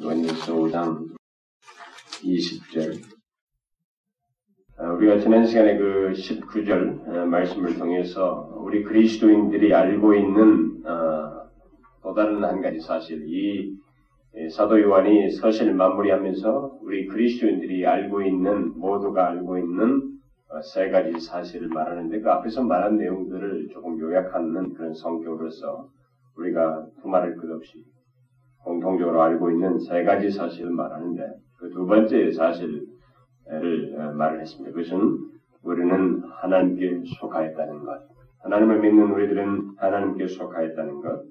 요한일서 0.00 0.54
5장 0.54 1.06
20절. 2.22 3.02
어, 4.78 4.94
우리가 4.94 5.18
지난 5.18 5.46
시간에 5.46 5.76
그 5.76 6.12
19절 6.14 7.08
어, 7.08 7.26
말씀을 7.26 7.78
통해서 7.78 8.48
우리 8.56 8.84
그리스도인들이 8.84 9.74
알고 9.74 10.14
있는 10.14 10.82
어, 10.86 11.50
또 12.02 12.14
다른 12.14 12.42
한 12.42 12.62
가지 12.62 12.80
사실, 12.80 13.22
이 13.28 13.76
사도 14.50 14.80
요한이 14.80 15.30
서신을 15.30 15.74
마무리하면서 15.74 16.78
우리 16.80 17.06
그리스도인들이 17.06 17.86
알고 17.86 18.22
있는 18.22 18.78
모두가 18.78 19.28
알고 19.28 19.58
있는 19.58 20.18
세 20.72 20.90
가지 20.90 21.20
사실을 21.20 21.68
말하는데 21.68 22.20
그 22.20 22.30
앞에서 22.30 22.62
말한 22.62 22.96
내용들을 22.96 23.68
조금 23.72 24.00
요약하는 24.00 24.72
그런 24.74 24.94
성격으로서 24.94 25.88
우리가 26.36 26.86
두말할 27.02 27.36
것 27.36 27.50
없이 27.50 27.84
공통적으로 28.64 29.22
알고 29.22 29.50
있는 29.50 29.78
세 29.80 30.04
가지 30.04 30.30
사실을 30.30 30.70
말하는데 30.70 31.34
그 31.58 31.70
두 31.70 31.86
번째 31.86 32.30
사실을 32.32 32.86
어, 33.46 34.12
말을 34.14 34.40
했습니다. 34.40 34.74
그것은 34.74 35.18
우리는 35.62 36.22
하나님께 36.24 37.02
속하였다는 37.20 37.84
것. 37.84 38.02
하나님을 38.40 38.80
믿는 38.80 39.12
우리들은 39.12 39.74
하나님께 39.76 40.26
속하였다는 40.26 41.00
것. 41.00 41.24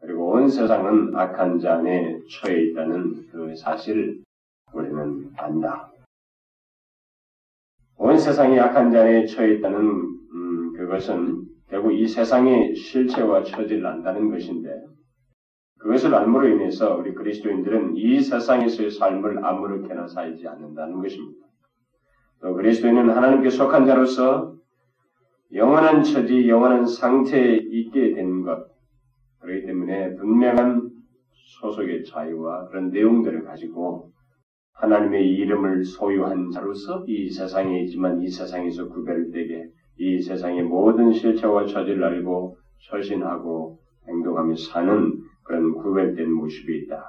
그리고 0.00 0.30
온 0.30 0.48
세상은 0.48 1.14
악한 1.14 1.60
자 1.60 1.74
안에 1.76 2.18
처해 2.30 2.62
있다는 2.64 3.28
그 3.30 3.54
사실을 3.54 4.22
우리는 4.72 5.30
안다. 5.36 5.90
온 7.96 8.18
세상이 8.18 8.58
악한 8.58 8.90
자 8.90 9.02
안에 9.02 9.26
처해 9.26 9.54
있다는 9.54 9.78
음, 9.78 10.72
그것은 10.72 11.44
결국 11.68 11.92
이 11.92 12.08
세상의 12.08 12.74
실체와 12.74 13.44
처지를 13.44 13.86
안다는 13.86 14.30
것인데 14.30 14.84
그것을 15.80 16.14
알므로 16.14 16.48
인해서 16.48 16.94
우리 16.96 17.14
그리스도인들은 17.14 17.96
이 17.96 18.20
세상에서의 18.20 18.90
삶을 18.90 19.44
아무렇게나 19.44 20.06
살지 20.06 20.46
않는다는 20.46 21.00
것입니다. 21.00 21.46
또 22.40 22.54
그리스도인은 22.54 23.10
하나님께 23.10 23.50
속한 23.50 23.86
자로서 23.86 24.54
영원한 25.52 26.02
처지, 26.02 26.48
영원한 26.48 26.86
상태에 26.86 27.56
있게 27.56 28.14
된 28.14 28.42
것, 28.42 28.68
그렇기 29.40 29.66
때문에 29.66 30.14
분명한 30.16 30.90
소속의 31.60 32.04
자유와 32.04 32.68
그런 32.68 32.90
내용들을 32.90 33.44
가지고 33.44 34.12
하나님의 34.74 35.28
이름을 35.28 35.84
소유한 35.84 36.50
자로서 36.50 37.04
이 37.06 37.30
세상에 37.30 37.82
있지만 37.82 38.22
이 38.22 38.28
세상에서 38.28 38.88
구별되게 38.88 39.68
이 39.98 40.22
세상의 40.22 40.62
모든 40.62 41.12
실체와 41.12 41.66
처지를 41.66 42.04
알고 42.04 42.56
처신하고 42.88 43.78
행동하며 44.08 44.54
사는 44.56 45.29
그런 45.50 45.74
구별된 45.74 46.32
모습이 46.32 46.78
있다. 46.78 47.04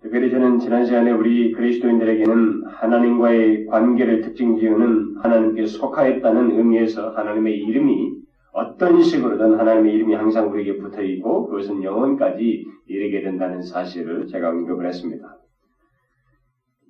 특별히 0.00 0.30
저는 0.30 0.58
지난 0.58 0.86
시간에 0.86 1.12
우리 1.12 1.52
그리스도인들에게는 1.52 2.64
하나님과의 2.64 3.66
관계를 3.66 4.22
특징 4.22 4.56
지으는 4.56 5.18
하나님께 5.18 5.66
속하였다는 5.66 6.52
의미에서 6.52 7.10
하나님의 7.10 7.58
이름이 7.58 8.22
어떤 8.52 9.02
식으로든 9.02 9.58
하나님의 9.58 9.94
이름이 9.96 10.14
항상 10.14 10.50
우리에게 10.50 10.78
붙어 10.78 11.02
있고 11.02 11.48
그것은 11.48 11.82
영원까지 11.82 12.64
이르게 12.86 13.20
된다는 13.20 13.60
사실을 13.60 14.26
제가 14.26 14.48
언급을 14.48 14.86
했습니다. 14.86 15.36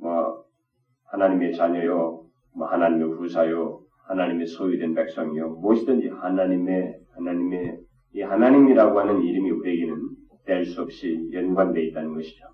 뭐 0.01 0.45
하나님의 1.07 1.57
자녀요, 1.57 2.23
뭐 2.55 2.69
하나님의 2.69 3.09
후사요, 3.17 3.81
하나님의 4.07 4.47
소유된 4.47 4.95
백성이요, 4.95 5.57
무엇이든지 5.57 6.09
하나님의 6.09 7.01
하나님의 7.17 7.88
이 8.13 8.23
하나님이라고 8.23 8.99
하는 8.99 9.23
이름이 9.23 9.51
우리에게는 9.51 10.09
뗄 10.45 10.65
수 10.65 10.83
없이 10.83 11.29
연관되어 11.33 11.83
있다는 11.85 12.15
것이죠. 12.15 12.47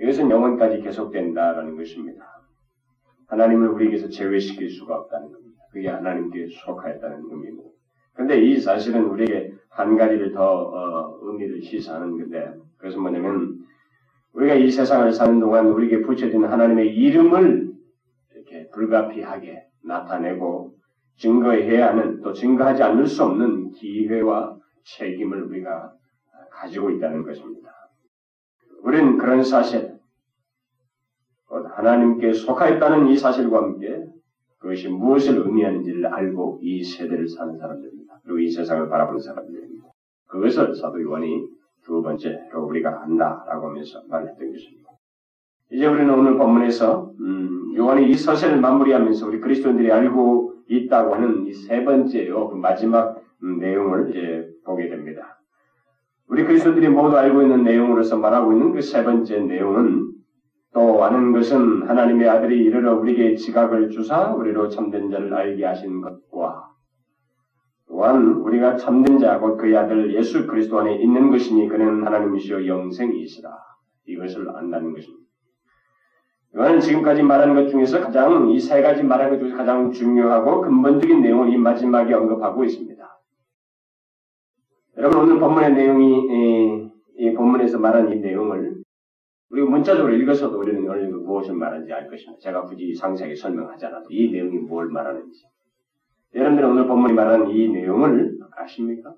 이것은 0.00 0.30
영원까지 0.30 0.80
계속된다라는 0.80 1.76
것입니다. 1.76 2.24
하나님을 3.28 3.68
우리에게서 3.68 4.08
제외시킬 4.08 4.70
수가 4.70 4.96
없다는 4.96 5.30
겁니다. 5.30 5.62
그게 5.72 5.88
하나님께 5.88 6.48
속하였다는 6.48 7.24
의미입니다. 7.30 7.68
그런데 8.14 8.40
이 8.40 8.58
사실은 8.58 9.04
우리에게 9.04 9.52
한 9.68 9.96
가지를 9.96 10.32
더 10.32 10.42
어, 10.42 11.18
의미를 11.22 11.60
시사하는 11.60 12.16
건데 12.18 12.54
그것은 12.78 13.02
뭐냐면 13.02 13.58
우리가 14.32 14.54
이 14.54 14.70
세상을 14.70 15.12
사는 15.12 15.38
동안 15.38 15.66
우리에게 15.66 16.02
붙여진 16.02 16.44
하나님의 16.44 16.94
이름을 16.94 17.72
이렇게 18.34 18.68
불가피하게 18.70 19.66
나타내고 19.84 20.75
증거해야 21.16 21.88
하는 21.88 22.20
또 22.20 22.32
증거하지 22.32 22.82
않을 22.82 23.06
수 23.06 23.24
없는 23.24 23.72
기회와 23.72 24.56
책임을 24.84 25.42
우리가 25.44 25.92
가지고 26.50 26.90
있다는 26.90 27.24
것입니다. 27.24 27.70
우리는 28.82 29.18
그런 29.18 29.42
사실, 29.42 29.96
하나님께 31.48 32.32
속하였다는 32.32 33.08
이 33.08 33.16
사실과 33.16 33.58
함께 33.58 34.04
그것이 34.58 34.88
무엇을 34.88 35.38
의미하는지를 35.38 36.06
알고 36.06 36.60
이 36.62 36.82
세대를 36.82 37.28
사는 37.28 37.56
사람들입니다. 37.56 38.20
그리고 38.24 38.38
이 38.38 38.50
세상을 38.50 38.88
바라보는 38.88 39.20
사람들입니다. 39.20 39.86
그것을 40.26 40.74
사도 40.74 41.00
요한이 41.02 41.46
두 41.84 42.02
번째로 42.02 42.64
우리가 42.66 43.02
안다라고 43.02 43.68
하면서 43.68 44.02
말했던 44.08 44.50
것입니다. 44.50 44.90
이제 45.70 45.86
우리는 45.86 46.12
오늘 46.12 46.36
본문에서 46.36 47.12
음, 47.20 47.74
요한이 47.76 48.10
이 48.10 48.14
서신을 48.14 48.60
마무리하면서 48.60 49.26
우리 49.26 49.40
그리스도인들이 49.40 49.90
알고 49.92 50.45
있다고 50.68 51.14
하는 51.14 51.46
이 51.46 51.52
세 51.52 51.84
번째요, 51.84 52.48
그 52.48 52.56
마지막 52.56 53.20
음, 53.42 53.58
내용을 53.58 54.10
이제 54.10 54.48
보게 54.64 54.88
됩니다. 54.88 55.38
우리 56.28 56.44
그리스도들이 56.44 56.88
모두 56.88 57.16
알고 57.16 57.42
있는 57.42 57.62
내용으로서 57.62 58.16
말하고 58.18 58.52
있는 58.52 58.72
그 58.72 58.80
세 58.80 59.04
번째 59.04 59.40
내용은 59.40 60.12
또 60.72 61.04
아는 61.04 61.32
것은 61.32 61.88
하나님의 61.88 62.28
아들이 62.28 62.62
이르러 62.64 62.96
우리에게 62.98 63.36
지각을 63.36 63.90
주사 63.90 64.34
우리로 64.34 64.68
참된 64.68 65.10
자를 65.10 65.32
알게 65.32 65.64
하신 65.64 66.02
것과 66.02 66.68
또한 67.88 68.26
우리가 68.34 68.76
참된 68.76 69.18
자곧 69.18 69.56
그의 69.56 69.76
아들 69.76 70.12
예수 70.14 70.46
그리스도 70.46 70.80
안에 70.80 70.96
있는 70.96 71.30
것이니 71.30 71.68
그는 71.68 72.04
하나님이시여 72.04 72.66
영생이시라 72.66 73.48
이것을 74.06 74.50
안다는 74.54 74.92
것입니다. 74.92 75.25
이거는 76.56 76.80
지금까지 76.80 77.22
말한 77.22 77.54
것 77.54 77.68
중에서 77.68 78.00
가장 78.00 78.48
이 78.48 78.58
세 78.58 78.80
가지 78.80 79.02
말한 79.02 79.28
것 79.28 79.38
중에서 79.38 79.58
가장 79.58 79.92
중요하고 79.92 80.62
근본적인 80.62 81.20
내용을 81.20 81.52
이 81.52 81.58
마지막에 81.58 82.14
언급하고 82.14 82.64
있습니다. 82.64 83.20
여러분 84.96 85.18
오늘 85.20 85.38
본문의 85.38 85.74
내용이 85.74 86.16
이, 86.30 86.90
이 87.18 87.34
본문에서 87.34 87.78
말한 87.78 88.10
이 88.10 88.20
내용을 88.20 88.82
우리가 89.50 89.68
문자적으로 89.68 90.14
읽어서도 90.14 90.58
우리는 90.58 90.88
오늘 90.88 91.08
무엇을 91.10 91.54
말하는지 91.54 91.92
알 91.92 92.08
것입니다. 92.08 92.40
제가 92.40 92.62
굳이 92.62 92.94
상세하게 92.94 93.36
설명하지 93.36 93.84
않아도 93.86 94.06
이 94.08 94.32
내용이 94.32 94.56
뭘 94.60 94.88
말하는지. 94.88 95.44
여러분들은 96.34 96.70
오늘 96.70 96.86
본문이 96.86 97.12
말하는 97.12 97.50
이 97.50 97.68
내용을 97.68 98.38
아십니까? 98.56 99.14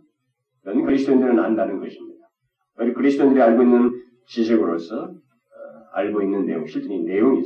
그건 0.64 0.84
그리스도인들은 0.84 1.38
안다는 1.38 1.78
것입니다. 1.78 2.26
우리 2.80 2.92
그리스도인들이 2.92 3.40
알고 3.40 3.62
있는 3.62 3.92
지식으로서 4.26 5.12
알고 5.92 6.22
있는 6.22 6.46
내용, 6.46 6.66
실제 6.66 6.94
이 6.94 7.00
내용이 7.00 7.42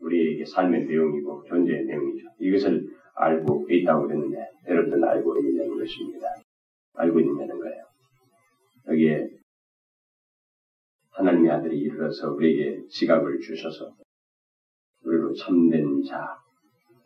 우리에게 0.00 0.44
삶의 0.44 0.86
내용이고 0.86 1.44
존재의 1.48 1.84
내용이죠. 1.84 2.28
이것을 2.40 2.86
알고 3.14 3.66
있다고 3.70 4.06
그랬는데 4.06 4.36
여러분들은 4.68 5.04
알고 5.04 5.38
있느냐는 5.38 5.78
것입니다. 5.78 6.26
알고 6.94 7.20
있느냐는 7.20 7.58
거예요. 7.58 7.84
여기에 8.88 9.28
하나님의 11.10 11.50
아들이 11.50 11.78
이르러서 11.78 12.32
우리에게 12.32 12.86
지각을 12.88 13.38
주셔서 13.40 13.94
우리로 15.04 15.32
참된 15.34 16.02
자, 16.02 16.36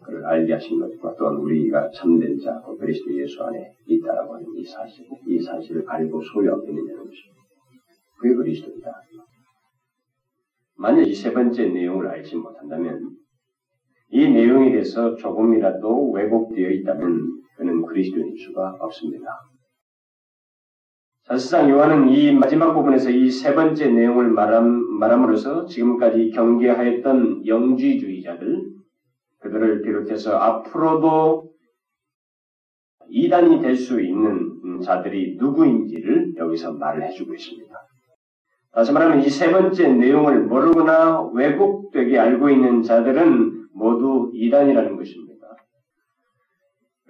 그를 0.03 0.25
알게 0.25 0.55
하신 0.55 0.81
것과 0.81 1.15
또한 1.19 1.37
우리가 1.37 1.91
참된 1.91 2.39
자, 2.39 2.61
그리스도 2.79 3.15
예수 3.15 3.43
안에 3.45 3.75
있다라고 3.87 4.35
하는 4.35 4.47
이 4.57 4.65
사실, 4.65 5.07
이 5.27 5.41
사실을 5.41 5.85
알고 5.87 6.23
소유하고 6.23 6.67
있느냐는 6.69 7.05
것입니다. 7.05 7.43
그게 8.19 8.35
그리스도이다. 8.35 8.91
만약 10.79 11.03
이 11.09 11.13
세 11.15 11.33
번째 11.33 11.69
내용을 11.69 12.07
알지 12.09 12.37
못한다면 12.37 13.11
이 14.11 14.29
내용에 14.29 14.71
대해서 14.73 15.17
조금이라도 15.17 16.13
왜곡되어 16.13 16.71
있다면 16.71 17.43
그는 17.57 17.83
그리스도인 17.83 18.37
수가 18.37 18.77
없습니다. 18.81 19.27
사실상 21.25 21.69
요한은 21.69 22.09
이 22.09 22.33
마지막 22.33 22.73
부분에서 22.75 23.11
이 23.11 23.29
세 23.31 23.55
번째 23.55 23.91
내용을 23.91 24.31
말함, 24.31 24.99
말함으로써 24.99 25.67
지금까지 25.67 26.31
경계하였던 26.31 27.47
영지주의자들, 27.47 28.63
그들을 29.41 29.83
비롯해서 29.83 30.37
앞으로도 30.37 31.51
이단이 33.11 33.61
될 33.61 33.77
수 33.77 34.01
있는 34.01 34.81
자들이 34.83 35.37
누구인지를 35.39 36.35
여기서 36.37 36.73
말을 36.75 37.05
해주고 37.09 37.35
있습니다. 37.35 37.68
다시 38.75 38.93
말하면 38.93 39.21
이 39.23 39.31
세 39.31 39.51
번째 39.51 39.89
내용을 39.89 40.43
모르거나 40.43 41.31
왜곡되게 41.33 42.19
알고 42.19 42.51
있는 42.51 42.83
자들은 42.83 43.65
모두 43.75 44.31
이단이라는 44.35 44.97
것입니다. 44.97 45.29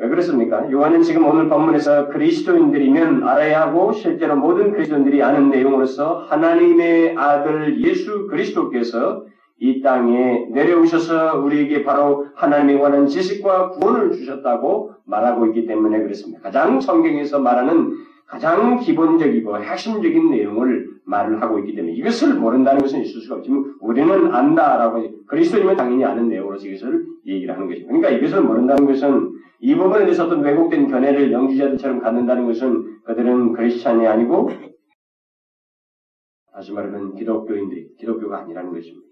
왜 0.00 0.08
그렇습니까? 0.08 0.70
요한은 0.70 1.02
지금 1.02 1.26
오늘 1.26 1.48
본문에서 1.48 2.08
그리스도인들이면 2.08 3.26
알아야 3.26 3.62
하고 3.62 3.92
실제로 3.92 4.36
모든 4.36 4.70
그리스도인들이 4.72 5.22
아는 5.22 5.50
내용으로서 5.50 6.26
하나님의 6.28 7.16
아들 7.16 7.80
예수 7.82 8.28
그리스도께서 8.28 9.24
이 9.60 9.82
땅에 9.82 10.46
내려오셔서 10.52 11.40
우리에게 11.40 11.82
바로 11.82 12.26
하나님에 12.36 12.78
관한 12.78 13.08
지식과 13.08 13.70
구원을 13.70 14.12
주셨다고 14.12 14.92
말하고 15.04 15.46
있기 15.46 15.66
때문에 15.66 16.00
그렇습니다. 16.02 16.42
가장 16.42 16.80
성경에서 16.80 17.40
말하는 17.40 17.92
가장 18.28 18.78
기본적이고 18.78 19.58
핵심적인 19.58 20.30
내용을 20.30 20.86
말을 21.08 21.40
하고 21.40 21.58
있기 21.58 21.74
때문에 21.74 21.94
이것을 21.94 22.34
모른다는 22.34 22.82
것은 22.82 23.00
있을 23.00 23.20
수가 23.22 23.36
없지만 23.36 23.74
우리는 23.80 24.34
안다라고 24.34 25.24
그리스도님은 25.26 25.76
당연히 25.76 26.04
아는 26.04 26.28
내용으로서 26.28 26.66
이것을 26.66 27.06
얘기를 27.26 27.54
하는 27.54 27.66
것입니다. 27.66 27.92
그러니까 27.92 28.10
이것을 28.10 28.42
모른다는 28.42 28.86
것은 28.86 29.32
이 29.60 29.74
부분에 29.74 30.04
대해서 30.04 30.26
어떤 30.26 30.42
왜곡된 30.42 30.88
견해를 30.88 31.32
영지자들처럼 31.32 32.00
갖는다는 32.00 32.46
것은 32.46 33.02
그들은 33.04 33.54
그리스찬이 33.54 34.06
아니고 34.06 34.50
다시 36.52 36.72
말하면 36.72 37.14
기독교인들이 37.14 37.96
기독교가 37.98 38.40
아니라는 38.40 38.72
것입니다. 38.72 39.08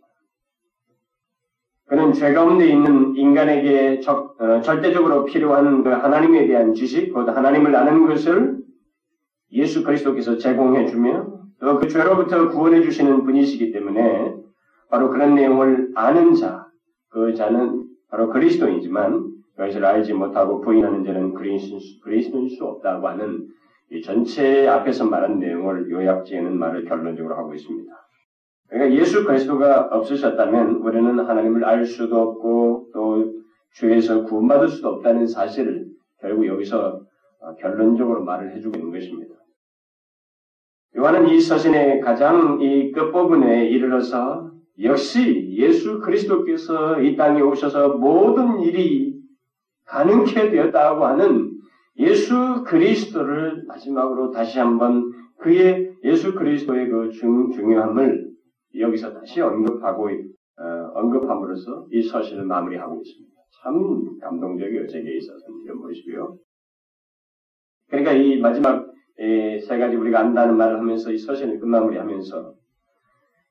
그는 1.87 2.12
죄 2.12 2.32
가운데 2.32 2.69
있는 2.69 3.14
인간에게 3.16 4.00
적, 4.00 4.40
어, 4.40 4.60
절대적으로 4.60 5.25
필요한 5.25 5.84
그 5.84 5.90
하나님에 5.90 6.48
대한 6.48 6.75
지식, 6.75 7.12
곧 7.12 7.28
하나님을 7.28 7.75
아는 7.76 8.06
것을 8.06 8.58
예수 9.52 9.84
그리스도께서 9.84 10.37
제공해 10.37 10.87
주며 10.87 11.36
또 11.61 11.79
그 11.79 11.88
죄로부터 11.88 12.49
구원해 12.50 12.82
주시는 12.82 13.25
분이시기 13.25 13.73
때문에 13.73 14.35
바로 14.91 15.11
그런 15.11 15.35
내용을 15.35 15.91
아는 15.94 16.35
자, 16.35 16.67
그 17.08 17.35
자는 17.35 17.85
바로 18.11 18.29
그리스도이지만 18.31 19.32
그것을 19.56 19.85
알지 19.85 20.12
못하고 20.12 20.61
부인하는 20.61 21.03
자는 21.05 21.32
그리스도인 21.32 22.49
수 22.50 22.64
없다고 22.64 23.08
하는 23.08 23.47
이 23.91 24.03
전체 24.03 24.67
앞에서 24.69 25.06
말한 25.06 25.38
내용을 25.38 25.91
요약지어는 25.91 26.58
말을 26.58 26.85
결론적으로 26.85 27.37
하고 27.37 27.55
있습니다. 27.55 27.93
그러니까 28.69 29.00
예수 29.00 29.25
그리스도가 29.25 29.88
없으셨다면 29.93 30.76
우리는 30.76 31.20
하나님을 31.20 31.64
알 31.64 31.87
수도 31.87 32.20
없고 32.20 32.91
또 32.93 33.32
죄에서 33.75 34.25
구원받을 34.25 34.69
수도 34.69 34.88
없다는 34.88 35.26
사실을 35.26 35.87
결국 36.20 36.47
여기서 36.47 37.03
결론적으로 37.61 38.25
말을 38.25 38.56
해주고 38.56 38.76
있는 38.76 38.93
것입니다. 38.93 39.36
요한은 40.94 41.29
이 41.29 41.41
서신의 41.41 42.00
가장 42.00 42.61
이 42.61 42.93
끝부분에 42.93 43.69
이르러서 43.69 44.50
역시 44.83 45.50
예수 45.56 46.00
그리스도께서 46.00 47.00
이 47.00 47.17
땅에 47.17 47.41
오셔서 47.41 47.97
모든 47.97 48.61
일이 48.61 49.17
가능케 49.87 50.50
되었다고 50.50 51.06
하는 51.06 51.53
예수 51.99 52.65
그리스도를 52.65 53.65
마지막으로 53.67 54.31
다시 54.31 54.59
한번 54.59 55.12
그의 55.38 55.94
예수 56.05 56.35
그리스도의 56.35 56.89
그 56.89 57.11
중, 57.11 57.50
중요함을 57.50 58.31
여기서 58.79 59.15
다시 59.15 59.41
언급하고 59.41 60.09
어, 60.59 60.91
언급함으로써 60.94 61.87
이 61.91 62.03
서신을 62.03 62.44
마무리하고 62.44 63.00
있습니다. 63.03 63.37
참 63.62 64.19
감동적이에요. 64.21 64.87
제게 64.87 65.17
있어서는 65.17 65.62
이런 65.65 65.81
보시고요. 65.81 66.37
그러니까 67.89 68.12
이 68.12 68.39
마지막 68.41 68.87
세 69.19 69.79
가지 69.79 69.97
우리가 69.97 70.21
안다는 70.21 70.57
말을 70.57 70.79
하면서 70.79 71.11
이 71.11 71.19
서신을 71.19 71.59
끝마무리하면서 71.61 72.55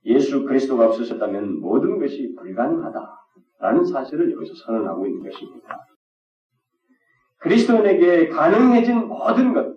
예수 0.06 0.46
그리스도가 0.46 0.88
없으셨다면 0.88 1.60
모든 1.60 2.00
것이 2.00 2.36
불가능하다라는 2.36 3.86
사실을 3.92 4.32
여기서 4.32 4.54
선언하고 4.66 5.08
있는 5.08 5.24
것입니다. 5.24 5.88
그리스도인에게 7.40 8.30
가능해진 8.30 9.08
모든 9.08 9.54
것, 9.54 9.76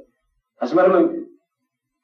다시 0.58 0.75
말하면 0.75 1.26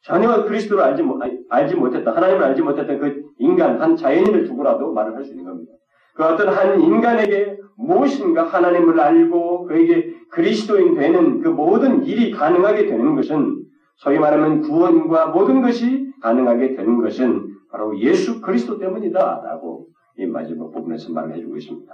전혀 0.02 0.44
그리스도를 0.44 0.82
알지, 0.82 1.02
못, 1.02 1.20
알지 1.48 1.74
못했다, 1.76 2.14
하나님을 2.14 2.42
알지 2.44 2.62
못했던 2.62 2.98
그 2.98 3.22
인간, 3.38 3.80
한 3.80 3.96
자연인을 3.96 4.44
두고라도 4.44 4.92
말을 4.92 5.16
할 5.16 5.24
수 5.24 5.30
있는 5.30 5.44
겁니다. 5.44 5.72
그 6.14 6.24
어떤 6.24 6.48
한 6.48 6.80
인간에게 6.80 7.58
무엇인가 7.76 8.44
하나님을 8.44 9.00
알고 9.00 9.64
그에게 9.64 10.14
그리스도인 10.30 10.94
되는 10.94 11.40
그 11.40 11.48
모든 11.48 12.04
일이 12.04 12.30
가능하게 12.30 12.86
되는 12.86 13.14
것은 13.16 13.63
소위 13.96 14.18
말하면 14.18 14.62
구원과 14.62 15.28
모든 15.28 15.62
것이 15.62 16.12
가능하게 16.20 16.74
되는 16.74 17.00
것은 17.00 17.54
바로 17.70 17.98
예수 17.98 18.40
그리스도 18.40 18.78
때문이다 18.78 19.42
라고 19.44 19.88
이 20.18 20.26
마지막 20.26 20.70
부분에서 20.72 21.12
말을 21.12 21.36
해주고 21.36 21.56
있습니다. 21.56 21.92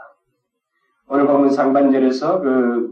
오늘 1.09 1.27
보면 1.27 1.51
상반절에서 1.51 2.41
그 2.41 2.91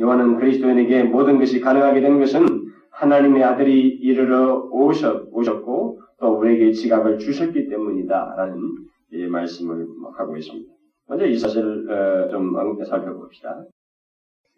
요한은 0.00 0.36
그리스도인에게 0.36 1.04
모든 1.04 1.38
것이 1.38 1.60
가능하게 1.60 2.00
된 2.00 2.18
것은 2.18 2.72
하나님의 2.90 3.42
아들이 3.42 3.88
이르러 3.88 4.68
오셨, 4.70 5.28
오셨고 5.32 6.00
또 6.20 6.38
우리에게 6.38 6.72
지각을 6.72 7.18
주셨기 7.18 7.68
때문이다 7.68 8.34
라는 8.36 8.60
이 9.12 9.26
말씀을 9.26 9.86
하고 10.16 10.36
있습니다. 10.36 10.72
먼저 11.06 11.26
이 11.26 11.38
사실을 11.38 11.90
어, 11.90 12.28
좀 12.30 12.54
살펴봅시다. 12.84 13.64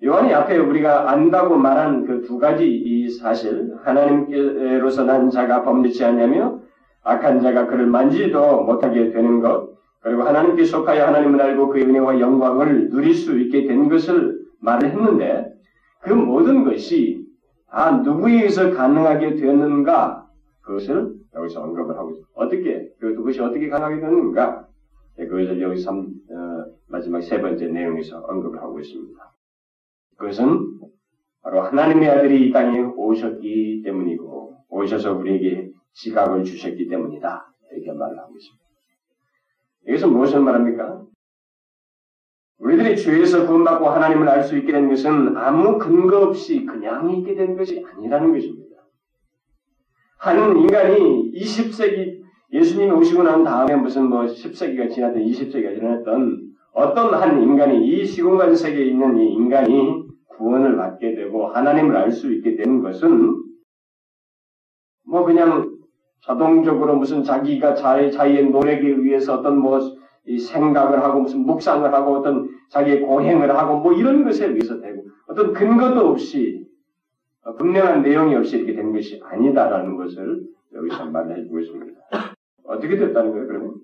요한이 0.04 0.32
앞에 0.34 0.58
우리가 0.58 1.10
안다고 1.10 1.56
말한 1.56 2.06
그 2.06 2.22
두 2.22 2.38
가지 2.38 2.69
이 2.69 3.08
사실, 3.08 3.75
하나님께로서 3.82 5.04
난 5.04 5.31
자가 5.31 5.62
범죄치 5.62 6.04
않냐며 6.04 6.60
악한 7.02 7.40
자가 7.40 7.66
그를 7.66 7.87
만지도 7.87 8.64
못하게 8.64 9.10
되는 9.10 9.40
것, 9.40 9.70
그리고 10.00 10.22
하나님께 10.22 10.64
속하여 10.64 11.06
하나님을 11.06 11.40
알고 11.40 11.69
그의 11.69 11.84
은혜와 11.84 12.20
영광을 12.20 12.90
누릴 12.90 13.14
수 13.14 13.38
있게 13.38 13.66
된 13.66 13.88
것을 13.88 14.38
말을 14.60 14.90
했는데, 14.90 15.52
그 16.00 16.12
모든 16.12 16.64
것이 16.64 17.25
다 17.70 17.90
누구에 17.93 18.34
의해서 18.34 18.70
가능하게 18.72 19.37
되었는가, 19.37 20.26
그것을 20.62 21.14
여기서 21.34 21.62
언급을 21.62 21.96
하고 21.96 22.10
있습니다. 22.10 22.31
어떻게, 22.34 22.88
그것이 22.98 23.40
어떻게 23.40 23.69
가능하게 23.69 24.00
되는가, 24.00 24.66
네, 25.16 25.26
그것을 25.26 25.60
여기 25.60 25.81
3, 25.81 25.98
어, 25.98 26.64
마지막 26.88 27.20
세 27.22 27.40
번째 27.40 27.66
내용에서 27.69 28.19
언급을 28.19 28.60
하고 28.60 28.78
있습니다. 28.81 29.25
그것은 30.16 30.80
바로 31.42 31.62
하나님의 31.62 32.08
아들이 32.08 32.48
이 32.48 32.52
땅에 32.52 32.80
오셨기 32.80 33.82
때문이고 33.84 34.56
오셔서 34.68 35.14
우리에게 35.14 35.70
지각을 35.92 36.44
주셨기 36.44 36.88
때문이다. 36.88 37.52
이렇게 37.72 37.92
말을 37.92 38.18
하고 38.18 38.34
있습니다. 38.36 38.64
여기서 39.88 40.08
무엇을 40.08 40.40
말합니까? 40.40 41.02
우리들이 42.58 42.96
죄에서 42.96 43.46
구원받고 43.46 43.86
하나님을 43.86 44.28
알 44.28 44.42
수 44.42 44.56
있게 44.56 44.72
된 44.72 44.88
것은 44.88 45.36
아무 45.36 45.78
근거 45.78 46.22
없이 46.22 46.64
그냥 46.64 47.10
있게 47.10 47.34
된 47.34 47.56
것이 47.56 47.84
아니라는 47.84 48.32
것입니다. 48.32 48.76
한 50.19 50.56
인간이 50.56 51.32
20세기 51.32 52.22
예수님이 52.52 52.90
오시고 52.92 53.22
난 53.22 53.44
다음에 53.44 53.76
무슨 53.76 54.08
뭐 54.08 54.22
10세기가 54.22 54.91
지났던 54.91 55.22
20세기가 55.22 55.79
지났던 55.79 56.55
어떤 56.72 57.14
한 57.14 57.43
인간이 57.43 57.86
이 57.86 58.05
시공간 58.05 58.55
세계에 58.55 58.86
있는 58.86 59.19
이 59.19 59.32
인간이 59.32 59.95
구원을 60.36 60.76
받게 60.76 61.14
되고 61.14 61.48
하나님을 61.48 61.96
알 61.96 62.10
수 62.10 62.32
있게 62.32 62.56
되는 62.56 62.82
것은 62.82 63.43
뭐 65.05 65.24
그냥 65.24 65.76
자동적으로 66.22 66.96
무슨 66.96 67.22
자기가 67.22 67.74
자의, 67.74 68.10
자기의 68.10 68.50
노력에 68.50 68.88
의해서 68.88 69.38
어떤 69.38 69.58
뭐 69.58 69.78
생각을 70.26 71.02
하고 71.02 71.20
무슨 71.20 71.40
묵상을 71.40 71.93
하고 71.93 72.16
어떤 72.16 72.48
자기의 72.70 73.02
고행을 73.02 73.56
하고 73.56 73.78
뭐 73.78 73.93
이런 73.93 74.24
것에 74.24 74.46
의해서 74.46 74.81
되고 74.81 75.05
어떤 75.28 75.52
근거도 75.52 76.08
없이 76.08 76.66
분명한 77.58 78.02
내용이 78.02 78.34
없이 78.34 78.56
이렇게 78.56 78.74
된 78.74 78.93
것이 78.93 79.20
아니다라는 79.22 79.96
것을 79.96 80.43
여기서 80.74 81.06
말해 81.06 81.43
주고 81.44 81.60
있습니다. 81.60 82.00
어떻게 82.64 82.96
됐다는 82.96 83.31
거예요, 83.31 83.46
그러면? 83.46 83.74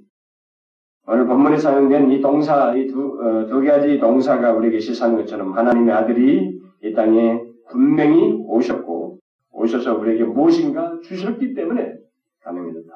오늘 1.04 1.26
본문에 1.26 1.58
사용된 1.58 2.12
이 2.12 2.20
동사, 2.20 2.74
이 2.76 2.86
두, 2.86 3.20
어, 3.20 3.46
두 3.46 3.60
가지 3.62 3.98
동사가 3.98 4.52
우리에게 4.52 4.78
시사하는 4.78 5.18
것처럼 5.18 5.52
하나님의 5.52 5.92
아들이 5.92 6.60
이 6.82 6.92
땅에 6.94 7.42
분명히 7.70 8.32
오셨고, 8.46 9.18
오셔서 9.50 9.98
우리에게 9.98 10.24
무엇인가 10.24 11.00
주셨기 11.02 11.54
때문에 11.54 11.96
가능해졌다. 12.42 12.92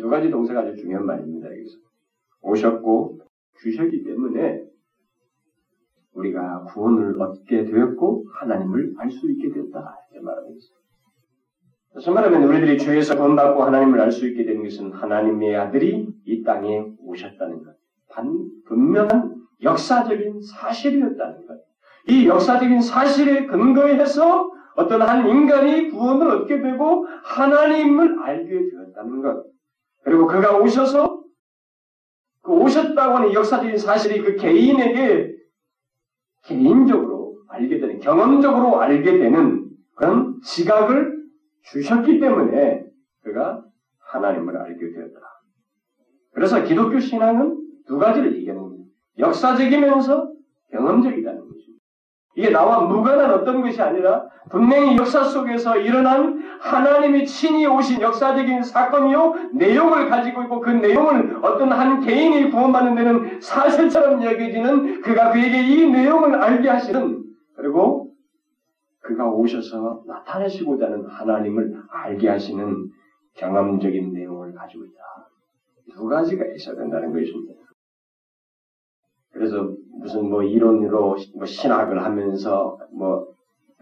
두 0.00 0.08
가지 0.10 0.30
동사가 0.30 0.60
아주 0.60 0.76
중요한 0.76 1.06
말입니다, 1.06 1.50
여기서. 1.50 1.78
오셨고, 2.42 3.20
주셨기 3.60 4.04
때문에 4.04 4.62
우리가 6.12 6.64
구원을 6.64 7.20
얻게 7.22 7.64
되었고, 7.64 8.26
하나님을 8.34 8.94
알 8.98 9.10
수 9.10 9.30
있게 9.30 9.48
됐다. 9.48 9.98
이렇게 10.10 10.24
말하고 10.24 10.52
있습니 10.56 10.83
다. 11.94 12.00
다시 12.00 12.10
말하면 12.10 12.44
우리들이 12.44 12.78
죄에서 12.78 13.16
구원받고 13.16 13.62
하나님을 13.62 14.00
알 14.00 14.10
수 14.10 14.26
있게 14.26 14.44
된 14.44 14.62
것은 14.62 14.92
하나님의 14.92 15.56
아들이 15.56 16.08
이 16.26 16.42
땅에 16.42 16.84
오셨다는 16.98 17.62
것. 17.62 17.76
반, 18.10 18.50
분명한 18.66 19.34
역사적인 19.62 20.40
사실이었다는 20.42 21.46
것. 21.46 21.64
이 22.08 22.26
역사적인 22.26 22.80
사실에 22.80 23.46
근거해서 23.46 24.50
어떤 24.76 25.02
한 25.02 25.28
인간이 25.28 25.90
구원을 25.90 26.28
얻게 26.30 26.60
되고 26.60 27.06
하나님을 27.22 28.18
알게 28.22 28.48
되었다는 28.48 29.22
것. 29.22 29.44
그리고 30.02 30.26
그가 30.26 30.58
오셔서 30.58 31.22
그 32.42 32.52
오셨다고 32.52 33.16
하는 33.16 33.32
역사적인 33.32 33.78
사실이 33.78 34.20
그 34.22 34.36
개인에게 34.36 35.32
개인적으로 36.44 37.38
알게 37.48 37.78
되는, 37.78 38.00
경험적으로 38.00 38.80
알게 38.80 39.18
되는 39.18 39.64
그런 39.94 40.40
지각을 40.42 41.13
주셨기 41.64 42.20
때문에 42.20 42.84
그가 43.22 43.62
하나님을 44.12 44.56
알게 44.56 44.92
되었다. 44.92 45.20
그래서 46.32 46.62
기독교 46.62 46.98
신앙은 46.98 47.58
두 47.86 47.98
가지를 47.98 48.34
얘기하는 48.36 48.62
겁니다. 48.62 48.84
역사적이면서 49.18 50.32
경험적이다는 50.72 51.40
것입니다. 51.40 51.84
이게 52.36 52.50
나와 52.50 52.80
무관한 52.80 53.30
어떤 53.32 53.62
것이 53.62 53.80
아니라 53.80 54.26
분명히 54.50 54.96
역사 54.96 55.22
속에서 55.22 55.76
일어난 55.78 56.42
하나님이 56.60 57.26
친히 57.26 57.66
오신 57.66 58.00
역사적인 58.00 58.62
사건이요 58.62 59.50
내용을 59.54 60.08
가지고 60.08 60.42
있고 60.42 60.60
그 60.60 60.70
내용을 60.70 61.38
어떤 61.42 61.72
한 61.72 62.00
개인이 62.00 62.50
구원받는 62.50 62.94
데는 62.96 63.40
사실처럼 63.40 64.22
여겨지는 64.22 65.02
그가 65.02 65.30
그에게 65.30 65.62
이 65.62 65.90
내용을 65.90 66.34
알게 66.34 66.68
하시는 66.68 67.22
그리고 67.56 68.03
그가 69.04 69.30
오셔서 69.30 70.02
나타내시고자 70.06 70.86
하는 70.86 71.06
하나님을 71.06 71.82
알게 71.90 72.28
하시는 72.28 72.90
경험적인 73.34 74.12
내용을 74.12 74.54
가지고 74.54 74.84
있다. 74.84 74.94
두 75.92 76.06
가지가 76.06 76.46
있어야 76.54 76.76
된다는 76.76 77.12
것입니다. 77.12 77.52
그래서 79.30 79.74
무슨 79.98 80.30
뭐 80.30 80.42
이론으로 80.42 81.16
뭐 81.36 81.44
신학을 81.44 82.02
하면서 82.02 82.78
뭐 82.92 83.23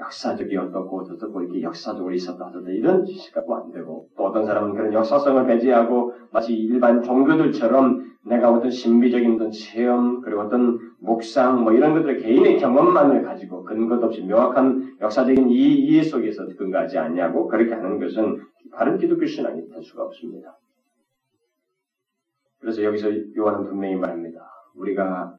역사적이 0.02 0.56
어떻고 0.56 1.00
어떻고 1.00 1.42
이렇게 1.42 1.62
역사적으로 1.62 2.12
있었다 2.14 2.46
하다 2.46 2.58
이런 2.68 3.04
지식 3.04 3.34
갖고 3.34 3.56
안 3.56 3.70
되고 3.70 4.08
또 4.16 4.24
어떤 4.24 4.44
사람은 4.44 4.74
그런 4.74 4.92
역사성을 4.92 5.46
배제하고 5.46 6.14
마치 6.30 6.54
일반 6.54 7.02
종교들처럼 7.02 8.12
내가 8.24 8.52
어떤 8.52 8.70
신비적인 8.70 9.34
어떤 9.34 9.50
체험 9.50 10.20
그리고 10.20 10.42
어떤 10.42 10.78
묵상 11.00 11.62
뭐 11.62 11.72
이런 11.72 11.94
것들 11.94 12.18
개인의 12.18 12.58
경험만을 12.58 13.22
가지고 13.22 13.64
근거 13.64 13.96
없이 14.04 14.22
명확한 14.22 14.98
역사적인 15.00 15.50
이 15.50 15.54
이해 15.54 16.02
속에서 16.02 16.46
근거하지 16.56 16.98
않냐고 16.98 17.48
그렇게 17.48 17.74
하는 17.74 17.98
것은 17.98 18.40
바른 18.72 18.98
기독교 18.98 19.26
신앙이 19.26 19.68
될 19.68 19.82
수가 19.82 20.04
없습니다. 20.04 20.58
그래서 22.60 22.82
여기서 22.84 23.08
요한은 23.36 23.64
분명히 23.64 23.96
말합니다. 23.96 24.48
우리가 24.76 25.36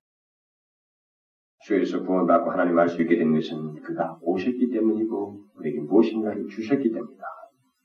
주에서 1.63 2.03
구원받고 2.03 2.51
하나님 2.51 2.77
알 2.77 2.89
수 2.89 3.01
있게 3.01 3.17
된 3.17 3.33
것은 3.33 3.81
그가 3.81 4.17
오셨기 4.21 4.69
때문이고 4.69 5.39
우리에게 5.57 5.79
무엇인가를 5.81 6.47
주셨기 6.47 6.91
때문이다. 6.91 7.23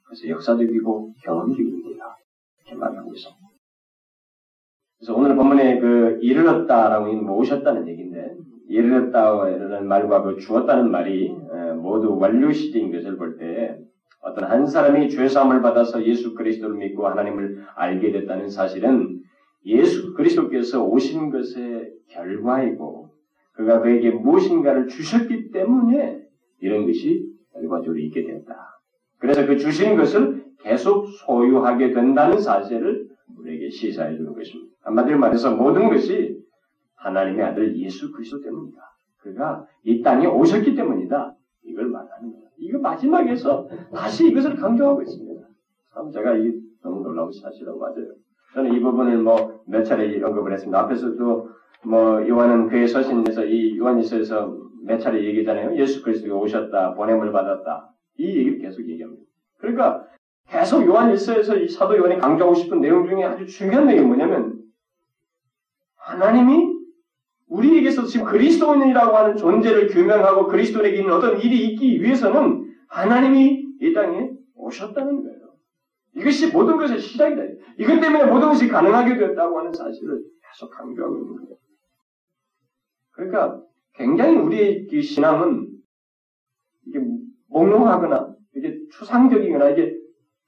그래서 0.05 0.29
역사적이고 0.29 1.15
경험적입니다. 1.23 2.17
이렇게 2.61 2.77
말하고 2.77 3.13
있습니다. 3.15 3.41
그래서 4.99 5.15
오늘 5.15 5.37
본문에 5.37 5.79
그 5.79 6.19
이르렀다라고 6.23 7.13
모셨다는 7.13 7.87
얘기인데 7.89 8.35
이르렀다라는 8.69 9.87
말과 9.87 10.23
그 10.23 10.37
주었다는 10.39 10.91
말이 10.91 11.31
모두 11.77 12.19
완료 12.19 12.53
시제인 12.53 12.91
것을 12.91 13.17
볼 13.17 13.39
때 13.39 13.79
어떤 14.21 14.51
한 14.51 14.67
사람이 14.67 15.09
죄 15.11 15.29
사함을 15.29 15.63
받아서 15.63 16.05
예수 16.05 16.35
그리스도를 16.35 16.77
믿고 16.77 17.07
하나님을 17.07 17.65
알게 17.77 18.11
됐다는 18.11 18.49
사실은 18.49 19.21
예수 19.65 20.13
그리스도께서 20.15 20.85
오신 20.85 21.31
것의 21.31 21.93
결과이고 22.09 23.08
그가 23.59 23.81
그에게 23.81 24.11
무엇인가를 24.13 24.87
주셨기 24.87 25.51
때문에 25.51 26.23
이런 26.61 26.87
것이 26.87 27.29
결과적으로 27.53 27.99
있게 27.99 28.25
되었다. 28.25 28.81
그래서 29.19 29.45
그 29.47 29.57
주신 29.57 29.97
것을 29.97 30.45
계속 30.61 31.09
소유하게 31.09 31.93
된다는 31.93 32.39
사실을 32.39 33.09
우리에게 33.37 33.69
시사해 33.69 34.17
주는 34.17 34.33
것입니다. 34.33 34.77
한마디로 34.83 35.19
말해서 35.19 35.57
모든 35.57 35.89
것이 35.89 36.39
하나님의 36.95 37.47
아들 37.47 37.77
예수 37.79 38.13
그리스도 38.13 38.41
때문이다. 38.41 38.81
그가 39.23 39.67
이 39.83 40.03
땅에 40.03 40.27
오셨기 40.27 40.77
때문이다. 40.77 41.35
이걸 41.65 41.89
말하는 41.89 42.31
거예요. 42.31 42.47
이거 42.59 42.79
마지막에서 42.79 43.69
다시 43.93 44.29
이것을 44.29 44.55
강조하고 44.55 45.03
있습니다. 45.03 45.43
참 45.95 46.13
제가 46.13 46.37
이 46.37 46.53
너무 46.81 47.03
놀라운 47.03 47.33
사실이라고 47.33 47.81
맞아요. 47.81 48.15
저는 48.55 48.73
이 48.73 48.81
부분을 48.81 49.19
뭐 49.19 49.59
몇 49.67 49.83
차례 49.83 50.23
언급을 50.23 50.53
했습니다. 50.53 50.79
앞에서도 50.81 51.51
뭐 51.85 52.27
요한은 52.29 52.69
그의 52.69 52.89
서신에서 52.89 53.45
이 53.45 53.79
요한일서에서 53.79 54.57
몇 54.85 54.99
차례 54.99 55.25
얘기잖아요. 55.25 55.77
예수 55.77 56.03
그리스도가 56.03 56.35
오셨다, 56.37 56.95
보냄을 56.95 57.33
받았다. 57.33 57.91
이 58.19 58.27
얘기를 58.27 58.59
계속 58.59 58.89
얘기합니다. 58.89 59.23
그러니까 59.59 60.05
계속 60.49 60.85
요한일서에서 60.85 61.57
이 61.57 61.69
사도 61.69 61.97
요한이 61.97 62.19
강조하고 62.19 62.55
싶은 62.55 62.81
내용 62.81 63.07
중에 63.07 63.23
아주 63.25 63.47
중요한 63.47 63.87
내용이 63.87 64.07
뭐냐면 64.07 64.59
하나님이 65.97 66.79
우리에게서 67.49 68.05
지금 68.05 68.27
그리스도인이라고 68.27 69.17
하는 69.17 69.37
존재를 69.37 69.89
규명하고 69.89 70.47
그리스도인에게 70.49 70.99
있는 70.99 71.13
어떤 71.13 71.41
일이 71.41 71.71
있기 71.71 72.03
위해서는 72.03 72.75
하나님이 72.89 73.67
이 73.81 73.93
땅에 73.93 74.31
오셨다는 74.55 75.23
거예요. 75.23 75.39
이것이 76.17 76.51
모든 76.51 76.77
것의 76.77 76.99
시작이다. 76.99 77.43
이것 77.79 78.01
때문에 78.01 78.25
모든 78.25 78.49
것이 78.49 78.69
가능하게 78.69 79.17
되었다고 79.17 79.59
하는 79.59 79.73
사실을 79.73 80.23
계속 80.43 80.71
강조하고 80.71 81.17
있는 81.17 81.37
거예요. 81.37 81.58
그러니까 83.19 83.61
굉장히 83.95 84.37
우리의 84.37 84.87
신앙은 85.03 85.69
이게 86.87 87.01
몽롱하거나 87.49 88.37
이게 88.55 88.79
추상적이거나 88.93 89.71
이게 89.71 89.97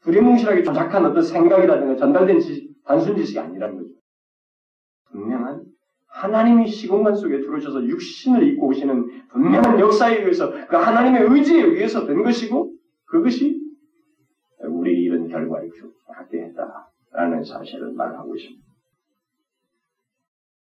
두리뭉실하게 0.03 0.63
조작한 0.63 1.05
어떤 1.05 1.21
생각이라든가 1.23 1.97
전달된 1.97 2.39
지식, 2.39 2.73
단순 2.85 3.17
지식이 3.17 3.41
아니라는 3.41 3.77
거죠. 3.77 3.91
분명한 5.11 5.65
하나님이 6.07 6.69
시공간 6.69 7.17
속에 7.17 7.41
들어오셔서 7.41 7.85
육신을 7.85 8.47
입고 8.47 8.69
오시는 8.69 9.29
분명한 9.29 9.81
역사에 9.81 10.21
의해서 10.21 10.53
그 10.69 10.77
하나님의 10.77 11.25
의지에 11.29 11.63
의해서 11.63 12.07
된 12.07 12.23
것이고 12.23 12.73
그것이 13.07 13.61
우리 14.69 15.03
이런 15.03 15.27
결과를 15.27 15.71
갖게 16.07 16.43
했다라는 16.43 17.43
사실을 17.43 17.93
말하고 17.93 18.37
있습니다. 18.37 18.70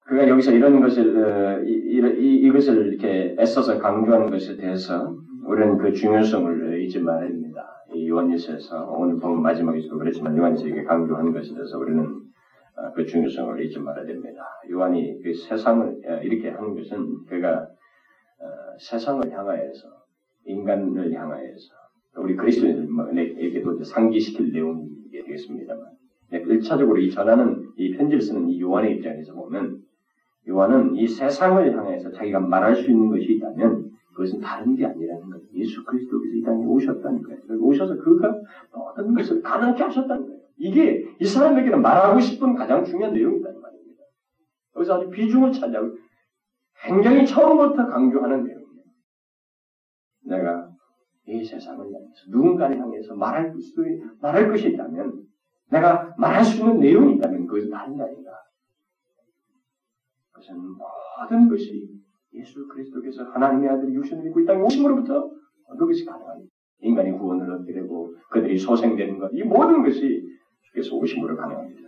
그가 0.08 0.28
여기서 0.30 0.54
이런 0.54 0.80
것을 0.80 1.18
어, 1.18 1.62
이, 1.64 1.74
이, 1.74 2.46
이 2.46 2.50
것을 2.50 2.94
이렇게 2.94 3.36
애써서 3.38 3.78
강조하는 3.78 4.30
것에 4.30 4.56
대해서 4.56 5.14
우리는 5.46 5.78
그 5.78 5.92
중요성을 5.92 6.82
잊지 6.82 7.00
말아야 7.00 7.28
됩니다. 7.28 7.68
이 7.94 8.08
요한일서에서 8.08 8.86
오늘 8.90 9.20
보면 9.20 9.42
마지막에서도 9.42 9.98
그랬지만 9.98 10.38
요한일서에게 10.38 10.84
강조하는 10.84 11.34
것에 11.34 11.54
대해서 11.54 11.78
우리는 11.78 12.06
어, 12.06 12.92
그 12.96 13.06
중요성을 13.06 13.62
잊지 13.66 13.80
말아야 13.80 14.06
됩니다. 14.06 14.46
요한이 14.72 15.22
그 15.22 15.34
세상을 15.34 15.86
어, 15.86 16.22
이렇게 16.24 16.50
하는 16.50 16.74
것은 16.74 17.26
그가 17.28 17.68
세상을 18.80 19.30
향하여서 19.30 19.88
인간을 20.46 21.12
향하여서 21.12 21.74
우리 22.18 22.36
그리스도인에게도 22.36 23.84
상기시킬 23.84 24.54
내용이 24.54 24.88
되겠습니다만 25.12 25.84
1차적으로 26.32 27.02
이 27.02 27.10
전하는 27.10 27.68
이 27.76 27.92
편지를 27.98 28.22
쓰는 28.22 28.48
이 28.50 28.62
요한의 28.62 28.98
입장에서 28.98 29.34
보면 29.34 29.87
요한은 30.48 30.96
이 30.96 31.08
세상을 31.08 31.78
향해서 31.78 32.12
자기가 32.12 32.40
말할 32.40 32.76
수 32.76 32.90
있는 32.90 33.10
것이 33.10 33.34
있다면 33.34 33.92
그것은 34.14 34.40
다른 34.40 34.76
게 34.76 34.86
아니라는 34.86 35.30
거예요. 35.30 35.46
예수 35.54 35.84
그리스도께서 35.84 36.34
이 36.34 36.42
땅에 36.42 36.66
오셨다는 36.66 37.22
거예요. 37.22 37.40
오셔서 37.62 37.98
그가 37.98 38.34
모든 38.74 39.14
것을 39.14 39.42
가능케 39.42 39.84
하셨다는 39.84 40.26
거예요. 40.26 40.40
이게 40.58 41.06
이 41.20 41.26
사람에게는 41.26 41.82
말하고 41.82 42.20
싶은 42.20 42.56
가장 42.56 42.84
중요한 42.84 43.14
내용이라는 43.14 43.62
말입니다. 43.62 44.04
여기서 44.76 44.96
아주 44.96 45.10
비중을 45.10 45.52
차지하고 45.52 45.96
굉장히 46.84 47.26
처음부터 47.26 47.88
강조하는 47.88 48.44
내용이에요. 48.44 48.68
내가 50.26 50.70
이 51.28 51.44
세상을 51.44 51.80
향해서 51.80 52.32
누군가를 52.32 52.80
향해서 52.80 53.16
말할 53.16 53.54
수 53.60 53.86
말할 54.22 54.50
것이 54.50 54.70
있다면 54.70 55.26
내가 55.70 56.16
말할 56.18 56.44
수 56.44 56.60
있는 56.60 56.80
내용이 56.80 57.16
있다면 57.16 57.46
그것은 57.46 57.70
다른 57.70 57.96
게 57.96 58.02
아닌가. 58.02 58.32
그것은 60.38 60.56
모든 61.20 61.50
것이 61.50 61.88
예수 62.34 62.68
그리스도께서 62.68 63.24
하나님의 63.24 63.70
아들 63.70 63.94
육신을 63.94 64.28
입고 64.28 64.42
이 64.42 64.46
땅에 64.46 64.62
오심으로부터 64.62 65.30
그것이 65.78 66.06
가능합니다. 66.06 66.50
인간의 66.80 67.18
구원을 67.18 67.52
얻게 67.52 67.74
되고 67.74 68.14
그들이 68.30 68.58
소생되는 68.58 69.18
것, 69.18 69.32
이 69.34 69.44
모든 69.44 69.84
것이 69.84 70.22
주께서 70.62 70.96
오심으로 70.96 71.36
가능하게 71.36 71.74
된다. 71.74 71.88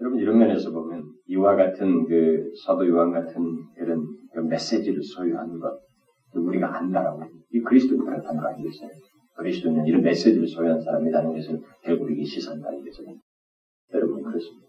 여러분 0.00 0.18
이런 0.18 0.38
면에서 0.38 0.72
보면 0.72 1.04
이와 1.26 1.56
같은 1.56 2.06
그 2.06 2.52
사도 2.64 2.88
요한 2.88 3.12
같은 3.12 3.34
그런 3.76 4.04
그 4.32 4.40
메시지를 4.40 5.02
소유하는 5.02 5.58
것 5.58 5.80
우리가 6.34 6.76
안다라고 6.76 7.22
이 7.52 7.60
그리스도는 7.60 8.04
그렇다는 8.04 8.40
거 8.40 8.48
아니겠어요? 8.48 8.90
그리스도는 9.36 9.86
이런 9.86 10.02
메시지를 10.02 10.46
소유한 10.46 10.80
사람이라는 10.80 11.32
것을 11.32 11.60
결국 11.82 12.10
이게 12.10 12.24
시사한다는 12.24 12.84
거죠. 12.84 13.02
여러분 13.92 14.22
그렇습니다. 14.22 14.67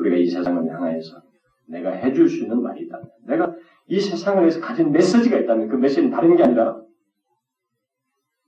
우리가 0.00 0.16
이 0.16 0.26
세상을 0.26 0.66
향하여서 0.66 1.22
내가 1.68 1.90
해줄 1.90 2.28
수 2.28 2.42
있는 2.42 2.62
말이 2.62 2.84
있다면, 2.84 3.08
내가 3.26 3.54
이 3.86 4.00
세상을 4.00 4.42
위해서 4.42 4.60
가진 4.60 4.92
메시지가 4.92 5.38
있다면 5.38 5.68
그 5.68 5.76
메시지는 5.76 6.10
다른 6.10 6.36
게 6.36 6.42
아니라 6.42 6.80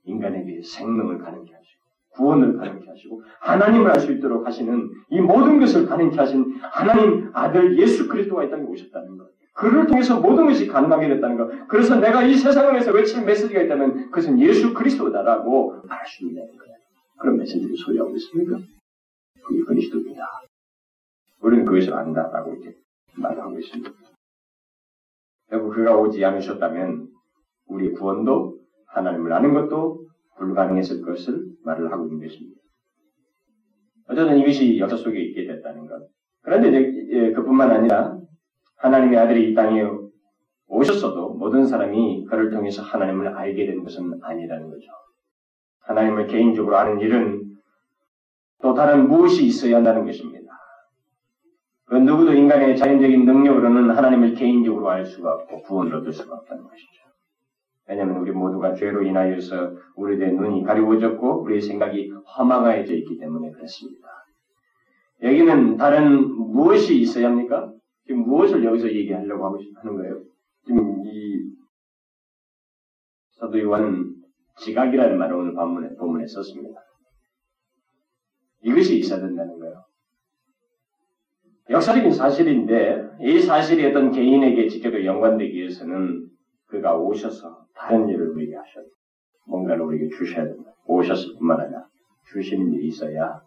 인간에게 0.05 0.63
생명을 0.63 1.19
가능케 1.19 1.53
하시고 1.53 1.83
구원을 2.15 2.57
가능케 2.57 2.89
하시고 2.89 3.23
하나님을 3.41 3.91
알 3.91 4.01
수 4.01 4.13
있도록 4.13 4.47
하시는 4.47 4.91
이 5.11 5.21
모든 5.21 5.61
것을 5.61 5.87
가능케 5.87 6.17
하신 6.17 6.57
하나님 6.61 7.31
아들 7.33 7.79
예수 7.79 8.09
그리스도가 8.09 8.45
이 8.45 8.51
땅에 8.51 8.65
오셨다는 8.65 9.19
것. 9.19 9.31
그를 9.55 9.87
통해서 9.87 10.19
모든 10.19 10.47
것이 10.47 10.67
가능하게 10.67 11.09
됐다는 11.09 11.37
것. 11.37 11.69
그래서 11.69 12.01
내가 12.01 12.23
이 12.23 12.35
세상을 12.35 12.73
위해서 12.73 12.91
외칠 12.91 13.25
메시지가 13.25 13.63
있다면 13.63 14.11
그것은 14.11 14.41
예수 14.41 14.73
그리스도다라고 14.73 15.83
말할 15.85 16.07
수 16.07 16.25
있는 16.25 16.47
거예요. 16.47 16.77
그런 17.21 17.37
메시지를 17.37 17.77
소유하고 17.77 18.17
있습니까? 18.17 18.59
그게 19.45 19.63
그리스도입니다. 19.65 20.27
우리는 21.43 21.65
그것을 21.65 21.95
안다라고 21.95 22.55
이렇게 22.55 22.77
말하고 23.17 23.59
있습니다. 23.59 23.91
결국 25.51 25.75
그가 25.75 25.97
오지 25.97 26.25
않으셨다면 26.25 27.09
우리 27.67 27.93
구원도 27.93 28.59
하나님을 28.87 29.33
아는 29.33 29.53
것도 29.53 30.07
불가능했을 30.39 31.03
것을 31.03 31.45
말을 31.65 31.93
하고 31.93 32.07
있는 32.07 32.21
것입니다. 32.27 32.61
어쨌든 34.09 34.39
이것이 34.39 34.79
역사 34.79 34.97
속에 34.97 35.21
있게 35.21 35.47
됐다는 35.47 35.87
것. 35.87 36.09
그런데 36.43 36.73
예, 37.11 37.33
그뿐만 37.33 37.71
아니라 37.71 38.19
하나님의 38.77 39.19
아들이 39.19 39.51
이 39.51 39.55
땅에 39.55 39.85
오셨어도 40.67 41.35
모든 41.35 41.67
사람이 41.67 42.25
그를 42.25 42.51
통해서 42.51 42.83
하나님을 42.83 43.29
알게 43.29 43.67
된 43.67 43.83
것은 43.83 44.19
아니라는 44.23 44.71
거죠. 44.71 44.87
하나님을 45.81 46.27
개인적으로 46.27 46.77
아는 46.77 47.01
일은 47.01 47.43
또 48.61 48.75
다른 48.75 49.09
무엇이 49.09 49.45
있어야 49.45 49.77
한다는 49.77 50.05
것입니다. 50.05 50.42
그 51.93 51.99
누구도 51.99 52.33
인간의 52.33 52.79
자연적인 52.79 53.27
능력으로는 53.27 53.91
하나님을 53.91 54.33
개인적으로 54.33 54.89
알 54.89 55.05
수가 55.05 55.35
없고 55.35 55.61
구원을 55.61 55.97
얻을 55.97 56.11
수가 56.11 56.37
없다는 56.37 56.65
것이죠. 56.65 57.03
왜냐하면 57.87 58.17
우리 58.17 58.33
모두가 58.33 58.75
죄로 58.75 59.03
인하여서 59.03 59.77
우리의 59.97 60.33
눈이 60.33 60.65
가리워졌고 60.65 61.43
우리의 61.43 61.61
생각이 61.61 62.11
허망해져 62.11 62.95
있기 62.95 63.19
때문에 63.19 63.51
그렇습니다. 63.51 64.09
여기는 65.21 65.77
다른 65.77 66.31
무엇이 66.35 66.99
있어야 66.99 67.27
합니까? 67.27 67.71
지금 68.07 68.23
무엇을 68.23 68.65
여기서 68.65 68.87
얘기하려고 68.87 69.45
하고 69.45 69.59
하는 69.83 69.97
거예요? 69.99 70.23
지금 70.65 71.05
이 71.05 71.43
사도 73.39 73.61
요한은 73.61 74.15
지각이라는 74.61 75.19
말을 75.19 75.37
오늘 75.37 75.53
본문에, 75.53 75.97
본문에 75.97 76.27
썼습니다. 76.27 76.81
이것이 78.63 78.97
있어야 78.97 79.21
된다는 79.21 79.59
거예요. 79.59 79.92
역사적인 81.71 82.11
사실인데 82.13 83.03
이 83.21 83.41
사실이 83.41 83.87
어떤 83.87 84.11
개인에게 84.11 84.69
직접 84.69 84.93
연관되기 84.93 85.55
위해서는 85.57 86.29
그가 86.67 86.97
오셔서 86.97 87.67
다른 87.75 88.09
일을 88.09 88.31
우리에게 88.31 88.57
하셔야 88.57 88.83
돼요. 88.83 88.93
뭔가를 89.47 89.83
우리에게 89.83 90.09
주셔야 90.17 90.45
됩니다. 90.45 90.73
오셨을 90.87 91.37
뿐만 91.39 91.61
아니라 91.61 91.87
주시는 92.33 92.73
일이 92.73 92.89
있어야 92.89 93.41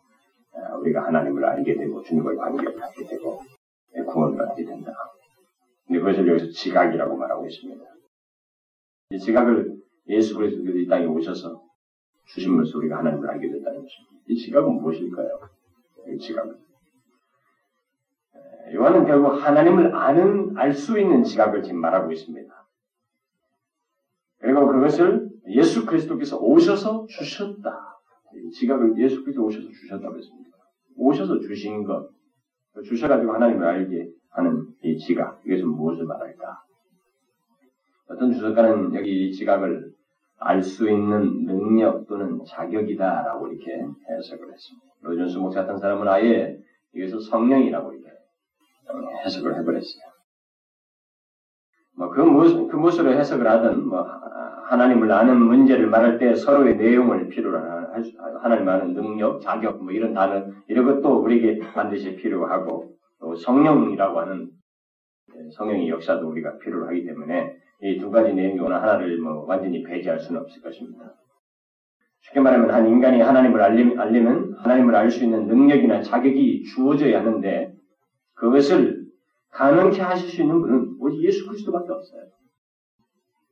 어, 0.51 0.77
우리가 0.79 1.05
하나님을 1.05 1.43
알게 1.43 1.75
되고 1.75 2.01
주님과의 2.01 2.37
관계를 2.37 2.75
갖게 2.75 3.03
되고 3.05 3.39
구원을 4.07 4.37
받게 4.37 4.63
된다. 4.63 4.93
근데 5.87 5.99
그것을 5.99 6.27
여기서 6.27 6.51
지각이라고 6.51 7.15
말하고 7.17 7.45
있습니다. 7.45 7.83
이 9.11 9.19
지각을 9.19 9.75
예수 10.07 10.35
그리스도께서 10.35 10.77
이 10.77 10.87
땅에 10.87 11.05
오셔서 11.05 11.61
주심으로써 12.27 12.77
우리가 12.77 12.97
하나님을 12.99 13.29
알게 13.29 13.49
된다는 13.49 13.81
것입니다. 13.81 14.15
이 14.27 14.35
지각은 14.35 14.73
무엇일까요? 14.75 15.39
이 16.07 16.17
지각은 16.17 16.64
요한은 18.75 19.05
결국 19.05 19.29
하나님을 19.29 19.95
아는 19.95 20.57
알 20.57 20.73
수 20.73 20.99
있는 20.99 21.23
지각을 21.23 21.63
지금 21.63 21.79
말하고 21.79 22.11
있습니다. 22.11 22.53
그리고 24.39 24.67
그것을 24.67 25.29
예수 25.47 25.85
그리스도께서 25.85 26.37
오셔서 26.37 27.05
주셨다. 27.07 27.97
지각을 28.53 28.97
예수 28.97 29.23
그리스도 29.23 29.45
오셔서 29.45 29.67
주셨다고 29.69 30.17
했습니다. 30.17 30.49
오셔서 30.97 31.39
주신 31.39 31.83
것, 31.83 32.09
주셔가지고 32.83 33.33
하나님을 33.33 33.65
알게 33.65 34.09
하는 34.31 34.67
이 34.83 34.97
지각, 34.97 35.41
이것은 35.45 35.67
무엇을 35.69 36.05
말할까? 36.05 36.63
어떤 38.09 38.33
주석가는 38.33 38.93
여기 38.93 39.29
이 39.29 39.31
지각을 39.31 39.93
알 40.37 40.61
수 40.61 40.89
있는 40.89 41.45
능력 41.45 42.05
또는 42.07 42.43
자격이다라고 42.45 43.47
이렇게 43.47 43.71
해석을 44.09 44.53
했습니다. 44.53 44.85
로전스 45.01 45.37
목사 45.37 45.61
같은 45.61 45.77
사람은 45.77 46.07
아예 46.07 46.59
이것을 46.93 47.21
성령이라고 47.21 47.93
이렇게 47.93 48.14
해석을 49.25 49.57
해버렸어요. 49.59 50.03
뭐 51.97 52.09
그 52.09 52.21
무엇, 52.21 52.67
그 52.67 52.75
무엇으로 52.75 53.11
해석을 53.13 53.47
하든 53.49 53.87
뭐 53.87 54.05
하나님을 54.69 55.11
아는 55.11 55.37
문제를 55.37 55.87
말할 55.87 56.17
때 56.17 56.35
서로의 56.35 56.75
내용을 56.77 57.29
필요로 57.29 57.57
할 57.57 58.03
수, 58.03 58.11
하나님 58.41 58.67
아는 58.67 58.93
능력, 58.93 59.39
자격 59.41 59.81
뭐 59.83 59.93
이런 59.93 60.13
단어 60.13 60.45
이런 60.67 60.85
것도 60.85 61.21
우리에게 61.21 61.59
반드시 61.71 62.15
필요하고 62.17 62.91
또 63.19 63.35
성령이라고 63.35 64.19
하는 64.19 64.49
예, 65.35 65.49
성령의 65.51 65.89
역사도 65.89 66.27
우리가 66.27 66.57
필요로 66.59 66.87
하기 66.87 67.05
때문에 67.05 67.55
이 67.81 67.97
두 67.99 68.11
가지 68.11 68.33
내용이 68.33 68.59
오늘 68.59 68.75
하나를 68.81 69.17
뭐 69.19 69.45
완전히 69.45 69.83
배제할 69.83 70.19
수는 70.19 70.41
없을 70.41 70.61
것입니다. 70.61 71.13
쉽게 72.21 72.39
말하면 72.39 72.71
한 72.71 72.87
인간이 72.87 73.21
하나님을 73.21 73.61
알리면 73.61 74.55
하나님을 74.57 74.95
알 74.95 75.11
수 75.11 75.23
있는 75.23 75.47
능력이나 75.47 76.01
자격이 76.01 76.63
주어져야 76.63 77.19
하는데 77.19 77.74
그것을 78.35 79.05
가능케 79.51 80.01
하실 80.01 80.29
수 80.29 80.41
있는 80.41 80.61
분은 80.61 80.97
오직 80.99 81.21
예수 81.23 81.47
그리스도밖에 81.47 81.91
없어요. 81.91 82.21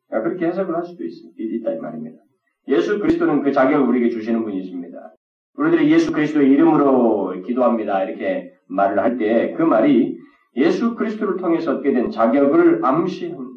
그렇게 0.10 0.48
해석을 0.48 0.76
할 0.76 0.84
수도 0.84 1.04
있, 1.04 1.12
있다 1.38 1.72
이 1.74 1.78
말입니다. 1.80 2.22
예수 2.68 3.00
그리스도는 3.00 3.42
그 3.42 3.52
자격을 3.52 3.88
우리에게 3.88 4.10
주시는 4.10 4.44
분이십니다. 4.44 5.14
우리들이 5.56 5.92
예수 5.92 6.12
그리스도의 6.12 6.50
이름으로 6.52 7.42
기도합니다. 7.42 8.04
이렇게 8.04 8.54
말을 8.68 9.00
할 9.00 9.18
때 9.18 9.54
그 9.56 9.64
말이 9.64 10.18
예수 10.56 10.96
그리스도를 10.96 11.38
통해서 11.38 11.78
얻게 11.78 11.94
된 11.94 12.12
자격을 12.12 12.86
암시합니다. 12.86 13.54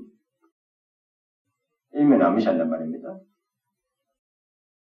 일면 1.92 2.22
암시한단 2.22 2.68
말입니다. 2.70 3.18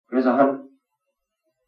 그래서 0.06 0.32
한 0.32 0.68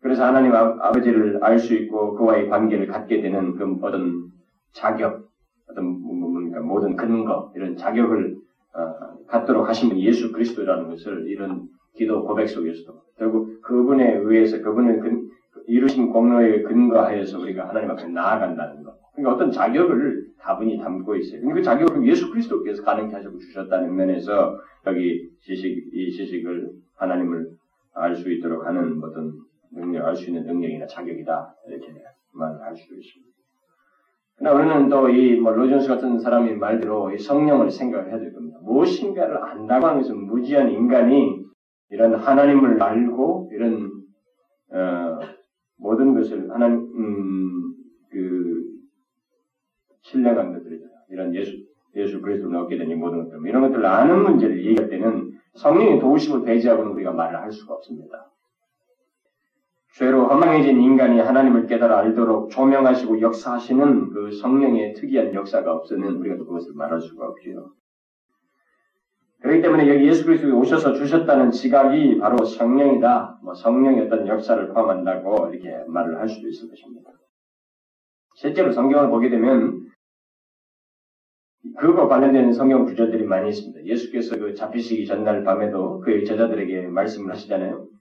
그래서 0.01 0.25
하나님 0.27 0.55
아, 0.55 0.93
버지를 0.93 1.43
알 1.43 1.59
수 1.59 1.75
있고 1.75 2.15
그와의 2.15 2.49
관계를 2.51 2.87
갖게 2.89 3.23
되는 3.23 3.57
그 3.57 3.79
어떤 3.83 4.31
자격, 4.75 5.29
어떤 5.71 5.85
뭐, 5.85 6.15
뭐, 6.15 6.31
뭡니까 6.31 6.61
모든 6.61 6.97
근거 6.97 7.53
이런 7.55 7.77
자격을 7.77 8.37
어, 8.75 9.25
갖도록 9.27 9.67
분 9.67 9.99
예수 9.99 10.33
그리스도라는 10.33 10.89
것을 10.89 11.29
이런 11.29 11.69
기도 11.97 12.25
고백 12.25 12.49
속에서도 12.49 12.93
결국 13.17 13.63
그분에 13.63 14.17
의해서 14.17 14.61
그분을 14.61 15.01
근, 15.01 15.29
이루신 15.67 16.11
공로에 16.11 16.63
근거하여서 16.63 17.39
우리가 17.41 17.69
하나님 17.69 17.91
앞에 17.91 18.07
나아간다는 18.09 18.83
것. 18.83 18.95
그러니까 19.15 19.35
어떤 19.35 19.53
자격을 19.53 20.27
다분히 20.41 20.79
담고 20.79 21.17
있어요. 21.17 21.41
그 21.43 21.63
자격을 21.63 22.07
예수 22.07 22.31
그리스도께서 22.31 22.83
가능케 22.83 23.15
하시고 23.15 23.39
주셨다는 23.39 23.95
면에서 23.95 24.59
여기 24.87 25.31
지식, 25.41 25.89
이 25.95 26.11
지식을 26.11 26.71
하나님을 26.97 27.49
알 27.95 28.17
수 28.17 28.31
있도록 28.31 28.67
하는 28.67 29.01
어떤 29.03 29.33
능력, 29.73 30.05
알 30.05 30.17
수 30.17 30.29
있는 30.29 30.45
능력이나 30.47 30.87
자격이다. 30.87 31.55
이렇게 31.69 31.87
말을 32.33 32.61
할 32.61 32.77
수도 32.77 32.97
있습니다. 32.97 33.34
그러나 34.37 34.59
우리는 34.59 34.88
또 34.88 35.09
이 35.09 35.40
뭐 35.40 35.53
로존스 35.53 35.88
같은 35.88 36.18
사람의 36.18 36.57
말대로 36.57 37.12
이 37.12 37.18
성령을 37.18 37.70
생각을 37.70 38.09
해야 38.11 38.18
될 38.18 38.33
겁니다. 38.33 38.59
무엇인가를 38.62 39.38
안다고 39.42 39.87
하는 39.87 40.03
것은 40.03 40.27
무지한 40.27 40.70
인간이 40.70 41.44
이런 41.90 42.14
하나님을 42.14 42.83
알고 42.83 43.51
이런 43.53 43.90
어, 44.70 45.20
모든 45.77 46.14
것을 46.14 46.51
하나님 46.51 46.79
음, 46.97 47.75
그 48.11 48.64
신뢰한 50.03 50.53
것들이죠. 50.53 50.85
이런 51.11 51.35
예수 51.35 51.53
예수 51.97 52.20
그리스도를 52.20 52.57
얻게 52.57 52.77
되니 52.77 52.94
모든 52.97 53.25
것들 53.25 53.47
이런 53.47 53.62
것들을 53.62 53.87
아는 53.87 54.23
문제를 54.25 54.64
얘기할 54.66 54.88
때는 54.90 55.31
성령의 55.55 56.01
도우심을 56.01 56.42
배제하고는 56.42 56.90
우리가 56.92 57.12
말을 57.12 57.38
할 57.40 57.53
수가 57.53 57.75
없습니다. 57.75 58.33
죄로 59.96 60.26
허망해진 60.26 60.80
인간이 60.80 61.20
하나님을 61.20 61.66
깨달아 61.66 61.98
알도록 62.00 62.50
조명하시고 62.50 63.20
역사하시는 63.20 64.11
그 64.11 64.33
성령의 64.33 64.94
특이한 64.94 65.35
역사가 65.35 65.72
없으면 65.72 66.16
우리가 66.16 66.37
그것을 66.37 66.72
말할 66.74 67.00
수가 67.00 67.28
없지요. 67.28 67.70
그렇기 69.40 69.62
때문에 69.62 69.88
여기 69.88 70.09
예수 70.09 70.24
그리스도에 70.24 70.50
오셔서 70.50 70.94
주셨다는 70.94 71.52
지각이 71.52 72.18
바로 72.18 72.44
성령이다. 72.44 73.38
뭐 73.44 73.54
성령의 73.54 74.07
어떤 74.07 74.26
역사를 74.26 74.66
포함한다고 74.68 75.50
이렇게 75.52 75.85
말을 75.87 76.18
할 76.18 76.28
수도 76.28 76.48
있을 76.48 76.68
것입니다. 76.68 77.12
실제로 78.35 78.72
성경을 78.72 79.11
보게 79.11 79.28
되면 79.28 79.90
그거 81.78 82.09
관련된 82.09 82.52
성경 82.52 82.85
구절들이 82.85 83.24
많이 83.24 83.50
있습니다. 83.50 83.85
예수께서 83.85 84.38
그 84.38 84.54
잡히시기 84.54 85.07
전날 85.07 85.44
밤에도 85.44 86.00
그의 86.00 86.24
제자들에게 86.24 86.88
말씀을 86.88 87.30
하시잖아요. 87.30 87.93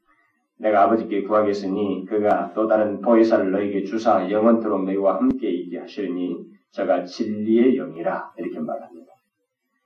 내가 0.57 0.83
아버지께 0.83 1.23
구하겠으니 1.23 2.05
그가 2.07 2.53
또 2.53 2.67
다른 2.67 3.01
보혜사를 3.01 3.51
너에게 3.51 3.83
주사 3.83 4.29
영원토록 4.29 4.85
너희와 4.85 5.17
함께 5.17 5.49
있게 5.49 5.79
하시니 5.79 6.45
저가 6.71 7.05
진리의 7.05 7.75
영이라 7.75 8.33
이렇게 8.37 8.59
말합니다. 8.59 9.13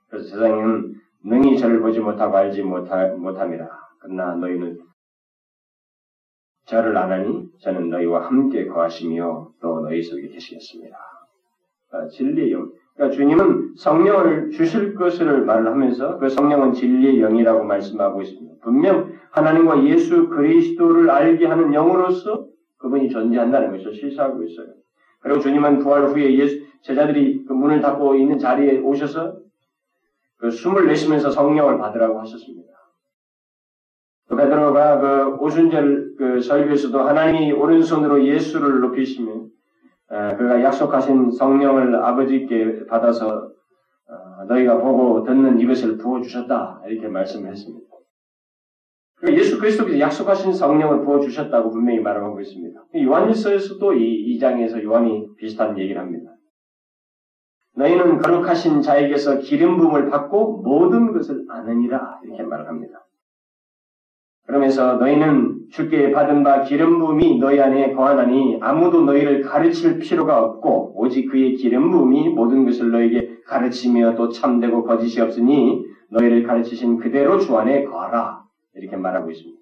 그래서 0.08 0.28
세상에는 0.28 0.94
능히 1.24 1.58
저를 1.58 1.80
보지 1.80 2.00
못하고 2.00 2.36
알지 2.36 2.62
못하, 2.62 3.06
못함이라. 3.08 3.68
그러나 4.00 4.34
너희는 4.36 4.78
저를 6.64 6.96
안 6.96 7.10
하니 7.10 7.48
저는 7.60 7.88
너희와 7.90 8.26
함께 8.26 8.66
거하시며 8.66 9.52
또 9.60 9.80
너희 9.80 10.02
속에 10.02 10.28
계시겠습니다. 10.28 10.96
아, 11.90 12.06
진리의 12.08 12.52
영. 12.52 12.70
그러니까 12.98 13.16
주님은 13.16 13.74
성령을 13.76 14.50
주실 14.50 14.96
것을 14.96 15.44
말을 15.44 15.68
하면서 15.68 16.18
그 16.18 16.28
성령은 16.28 16.72
진리의 16.72 17.20
영이라고 17.20 17.62
말씀하고 17.62 18.20
있습니다. 18.20 18.56
분명 18.60 19.12
하나님과 19.30 19.84
예수 19.84 20.28
그리스도를 20.28 21.08
알게 21.08 21.46
하는 21.46 21.72
영으로서 21.72 22.46
그분이 22.78 23.08
존재한다는 23.08 23.70
것을 23.70 23.94
실시하고 23.94 24.42
있어요. 24.42 24.66
그리고 25.20 25.38
주님은 25.38 25.78
부활 25.78 26.06
후에 26.06 26.34
예수, 26.38 26.60
제자들이 26.82 27.44
그 27.44 27.52
문을 27.52 27.80
닫고 27.80 28.16
있는 28.16 28.38
자리에 28.38 28.78
오셔서 28.78 29.36
그 30.38 30.50
숨을 30.50 30.88
내쉬면서 30.88 31.30
성령을 31.30 31.78
받으라고 31.78 32.20
하셨습니다. 32.20 32.72
또 34.28 34.36
베드로가 34.36 35.00
그 35.00 35.36
오순절 35.44 36.14
그 36.18 36.40
설교에서도 36.40 37.00
하나님이 37.00 37.52
오른손으로 37.52 38.24
예수를 38.24 38.80
높이시며 38.80 39.46
그가 40.08 40.62
약속하신 40.62 41.30
성령을 41.30 41.94
아버지께 41.96 42.86
받아서 42.86 43.50
어, 44.08 44.44
너희가 44.48 44.78
보고 44.78 45.22
듣는 45.22 45.60
이것을 45.60 45.98
부어 45.98 46.22
주셨다 46.22 46.80
이렇게 46.86 47.08
말씀을 47.08 47.50
했습니다. 47.50 47.86
예수 49.30 49.58
그리스도께서 49.58 49.98
약속하신 49.98 50.52
성령을 50.52 51.04
부어 51.04 51.20
주셨다고 51.20 51.70
분명히 51.70 52.00
말하고 52.00 52.40
있습니다. 52.40 52.80
요한일서에서도 52.96 53.94
이, 53.94 54.14
이 54.14 54.38
장에서 54.38 54.82
요한이 54.82 55.34
비슷한 55.36 55.76
얘기를 55.78 56.00
합니다. 56.00 56.30
너희는 57.74 58.18
거룩하신 58.18 58.80
자에게서 58.80 59.38
기름 59.38 59.76
부음을 59.76 60.08
받고 60.08 60.62
모든 60.62 61.12
것을 61.12 61.44
아느니라 61.48 62.20
이렇게 62.24 62.42
말을 62.44 62.66
합니다. 62.66 63.04
그러면서 64.48 64.94
너희는 64.94 65.68
주께 65.70 66.10
받은 66.10 66.42
바 66.42 66.62
기름 66.62 66.98
부음이 66.98 67.38
너희 67.38 67.60
안에 67.60 67.92
거하나니 67.92 68.56
아무도 68.62 69.02
너희를 69.02 69.42
가르칠 69.42 69.98
필요가 69.98 70.42
없고 70.42 70.94
오직 70.96 71.26
그의 71.26 71.56
기름 71.56 71.90
부음이 71.90 72.30
모든 72.30 72.64
것을 72.64 72.90
너에게 72.90 73.40
가르치며 73.44 74.14
또 74.14 74.30
참되고 74.30 74.84
거짓이 74.84 75.20
없으니 75.20 75.84
너희를 76.10 76.44
가르치신 76.44 76.96
그대로 76.96 77.38
주 77.38 77.58
안에 77.58 77.84
거하라 77.84 78.42
이렇게 78.74 78.96
말하고 78.96 79.30
있습니다. 79.30 79.60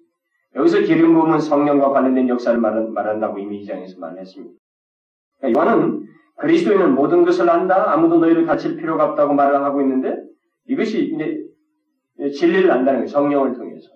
여기서 0.55 0.79
기름 0.79 1.15
부음은 1.15 1.39
성령과 1.39 1.89
관련된 1.89 2.29
역사를 2.29 2.57
말한 2.57 3.19
다고 3.19 3.39
이미 3.39 3.59
이 3.59 3.65
장에서 3.65 3.99
말했습니다. 3.99 4.53
그러니까 5.39 5.59
요한은 5.59 6.07
그리스도인은 6.37 6.95
모든 6.95 7.25
것을 7.25 7.49
안다 7.49 7.91
아무도 7.91 8.19
너희를 8.19 8.45
가르칠 8.45 8.77
필요가 8.77 9.03
없다고 9.03 9.33
말을 9.33 9.65
하고 9.65 9.81
있는데 9.81 10.15
이것이 10.65 11.13
이제 11.13 12.29
진리를 12.31 12.71
안다는 12.71 12.99
거예요. 13.01 13.07
성령을 13.07 13.53
통해서. 13.53 13.89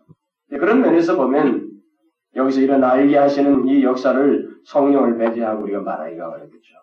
그런 0.60 0.82
면에서 0.82 1.16
보면 1.18 1.70
여기서 2.36 2.62
이런 2.62 2.84
알게 2.84 3.18
하시는 3.18 3.68
이 3.68 3.84
역사를 3.84 4.50
성령을 4.66 5.18
배제하고 5.18 5.64
우리가 5.64 5.82
말하기가 5.82 6.30
어렵겠죠. 6.30 6.76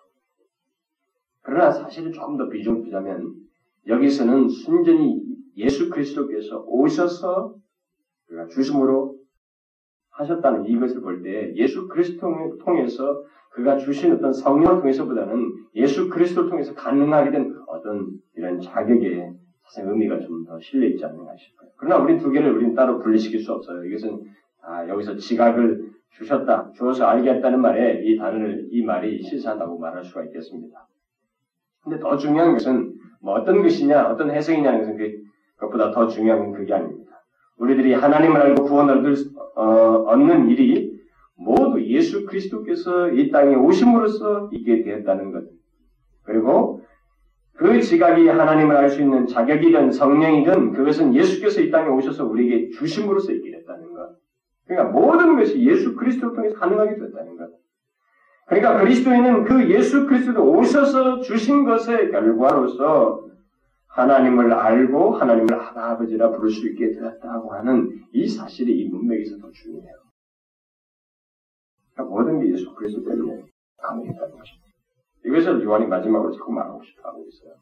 그러나 1.42 1.70
사실은 1.70 2.12
조금 2.12 2.36
더 2.36 2.48
비중 2.48 2.82
두자면 2.82 3.34
여기서는 3.86 4.48
순전히 4.48 5.22
예수 5.56 5.88
그리스도께서 5.90 6.62
오셔서 6.66 7.54
그가 8.26 8.46
주심으로 8.48 9.16
하셨다는 10.10 10.66
이것을 10.66 11.00
볼 11.00 11.22
때 11.22 11.54
예수 11.54 11.88
그리스도를 11.88 12.58
통해서 12.58 13.24
그가 13.50 13.76
주신 13.76 14.12
어떤 14.12 14.32
성령을 14.32 14.80
통해서보다는 14.80 15.52
예수 15.74 16.08
그리스도를 16.10 16.50
통해서 16.50 16.74
가능하게 16.74 17.30
된 17.30 17.54
어떤 17.66 18.10
이런 18.36 18.60
사실 18.60 19.37
의미가 19.76 20.20
좀 20.20 20.44
더 20.44 20.58
실려 20.60 20.86
있지 20.86 21.04
않는가 21.04 21.36
싶어요. 21.36 21.68
그러나 21.76 22.02
우리 22.02 22.18
두 22.18 22.30
개를 22.30 22.52
우리는 22.52 22.74
따로 22.74 22.98
분리시킬 22.98 23.40
수 23.40 23.52
없어요. 23.52 23.84
이것은 23.84 24.24
아, 24.62 24.88
여기서 24.88 25.16
지각을 25.16 25.90
주셨다, 26.10 26.72
주어서 26.74 27.04
알게 27.06 27.30
했다는 27.30 27.60
말에 27.60 28.02
이 28.04 28.16
단어를 28.16 28.68
이 28.70 28.82
말이 28.82 29.22
실사한다고 29.22 29.78
말할 29.78 30.04
수가 30.04 30.24
있겠습니다. 30.24 30.88
근데 31.82 31.98
더 32.00 32.16
중요한 32.16 32.52
것은 32.54 32.94
뭐 33.20 33.34
어떤 33.34 33.62
것이냐, 33.62 34.10
어떤 34.10 34.30
해석이냐는 34.30 34.80
것은 34.80 34.96
그, 34.96 35.12
그것보다 35.56 35.90
더 35.90 36.06
중요한 36.08 36.40
건 36.40 36.52
그게 36.52 36.72
아닙니다. 36.74 37.22
우리들이 37.58 37.92
하나님을 37.92 38.40
알고 38.40 38.64
구원을 38.64 38.98
얻을, 38.98 39.14
어, 39.54 39.62
얻는 40.06 40.48
일이 40.48 40.98
모두 41.36 41.82
예수 41.84 42.24
그리스도께서 42.26 43.10
이 43.10 43.30
땅에 43.30 43.54
오심으로써 43.54 44.50
있게 44.52 44.82
되었다는 44.82 45.32
것. 45.32 45.44
그리고 46.24 46.77
그 47.58 47.80
지각이 47.80 48.28
하나님을 48.28 48.76
알 48.76 48.88
수 48.88 49.02
있는 49.02 49.26
자격이든 49.26 49.90
성령이든 49.90 50.72
그것은 50.74 51.12
예수께서 51.12 51.60
이 51.60 51.70
땅에 51.72 51.88
오셔서 51.88 52.24
우리에게 52.24 52.70
주심으로써 52.70 53.32
있게 53.32 53.50
됐다는 53.50 53.92
것. 53.94 54.16
그러니까 54.64 54.92
모든 54.92 55.36
것이 55.36 55.60
예수 55.62 55.96
그리스도를 55.96 56.36
통해서 56.36 56.54
가능하게 56.54 56.96
됐다는 56.98 57.36
것. 57.36 57.50
그러니까 58.46 58.78
그리스도인은 58.78 59.44
그 59.44 59.70
예수 59.70 60.06
그리스도 60.06 60.40
오셔서 60.40 61.20
주신 61.20 61.64
것의 61.64 62.12
결과로서 62.12 63.26
하나님을 63.88 64.52
알고 64.52 65.16
하나님을 65.16 65.52
아버지라 65.52 66.30
부를 66.30 66.50
수 66.50 66.68
있게 66.68 66.92
되었다고 66.92 67.54
하는 67.54 67.90
이 68.12 68.28
사실이 68.28 68.72
이 68.72 68.88
문맥에서 68.88 69.36
더 69.38 69.50
중요해요. 69.50 69.96
그러니까 71.92 72.14
모든 72.14 72.38
게 72.38 72.52
예수 72.52 72.72
그리스도 72.76 73.04
때문에 73.04 73.42
가능했다는 73.78 74.38
것입니다. 74.38 74.67
이것을 75.28 75.62
요한이 75.62 75.86
마지막으로 75.86 76.32
자꾸 76.32 76.52
말하고 76.52 76.82
싶어 76.82 77.08
하고 77.08 77.24
있어요. 77.28 77.54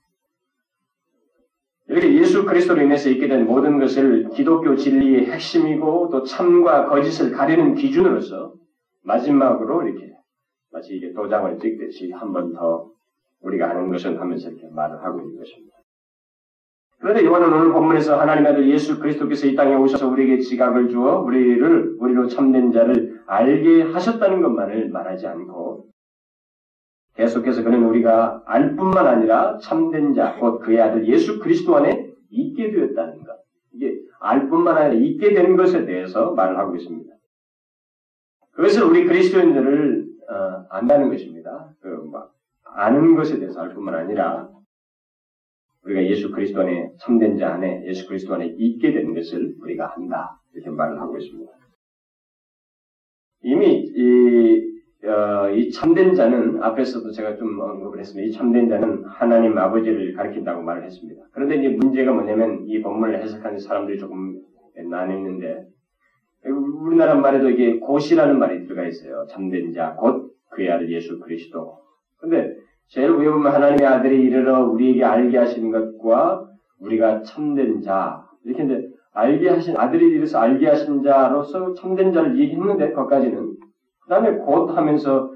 이렇게 1.88 2.14
예수 2.14 2.44
그리스도로 2.44 2.82
인해서 2.82 3.08
있게 3.10 3.28
된 3.28 3.46
모든 3.46 3.78
것을 3.78 4.28
기독교 4.30 4.74
진리의 4.74 5.26
핵심이고 5.26 6.10
또 6.10 6.22
참과 6.24 6.88
거짓을 6.88 7.30
가리는 7.30 7.74
기준으로서 7.74 8.54
마지막으로 9.04 9.86
이렇게 9.86 10.12
마치 10.72 10.96
이게 10.96 11.12
도장을 11.12 11.58
찍듯이 11.58 12.10
한 12.12 12.32
번 12.32 12.52
더 12.52 12.90
우리가 13.42 13.70
아는 13.70 13.90
것은 13.90 14.18
하면서 14.18 14.48
이렇게 14.48 14.66
말을 14.68 15.04
하고 15.04 15.20
있는 15.20 15.36
것입니다. 15.38 15.76
그런데 16.98 17.24
요한은 17.24 17.52
오늘 17.52 17.72
본문에서 17.72 18.18
하나님의 18.18 18.52
아들 18.52 18.68
예수 18.70 18.98
그리스도께서 18.98 19.46
이 19.46 19.54
땅에 19.54 19.74
오셔서 19.74 20.08
우리에게 20.08 20.40
지각을 20.40 20.88
주어 20.88 21.20
우리를 21.20 21.96
우리로 22.00 22.26
참된 22.26 22.72
자를 22.72 23.20
알게 23.26 23.82
하셨다는 23.82 24.42
것만을 24.42 24.88
말하지 24.88 25.26
않고 25.28 25.86
계속해서 27.16 27.62
그는 27.64 27.84
우리가 27.84 28.42
알 28.46 28.76
뿐만 28.76 29.06
아니라 29.06 29.58
참된 29.58 30.14
자, 30.14 30.36
곧 30.36 30.60
그의 30.60 30.80
아들 30.80 31.08
예수 31.08 31.40
그리스도 31.40 31.76
안에 31.76 32.10
있게 32.30 32.70
되었다는 32.70 33.24
것. 33.24 33.38
이게 33.72 33.98
알 34.20 34.48
뿐만 34.48 34.76
아니라 34.76 34.94
있게 34.94 35.32
되는 35.32 35.56
것에 35.56 35.86
대해서 35.86 36.32
말을 36.32 36.58
하고 36.58 36.76
있습니다. 36.76 37.14
그것을 38.52 38.84
우리 38.84 39.06
그리스도인들을 39.06 40.06
어, 40.28 40.66
안다는 40.70 41.08
것입니다. 41.08 41.74
그, 41.80 41.88
뭐, 41.88 42.28
아는 42.64 43.16
것에 43.16 43.38
대해서 43.38 43.60
알 43.60 43.72
뿐만 43.74 43.94
아니라 43.94 44.48
우리가 45.84 46.04
예수 46.04 46.32
그리스도 46.32 46.62
안에 46.62 46.92
참된 46.98 47.38
자 47.38 47.54
안에 47.54 47.86
예수 47.86 48.06
그리스도 48.08 48.34
안에 48.34 48.46
있게 48.58 48.92
되는 48.92 49.14
것을 49.14 49.54
우리가 49.60 49.86
한다 49.86 50.40
이렇게 50.52 50.68
말을 50.68 51.00
하고 51.00 51.16
있습니다. 51.16 51.52
이미 53.42 53.84
이 53.94 54.75
어, 55.06 55.50
이 55.50 55.70
참된 55.70 56.14
자는 56.14 56.62
앞에서도 56.62 57.10
제가 57.12 57.36
좀 57.36 57.60
언급을 57.60 58.00
했습니다. 58.00 58.26
이 58.26 58.32
참된 58.32 58.68
자는 58.68 59.04
하나님 59.04 59.56
아버지를 59.56 60.14
가리킨다고 60.14 60.62
말을 60.62 60.84
했습니다. 60.84 61.22
그런데 61.32 61.56
이제 61.56 61.68
문제가 61.68 62.12
뭐냐면 62.12 62.64
이 62.66 62.82
본문을 62.82 63.22
해석하는 63.22 63.58
사람들이 63.58 63.98
조금 63.98 64.40
나뉘는데 64.90 65.66
우리나라 66.44 67.14
말에도 67.14 67.50
이게 67.50 67.78
곧이라는 67.78 68.38
말이 68.38 68.64
들어가 68.64 68.86
있어요. 68.86 69.26
참된 69.30 69.72
자, 69.72 69.94
곧 69.94 70.32
그의 70.50 70.70
아들 70.70 70.90
예수 70.90 71.18
그리스도. 71.20 71.78
근데 72.18 72.56
제일 72.88 73.10
위에 73.10 73.28
보면 73.30 73.52
하나님의 73.52 73.86
아들이 73.86 74.22
이르러 74.22 74.64
우리에게 74.64 75.04
알게 75.04 75.38
하시는 75.38 75.70
것과 75.70 76.48
우리가 76.80 77.22
참된 77.22 77.80
자 77.80 78.24
이렇게 78.44 78.64
이제 78.64 78.88
알게 79.12 79.48
하신 79.48 79.76
아들이 79.76 80.08
이르서 80.08 80.38
알게 80.38 80.66
하신 80.66 81.02
자로서 81.02 81.74
참된 81.74 82.12
자를 82.12 82.38
얘기했는데 82.38 82.92
거기까지는 82.92 83.54
그 84.06 84.10
다음에 84.10 84.38
곧 84.38 84.76
하면서 84.76 85.32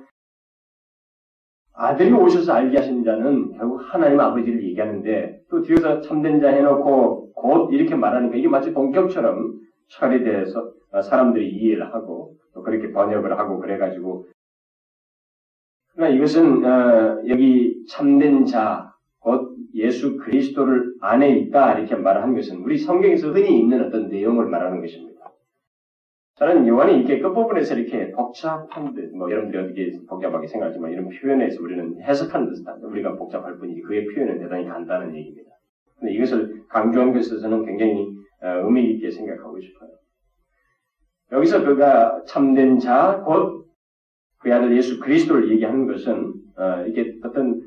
아들이 1.72 2.12
오셔서 2.12 2.52
알게 2.52 2.78
하신 2.78 3.02
자는 3.04 3.52
결국 3.56 3.80
하나님 3.82 4.20
아버지를 4.20 4.62
얘기하는데 4.62 5.40
또 5.50 5.62
뒤에서 5.62 6.00
참된 6.02 6.40
자 6.40 6.48
해놓고 6.50 7.32
곧 7.32 7.72
이렇게 7.72 7.96
말하니까 7.96 8.36
이게 8.36 8.48
마치 8.48 8.72
본격처럼 8.72 9.58
처리돼서 9.88 10.72
사람들이 11.02 11.48
이해를 11.48 11.92
하고 11.92 12.36
또 12.54 12.62
그렇게 12.62 12.92
번역을 12.92 13.36
하고 13.38 13.58
그래가지고 13.58 14.26
그러나 15.94 16.14
이것은 16.14 16.64
어, 16.64 17.22
여기 17.28 17.84
참된 17.88 18.46
자, 18.46 18.94
곧 19.18 19.56
예수 19.74 20.16
그리스도를 20.16 20.94
안에 21.00 21.30
있다 21.38 21.78
이렇게 21.78 21.96
말하는 21.96 22.34
것은 22.34 22.62
우리 22.62 22.78
성경에서 22.78 23.32
흔히 23.32 23.58
있는 23.58 23.84
어떤 23.84 24.08
내용을 24.08 24.46
말하는 24.46 24.80
것입니다. 24.80 25.19
저는 26.40 26.66
요한이 26.66 26.96
이렇게 26.96 27.20
끝부분에서 27.20 27.74
이렇게 27.74 28.12
복잡한 28.12 28.94
듯, 28.94 29.14
뭐 29.14 29.30
여러분들이 29.30 29.62
어떻게 29.62 29.92
복잡하게 30.08 30.46
생각하지만 30.46 30.90
이런 30.90 31.10
표현에서 31.10 31.62
우리는 31.62 32.00
해석하는 32.00 32.54
듯한 32.54 32.80
우리가 32.80 33.16
복잡할 33.16 33.58
뿐이지 33.58 33.82
그의 33.82 34.06
표현은 34.06 34.38
대단히 34.38 34.66
간단한 34.66 35.14
얘기입니다. 35.14 35.50
근데 35.98 36.14
이것을 36.14 36.62
강조한 36.70 37.12
것에서는 37.12 37.66
굉장히 37.66 38.08
어, 38.42 38.48
의미 38.64 38.90
있게 38.92 39.10
생각하고 39.10 39.60
싶어요. 39.60 39.90
여기서 41.30 41.62
그가 41.62 42.22
참된 42.26 42.78
자, 42.78 43.22
곧 43.26 43.66
그의 44.38 44.54
아들 44.54 44.74
예수 44.74 44.98
그리스도를 44.98 45.50
얘기하는 45.50 45.86
것은 45.86 46.32
어, 46.56 46.86
이게 46.86 47.16
어떤 47.22 47.60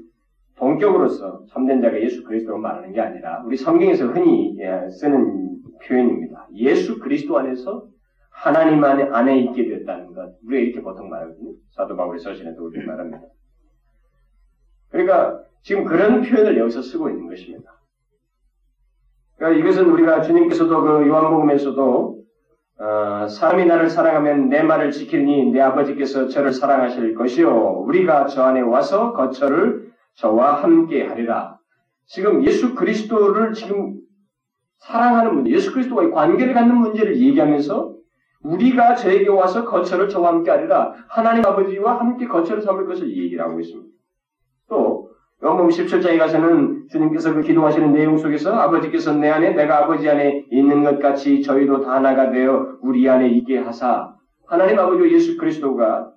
본격으로서 0.56 1.46
참된 1.50 1.80
자가 1.80 2.02
예수 2.02 2.24
그리스도로 2.24 2.58
말하는 2.58 2.92
게 2.92 3.02
아니라 3.02 3.44
우리 3.46 3.56
성경에서 3.56 4.08
흔히 4.08 4.58
예, 4.58 4.90
쓰는 4.90 5.58
표현입니다. 5.86 6.48
예수 6.56 6.98
그리스도 6.98 7.38
안에서 7.38 7.93
하나님 8.44 8.84
안에, 8.84 9.04
안에 9.04 9.40
있게 9.40 9.70
됐다는 9.70 10.14
것. 10.14 10.36
우리가 10.46 10.62
이렇게 10.62 10.82
보통 10.82 11.10
말하거든요. 11.10 11.54
사도 11.72 11.96
바울의 11.96 12.20
서신에도 12.20 12.66
우리 12.66 12.86
말합니다. 12.86 13.22
그러니까 14.90 15.40
지금 15.62 15.86
그런 15.86 16.22
표현을 16.22 16.58
여기서 16.58 16.82
쓰고 16.82 17.10
있는 17.10 17.30
것입니다. 17.30 17.72
그러니까 19.38 19.62
이것은 19.62 19.90
우리가 19.90 20.22
주님께서도 20.24 20.82
그 20.82 21.08
요한복음에서도 21.08 22.24
어, 22.80 23.28
사람이 23.30 23.66
나를 23.66 23.90
사랑하면 23.90 24.50
내 24.50 24.62
말을 24.62 24.92
지키니 24.92 25.52
내 25.52 25.62
아버지께서 25.62 26.28
저를 26.28 26.52
사랑하실 26.52 27.16
것이요 27.16 27.84
우리가 27.88 28.26
저 28.26 28.44
안에 28.44 28.60
와서 28.60 29.14
거처를 29.14 29.94
저와 30.16 30.62
함께 30.62 31.06
하리라. 31.06 31.60
지금 32.08 32.44
예수 32.44 32.76
그리스도를 32.76 33.54
지금 33.54 34.02
사랑하는 34.80 35.34
문제, 35.34 35.52
예수 35.52 35.72
그리스도와의 35.72 36.12
관계를 36.12 36.54
갖는 36.54 36.76
문제를 36.76 37.16
얘기하면서 37.22 37.93
우리가 38.44 38.96
저에게 38.96 39.30
와서 39.30 39.66
거처를 39.66 40.10
저와 40.10 40.34
함께 40.34 40.52
하리라. 40.52 40.94
하나님 41.08 41.46
아버지와 41.46 42.00
함께 42.00 42.28
거처를 42.28 42.62
삼을 42.62 42.86
것을 42.86 43.10
얘기를 43.10 43.44
하고 43.44 43.60
있습니다. 43.60 43.90
또 44.70 45.10
요한복음 45.44 45.70
17장에 45.70 46.18
가서는 46.18 46.88
주님께서 46.90 47.34
그 47.34 47.42
기도하시는 47.42 47.92
내용 47.92 48.18
속에서 48.18 48.54
아버지께서 48.54 49.14
내 49.14 49.30
안에 49.30 49.52
내가 49.52 49.84
아버지 49.84 50.10
안에 50.10 50.46
있는 50.52 50.84
것 50.84 51.00
같이 51.00 51.42
저희도 51.42 51.82
다 51.82 51.96
하나가 51.96 52.32
되어 52.32 52.78
우리 52.82 53.10
안에 53.10 53.30
있게 53.30 53.58
하사 53.58 54.16
하나님 54.46 54.80
아버지와 54.80 55.10
예수 55.10 55.38
그리스도가 55.38 56.14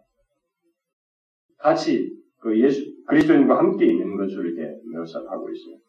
같이 1.59 2.13
그 2.39 2.61
예수 2.61 2.85
그리스도인과 3.07 3.59
함께 3.59 3.87
있는 3.87 4.17
것을 4.17 4.47
이렇게 4.47 4.77
묘사하고 4.93 5.51
있습니다. 5.51 5.83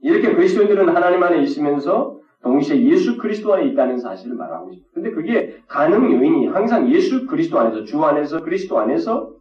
이렇게 0.00 0.34
그리스도인들은 0.34 0.88
하나님 0.88 1.22
안에 1.22 1.42
있으면서 1.42 2.17
동시에 2.42 2.80
예수 2.84 3.18
그리스도 3.18 3.54
안에 3.54 3.66
있다는 3.66 3.98
사실을 3.98 4.36
말하고 4.36 4.70
있습니다. 4.72 4.92
근데 4.94 5.10
그게 5.10 5.58
가능 5.66 6.12
요인이 6.12 6.46
항상 6.48 6.90
예수 6.92 7.26
그리스도 7.26 7.58
안에서 7.58 7.84
주 7.84 8.02
안에서 8.04 8.42
그리스도 8.42 8.78
안에서 8.78 9.34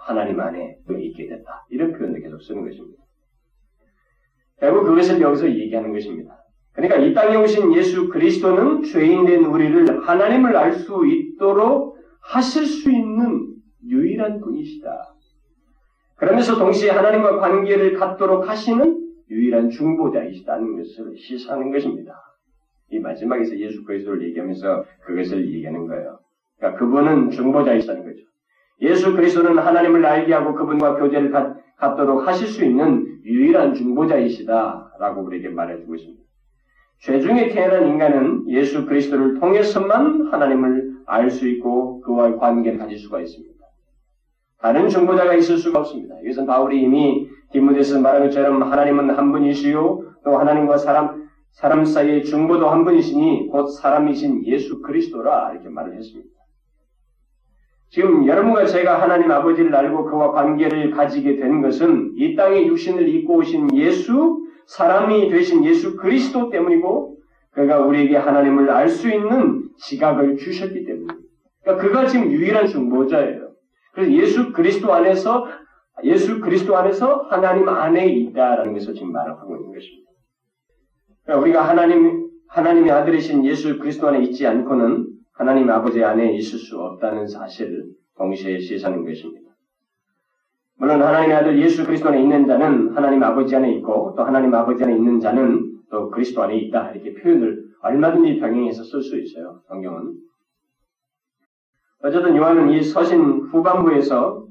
하나님 0.00 0.40
안에 0.40 0.78
있게 1.00 1.26
됐다. 1.26 1.66
이런 1.70 1.92
표현을 1.92 2.20
계속 2.22 2.40
쓰는 2.42 2.64
것입니다. 2.64 3.02
결국 4.58 4.84
그것을 4.84 5.20
여기서 5.20 5.50
얘기하는 5.50 5.92
것입니다. 5.92 6.36
그러니까 6.72 6.98
이 6.98 7.12
땅에 7.14 7.36
오신 7.36 7.74
예수 7.74 8.08
그리스도는 8.08 8.84
죄인된 8.84 9.44
우리를 9.44 10.06
하나님을 10.06 10.56
알 10.56 10.72
수 10.74 11.06
있도록 11.06 11.98
하실 12.20 12.66
수 12.66 12.90
있는 12.90 13.54
유일한 13.86 14.40
분이시다. 14.40 15.14
그러면서 16.16 16.58
동시에 16.58 16.90
하나님과 16.90 17.38
관계를 17.38 17.94
갖도록 17.94 18.48
하시는 18.48 18.99
유일한 19.30 19.70
중보자이시다는 19.70 20.76
것을 20.76 21.16
시사하는 21.16 21.70
것입니다. 21.70 22.14
이 22.90 22.98
마지막에서 22.98 23.56
예수 23.58 23.84
그리스도를 23.84 24.26
얘기하면서 24.28 24.84
그것을 25.06 25.46
얘기하는 25.52 25.86
거예요. 25.86 26.18
그러니까 26.58 26.78
그분은 26.78 27.30
중보자이시다는 27.30 28.04
거죠. 28.04 28.18
예수 28.80 29.14
그리스도는 29.14 29.58
하나님을 29.58 30.04
알게 30.04 30.32
하고 30.32 30.54
그분과 30.54 30.96
교제를 30.96 31.30
갖, 31.30 31.56
갖도록 31.76 32.26
하실 32.26 32.48
수 32.48 32.64
있는 32.64 33.20
유일한 33.24 33.74
중보자이시다라고 33.74 35.22
우리에게 35.22 35.50
말해주고 35.50 35.94
있습니다. 35.94 36.20
죄 37.02 37.20
중에 37.20 37.48
태어난 37.48 37.86
인간은 37.88 38.48
예수 38.48 38.84
그리스도를 38.86 39.38
통해서만 39.38 40.28
하나님을 40.32 41.00
알 41.06 41.30
수 41.30 41.48
있고 41.48 42.00
그와의 42.02 42.36
관계를 42.36 42.78
가질 42.78 42.98
수가 42.98 43.20
있습니다. 43.20 43.54
다른 44.60 44.88
중보자가 44.88 45.34
있을 45.34 45.56
수가 45.56 45.80
없습니다. 45.80 46.14
이것은 46.22 46.46
바울이 46.46 46.82
이미 46.82 47.28
디모데서 47.52 48.00
말한 48.00 48.24
것처럼 48.24 48.62
하나님은 48.62 49.10
한 49.10 49.32
분이시요 49.32 50.14
또 50.24 50.38
하나님과 50.38 50.78
사람 50.78 51.28
사람 51.52 51.84
사이의 51.84 52.24
중보도 52.24 52.68
한 52.68 52.84
분이시니 52.84 53.48
곧 53.48 53.66
사람이신 53.68 54.46
예수 54.46 54.80
그리스도라 54.82 55.52
이렇게 55.52 55.68
말을 55.68 55.94
했습니다. 55.94 56.30
지금 57.90 58.24
여러분과 58.24 58.66
제가 58.66 59.02
하나님 59.02 59.32
아버지를 59.32 59.74
알고 59.74 60.04
그와 60.04 60.30
관계를 60.30 60.92
가지게 60.92 61.36
된 61.36 61.60
것은 61.60 62.12
이 62.16 62.36
땅에 62.36 62.64
육신을 62.66 63.08
입고 63.08 63.38
오신 63.38 63.76
예수, 63.76 64.46
사람이 64.66 65.28
되신 65.28 65.64
예수 65.64 65.96
그리스도 65.96 66.50
때문이고, 66.50 67.16
그가 67.50 67.80
우리에게 67.80 68.16
하나님을 68.16 68.70
알 68.70 68.88
수 68.88 69.10
있는 69.10 69.64
지각을 69.78 70.36
주셨기 70.36 70.84
때문입니다. 70.84 71.16
그러니까 71.64 71.84
그가 71.84 72.06
지금 72.06 72.30
유일한 72.30 72.68
중보자예요. 72.68 73.50
그래서 73.92 74.12
예수 74.12 74.52
그리스도 74.52 74.94
안에서, 74.94 75.48
예수 76.04 76.40
그리스도 76.40 76.76
안에서 76.76 77.26
하나님 77.28 77.68
안에 77.68 78.06
있다라는 78.06 78.72
것을 78.74 78.94
지금 78.94 79.12
말하고 79.12 79.56
있는 79.56 79.72
것입니다. 79.72 80.10
그러니까 81.24 81.42
우리가 81.42 81.68
하나님, 81.68 82.28
하나님의 82.48 82.90
아들이신 82.90 83.44
예수 83.44 83.78
그리스도 83.78 84.08
안에 84.08 84.22
있지 84.24 84.46
않고는 84.46 85.06
하나님 85.32 85.70
아버지 85.70 86.02
안에 86.02 86.34
있을 86.34 86.58
수 86.58 86.80
없다는 86.80 87.26
사실을 87.26 87.84
동시에 88.16 88.58
시사하는 88.58 89.04
것입니다. 89.04 89.50
물론 90.76 91.02
하나님의 91.02 91.36
아들 91.36 91.58
예수 91.60 91.84
그리스도 91.84 92.08
안에 92.08 92.22
있는 92.22 92.46
자는 92.46 92.96
하나님 92.96 93.22
아버지 93.22 93.54
안에 93.54 93.72
있고 93.74 94.14
또 94.16 94.24
하나님 94.24 94.54
아버지 94.54 94.82
안에 94.82 94.94
있는 94.94 95.20
자는 95.20 95.78
또 95.90 96.10
그리스도 96.10 96.42
안에 96.42 96.56
있다 96.56 96.92
이렇게 96.92 97.14
표현을 97.14 97.64
얼마든지 97.82 98.38
병행해서 98.40 98.84
쓸 98.84 99.02
수 99.02 99.18
있어요. 99.18 99.60
성경은. 99.68 100.14
어쨌든 102.02 102.36
요한은 102.36 102.70
이 102.70 102.82
서신 102.82 103.48
후반부에서 103.50 104.46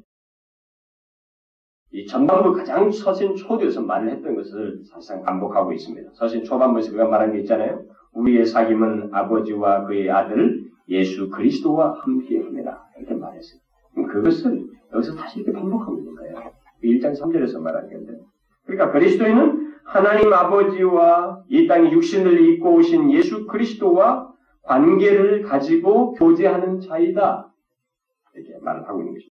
이 1.92 2.06
전반부 2.06 2.54
가장 2.54 2.92
서신 2.92 3.36
초두에서 3.36 3.82
말을 3.82 4.12
했던 4.12 4.36
것을 4.36 4.82
사실상 4.86 5.24
반복하고 5.24 5.74
있습니다. 5.74 6.12
서신 6.14 6.44
초반부에서 6.44 6.92
그가 6.92 7.06
말한 7.08 7.34
게 7.34 7.40
있잖아요. 7.40 7.84
우리의 8.14 8.46
사귐은 8.46 9.10
아버지와 9.12 9.86
그의 9.86 10.12
아들 10.12 10.70
예수 10.88 11.30
그리스도와 11.30 11.94
함께 12.00 12.40
합니다. 12.40 12.88
이렇게 12.98 13.14
말했어요. 13.16 13.60
그것을 14.08 14.68
여기서 14.94 15.16
다시 15.16 15.40
이렇게 15.40 15.52
반복하고 15.52 15.98
있는 15.98 16.16
거예요. 16.16 16.52
1장 16.84 17.20
3절에서 17.20 17.60
말하는 17.60 17.90
건데. 17.90 18.20
그러니까 18.66 18.92
그리스도인은 18.92 19.74
하나님 19.84 20.32
아버지와 20.32 21.44
이 21.50 21.68
땅에 21.68 21.92
육신을 21.92 22.48
입고 22.48 22.76
오신 22.76 23.12
예수 23.12 23.48
그리스도와 23.48 24.32
관계를 24.62 25.42
가지고 25.42 26.14
교제하는 26.14 26.80
자이다. 26.80 27.52
이렇게 28.36 28.58
말을 28.62 28.88
하고 28.88 29.00
있는 29.00 29.14
것입니다. 29.14 29.39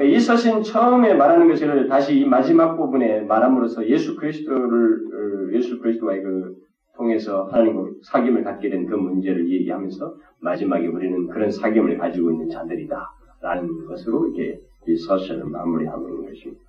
이 0.00 0.20
서신 0.20 0.62
처음에 0.62 1.14
말하는 1.14 1.48
것을 1.48 1.88
다시 1.88 2.20
이 2.20 2.24
마지막 2.24 2.76
부분에 2.76 3.22
말함으로써 3.22 3.88
예수 3.88 4.14
그리스도를, 4.16 5.48
어, 5.50 5.56
예수 5.56 5.80
그리스도와의 5.80 6.22
그 6.22 6.56
통해서 6.96 7.44
하나님과 7.44 7.90
사귐을 8.12 8.44
갖게 8.44 8.70
된 8.70 8.86
그 8.86 8.94
문제를 8.94 9.48
얘기하면서 9.50 10.16
마지막에 10.40 10.86
우리는 10.86 11.26
그런 11.28 11.48
사귐을 11.48 11.98
가지고 11.98 12.30
있는 12.30 12.48
자들이다. 12.48 13.08
라는 13.40 13.86
것으로 13.86 14.28
이렇게 14.28 14.60
이 14.86 14.96
서신을 14.96 15.44
마무리하고 15.46 16.08
있는 16.08 16.26
것입니다. 16.26 16.62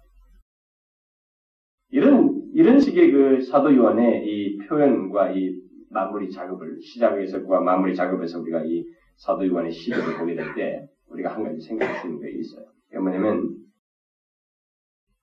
이런, 1.91 2.41
이런 2.53 2.79
식의 2.79 3.11
그 3.11 3.41
사도 3.41 3.75
요한의 3.75 4.25
이 4.25 4.57
표현과 4.67 5.31
이 5.31 5.55
마무리 5.89 6.29
작업을 6.31 6.79
시작에서 6.81 7.41
그와 7.41 7.61
마무리 7.61 7.95
작업에서 7.95 8.39
우리가 8.39 8.63
이 8.65 8.83
사도 9.17 9.47
요한의 9.47 9.71
시도를 9.71 10.17
보게 10.17 10.35
될 10.35 10.53
때 10.55 10.87
우리가 11.09 11.33
한 11.33 11.43
가지 11.43 11.59
생각할 11.61 12.01
수 12.01 12.07
있는 12.07 12.21
게 12.21 12.29
있어요. 12.37 12.65
뭐냐면 12.97 13.55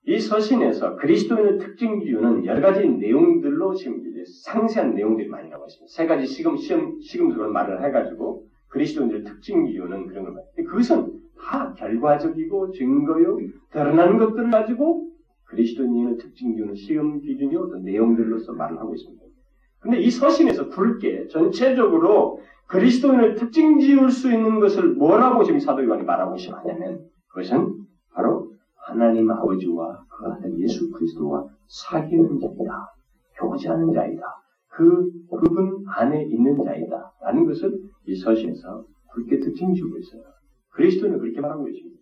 이 0.05 0.19
서신에서 0.19 0.95
그리스도인의 0.95 1.59
특징 1.59 1.99
기준은 1.99 2.45
여러 2.45 2.61
가지 2.61 2.87
내용들로 2.87 3.75
지금 3.75 4.01
상세한 4.45 4.93
내용들이 4.93 5.27
많이 5.27 5.49
나와 5.49 5.65
있습니다. 5.65 5.93
세 5.93 6.07
가지 6.07 6.25
시금, 6.25 6.55
시험, 6.57 6.99
시금으로 7.01 7.51
말을 7.51 7.83
해가지고 7.83 8.45
그리스도인들의 8.69 9.23
특징 9.23 9.65
기준은 9.65 10.07
그런 10.07 10.25
겁니다. 10.25 10.47
그것은 10.55 11.11
다 11.39 11.73
결과적이고 11.73 12.71
증거요, 12.71 13.37
드러나는 13.71 14.17
것들을 14.17 14.49
가지고 14.49 15.07
그리스도인의 15.45 16.17
특징 16.17 16.51
기준은 16.51 16.75
시험 16.75 17.21
기준이 17.21 17.55
어떤 17.55 17.83
내용들로서 17.83 18.53
말을 18.53 18.77
하고 18.77 18.93
있습니다. 18.93 19.23
근데 19.79 19.99
이 19.99 20.09
서신에서 20.09 20.69
굵게 20.69 21.27
전체적으로 21.27 22.41
그리스도인을 22.67 23.35
특징 23.35 23.79
지을 23.79 24.09
수 24.09 24.31
있는 24.31 24.59
것을 24.59 24.95
뭐라고 24.95 25.43
지금 25.43 25.59
사도 25.59 25.85
요한이 25.85 26.03
말하고 26.03 26.35
싶으냐면 26.37 27.05
그것은 27.37 27.85
바로 28.13 28.51
하나님 28.87 29.29
아버지와 29.29 30.03
그 30.09 30.25
아들 30.25 30.59
예수 30.59 30.89
그리스도와 30.89 31.45
사귀는 31.67 32.39
자이다. 32.39 32.93
교제하는 33.37 33.93
자이다. 33.93 34.23
그, 34.69 35.11
그분 35.29 35.83
안에 35.87 36.23
있는 36.23 36.63
자이다. 36.63 37.11
라는 37.21 37.45
것을 37.45 37.77
이 38.07 38.15
서신에서 38.15 38.83
그렇게 39.13 39.39
특징 39.39 39.73
주고 39.75 39.97
있어요. 39.99 40.23
그리스도는 40.71 41.19
그렇게 41.19 41.39
말하고 41.39 41.67
있습니다. 41.67 42.01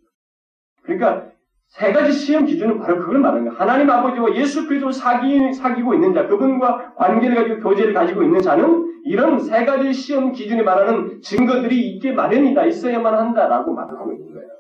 그러니까 0.84 1.32
세 1.68 1.92
가지 1.92 2.14
시험 2.14 2.46
기준은 2.46 2.80
바로 2.80 3.00
그걸 3.00 3.20
말하는 3.20 3.46
거예요. 3.46 3.60
하나님 3.60 3.90
아버지와 3.90 4.36
예수 4.36 4.68
그리스도를 4.68 4.94
사귀, 4.94 5.52
사귀고 5.54 5.96
있는 5.96 6.14
자, 6.14 6.28
그분과 6.28 6.94
관계를 6.96 7.36
가지고 7.36 7.70
교제를 7.70 7.94
가지고 7.94 8.24
있는 8.24 8.42
자는 8.42 9.02
이런 9.04 9.40
세 9.40 9.66
가지 9.66 9.92
시험 9.92 10.32
기준에 10.32 10.64
말하는 10.64 11.20
증거들이 11.22 11.90
있게 11.90 12.14
마련이다, 12.14 12.66
있어야만 12.68 13.14
한다라고 13.14 13.74
말하고 13.74 14.14
있는 14.14 14.34
거예요. 14.34 14.56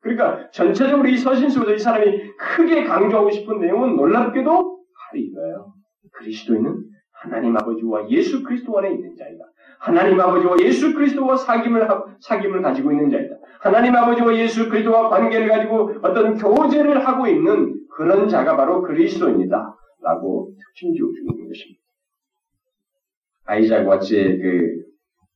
그러니까 0.00 0.50
전체적으로 0.50 1.08
이 1.08 1.16
서신 1.16 1.50
속에서 1.50 1.74
이 1.74 1.78
사람이 1.78 2.36
크게 2.36 2.84
강조하고 2.84 3.30
싶은 3.30 3.60
내용은 3.60 3.96
놀랍게도 3.96 4.50
바로 4.50 5.14
이거예요. 5.14 5.74
그리스도인은 6.12 6.84
하나님 7.12 7.56
아버지와 7.56 8.08
예수 8.08 8.42
그리스도 8.42 8.78
안에 8.78 8.92
있는 8.92 9.14
자이다. 9.16 9.44
하나님 9.78 10.20
아버지와 10.20 10.56
예수 10.60 10.94
그리스도와 10.94 11.36
사귐을 11.36 12.18
사귐을 12.20 12.62
가지고 12.62 12.92
있는 12.92 13.10
자이다. 13.10 13.36
하나님 13.60 13.94
아버지와 13.94 14.34
예수 14.36 14.68
그리스도와 14.70 15.10
관계를 15.10 15.48
가지고 15.48 15.94
어떤 16.02 16.36
교제를 16.36 17.06
하고 17.06 17.26
있는 17.26 17.78
그런 17.90 18.28
자가 18.28 18.56
바로 18.56 18.82
그리스도입니다. 18.82 19.76
라고 20.02 20.54
특징 20.56 20.94
지어 20.94 21.06
주는 21.12 21.46
것입니다. 21.46 21.80
아이작 23.44 23.86
와츠의 23.86 24.38
그 24.38 24.84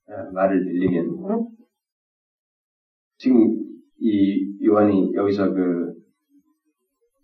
어, 0.08 0.30
말을 0.32 0.64
들리면 0.64 1.48
지금 3.18 3.56
이 4.06 4.58
요한이 4.62 5.14
여기서 5.14 5.50
그, 5.54 5.94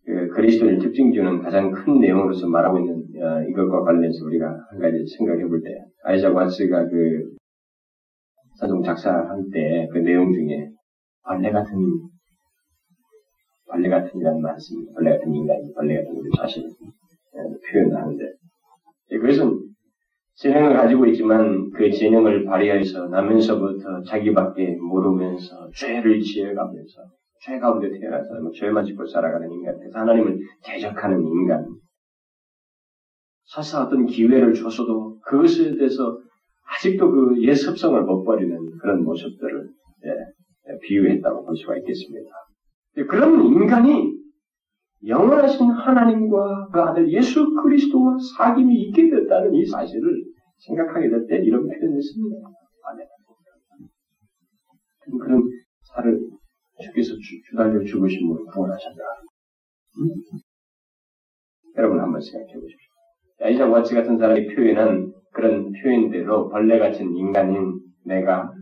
그 0.06 0.28
그리스도를 0.28 0.78
특징 0.78 1.12
주는 1.12 1.42
가장 1.42 1.70
큰 1.72 2.00
내용으로서 2.00 2.48
말하고 2.48 2.78
있는 2.78 3.04
어, 3.22 3.42
이것과 3.50 3.82
관련해서 3.82 4.24
우리가 4.24 4.46
한 4.46 4.78
가지 4.78 5.04
생각해 5.18 5.44
볼 5.44 5.60
때, 5.62 5.68
아이작 6.04 6.34
와츠가 6.34 6.88
그 6.88 7.36
사동 8.58 8.82
작사할 8.82 9.44
때그 9.52 9.98
내용 9.98 10.32
중에 10.32 10.70
벌레 11.22 11.50
같은 11.50 11.76
벌레 13.66 13.90
같은이라는 13.90 14.58
씁니다. 14.58 14.92
벌레 14.94 15.10
같은 15.10 15.34
인간, 15.34 15.56
벌레 15.74 15.96
같은 15.96 16.16
우리 16.16 16.30
자신 16.34 16.64
어, 16.64 17.38
표현을 17.70 17.94
하는데 17.94 18.24
그것은 19.10 19.69
재능을 20.34 20.74
가지고 20.74 21.06
있지만 21.06 21.70
그 21.70 21.90
재능을 21.90 22.44
발휘해서 22.44 23.08
나면서부터 23.08 24.02
자기밖에 24.02 24.76
모르면서 24.76 25.68
죄를 25.74 26.20
지어가면서 26.20 27.02
죄 27.42 27.58
가운데 27.58 27.90
태어나서 27.98 28.40
뭐 28.40 28.50
죄만 28.52 28.84
짓고 28.84 29.06
살아가는 29.06 29.50
인간, 29.50 29.78
그래서 29.78 29.98
하나님을 29.98 30.38
대적하는 30.64 31.26
인간. 31.26 31.66
사실 33.46 33.76
어떤 33.78 34.06
기회를 34.06 34.54
줬어도 34.54 35.18
그것에 35.20 35.76
대해서 35.76 36.18
아직도 36.64 37.10
그옛 37.10 37.54
습성을 37.54 38.00
못 38.02 38.24
버리는 38.24 38.78
그런 38.78 39.02
모습들을 39.02 39.68
예, 40.06 40.78
비유했다고 40.82 41.44
볼 41.44 41.56
수가 41.56 41.76
있겠습니다. 41.78 42.30
그런 43.08 43.44
인간이 43.44 44.19
영원하신 45.06 45.70
하나님과 45.70 46.68
그 46.72 46.80
아들 46.80 47.10
예수 47.12 47.54
그리스도와 47.62 48.16
사귐이 48.38 48.70
있게 48.70 49.10
됐다는 49.10 49.54
이 49.54 49.64
사실을 49.66 50.24
생각하게 50.58 51.08
될 51.08 51.26
때 51.26 51.38
이런 51.38 51.66
표현을 51.66 52.02
씁니다. 52.02 52.36
아멘. 52.84 53.06
그런 55.20 55.42
살을 55.94 56.20
주께서 56.82 57.14
주, 57.14 57.56
달려 57.56 57.82
죽으심으로 57.84 58.46
구원하셨다. 58.46 58.96
음? 59.98 60.14
여러분 61.76 62.00
한번 62.00 62.20
생각해 62.20 62.52
보십시오. 62.52 62.90
야이작 63.40 63.72
와치 63.72 63.94
같은 63.94 64.18
사람이 64.18 64.54
표현한 64.54 65.12
그런 65.32 65.72
표현대로 65.72 66.48
벌레 66.50 66.78
같은 66.78 67.16
인간인 67.16 67.80
내가 68.04 68.52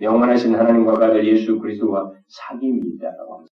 영원하신 0.00 0.54
하나님과 0.56 0.94
그 0.98 1.04
아들 1.04 1.26
예수 1.26 1.58
그리스도와 1.58 2.10
사귐이 2.10 2.94
있다라고 2.96 3.34
합니다. 3.36 3.51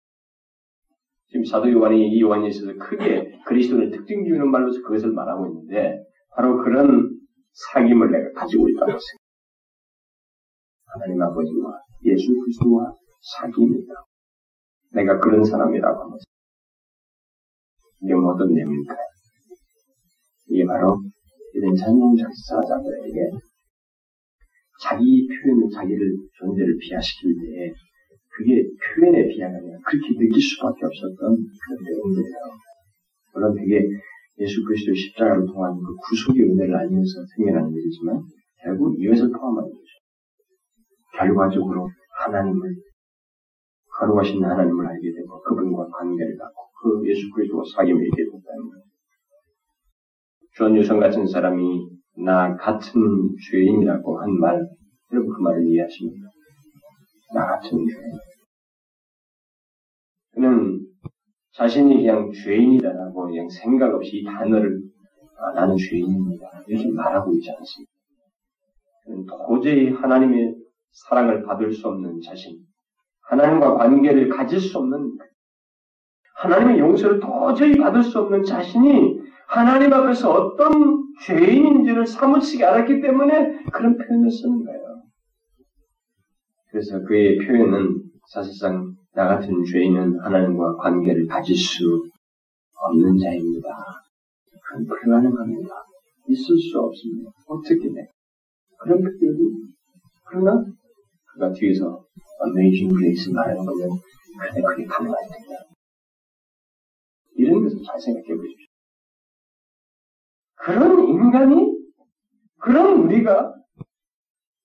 지금 1.33 1.47
사도 1.47 1.73
요한이 1.73 2.11
이 2.11 2.21
요한에 2.21 2.49
있어서 2.49 2.75
크게 2.77 3.41
그리스도를 3.47 3.91
특징 3.91 4.27
주는 4.27 4.51
말로서 4.51 4.83
그것을 4.83 5.13
말하고 5.13 5.47
있는데 5.47 6.05
바로 6.37 6.63
그런 6.63 7.09
사귐을 7.73 8.11
내가 8.13 8.41
가지고 8.41 8.69
있다고 8.69 8.93
생각합니다. 8.93 9.23
하나님 10.85 11.23
아버지와 11.23 11.81
예수 12.05 12.39
그리스도와 12.39 12.93
사귐이다. 13.41 13.89
내가 14.93 15.19
그런 15.21 15.43
사람이라고 15.43 16.03
하면서 16.03 16.23
이게 18.03 18.13
어떤 18.13 18.53
내용일까요? 18.53 18.99
이게 20.49 20.67
바로 20.67 21.01
이런 21.55 21.75
전용 21.75 22.15
작사자들에게 22.15 23.31
자기 24.83 25.27
표현을 25.29 25.71
자기를 25.73 26.15
존재를 26.39 26.77
비하시킬 26.79 27.35
때 27.41 27.73
그게 28.33 28.65
비하가 29.29 29.57
아니라 29.57 29.79
그렇게 29.85 30.07
느낄 30.19 30.41
수밖에 30.41 30.87
없었던 30.87 31.17
그런 31.17 31.71
내용들이에요. 31.85 32.45
물론 33.35 33.55
그게 33.55 33.85
예수 34.39 34.65
그리스도의 34.65 34.97
십자가를 34.97 35.45
통한 35.47 35.77
그 35.77 35.95
구속의 36.09 36.43
은혜를 36.43 36.75
알면서 36.75 37.13
생겨나는 37.37 37.71
일이지만 37.73 38.23
결국 38.63 38.97
이것을 38.99 39.31
포함하는 39.31 39.69
거죠. 39.69 39.93
결과적으로 41.19 41.89
하나님을 42.25 42.75
거룩하신 43.99 44.43
하나님을 44.43 44.87
알게 44.87 45.13
되고 45.13 45.43
그분과 45.43 45.87
관계를 45.89 46.37
갖고 46.39 46.63
그 46.83 47.09
예수 47.09 47.31
그리스도와 47.35 47.63
사귐을 47.63 48.07
있게 48.07 48.25
됐다는 48.25 48.71
거예요. 48.71 48.85
존 50.55 50.77
뉴턴 50.77 51.01
같은 51.01 51.27
사람이 51.27 51.89
나 52.25 52.57
같은 52.57 52.91
죄인이라고 53.51 54.21
한 54.21 54.39
말, 54.39 54.61
여러분 55.13 55.33
그 55.35 55.41
말을 55.41 55.67
이해하십니까? 55.67 56.32
나 57.35 57.47
같은 57.47 57.71
죄인. 57.71 58.19
그는 60.35 60.81
자신이 61.53 61.97
그냥 61.97 62.31
죄인이다라고 62.33 63.27
그냥 63.27 63.49
생각 63.49 63.95
없이 63.95 64.19
이 64.19 64.25
단어를 64.25 64.81
아, 65.39 65.53
나는 65.53 65.77
죄인입니다. 65.77 66.47
이렇게 66.67 66.91
말하고 66.91 67.33
있지 67.35 67.51
않습니다. 67.51 67.93
그는 69.05 69.27
도저히 69.27 69.91
하나님의 69.91 70.55
사랑을 70.93 71.43
받을 71.43 71.73
수 71.73 71.89
없는 71.89 72.21
자신, 72.21 72.59
하나님과 73.23 73.75
관계를 73.75 74.29
가질 74.29 74.61
수 74.61 74.79
없는 74.79 75.19
하나님의 76.37 76.79
용서를 76.79 77.21
도저히 77.21 77.77
받을 77.77 78.03
수 78.03 78.19
없는 78.21 78.45
자신이 78.45 79.21
하나님 79.47 79.93
앞에서 79.93 80.33
어떤 80.33 81.03
죄인인지를 81.25 82.07
사무치게 82.07 82.65
알았기 82.65 83.01
때문에 83.01 83.65
그런 83.73 83.97
표현을 83.97 84.31
쓰는 84.31 84.65
거예요. 84.65 84.82
그래서 86.73 87.03
그의 87.03 87.37
표현은 87.37 88.03
사실상 88.29 88.97
나 89.13 89.29
같은 89.29 89.63
죄인은 89.63 90.21
하나님과 90.21 90.77
관계를 90.77 91.27
가질 91.27 91.55
수 91.55 92.09
없는 92.75 93.19
자입니다. 93.19 93.69
그건 94.65 94.87
불가능합니다. 94.87 95.69
있을 96.29 96.57
수 96.57 96.81
없습니다. 96.81 97.31
어떻게 97.47 97.93
돼? 97.93 98.09
그런 98.79 99.03
표현이 99.03 99.75
그러나 100.25 100.65
그가 101.27 101.53
뒤에서 101.53 102.07
Amazing 102.47 102.95
Grace 102.97 103.33
말하는 103.35 103.67
그래 103.67 104.63
그게 104.67 104.85
가능할 104.87 105.17
텐다. 105.29 105.55
이런 107.37 107.63
것을 107.63 107.83
잘 107.85 108.01
생각해 108.01 108.35
보십시오. 108.35 108.67
그런 110.55 111.07
인간이 111.07 111.71
그런 112.59 113.01
우리가 113.03 113.55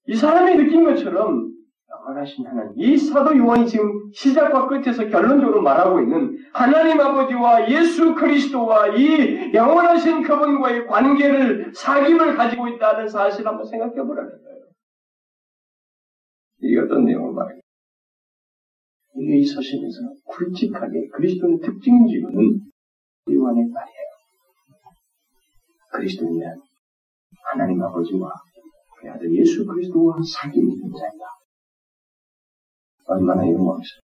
이 0.08 0.16
사람이 0.16 0.56
느낀 0.56 0.86
것처럼 0.86 1.47
영원하신 2.08 2.48
하나님. 2.48 2.74
이 2.78 2.98
사도 2.98 3.38
요한이 3.38 3.68
지금 3.68 4.10
시작과 4.14 4.68
끝에서 4.68 5.08
결론적으로 5.08 5.62
말하고 5.62 6.00
있는 6.00 6.38
하나님 6.54 7.00
아버지와 7.00 7.70
예수 7.70 8.16
그리스도와 8.16 8.96
이 8.96 9.54
영원하신 9.54 10.24
그분과의 10.24 10.88
관계를 10.88 11.72
사귐을 11.74 12.38
가지고 12.38 12.70
있다는 12.70 13.08
사실을 13.08 13.48
한번 13.48 13.66
생각해 13.66 13.96
보라는 13.96 14.30
거예요. 14.30 14.58
이게 16.62 16.80
어떤 16.80 17.06
내용을 17.06 17.34
말해요? 17.34 17.60
이 19.20 19.46
서신에서 19.46 20.14
굵직하게 20.26 21.08
그리스도의 21.14 21.60
특징 21.60 22.08
지구는 22.08 22.60
요한의 23.32 23.66
말이에요. 23.70 24.08
그리스도는 25.92 26.62
하나님 27.52 27.82
아버지와 27.82 28.32
그 29.00 29.10
아들 29.10 29.34
예수 29.36 29.66
그리스도와 29.66 30.16
사귐이 30.18 30.56
있는 30.56 30.92
자이다. 30.92 31.37
얼마나 33.08 33.42
영광스러워. 33.44 34.02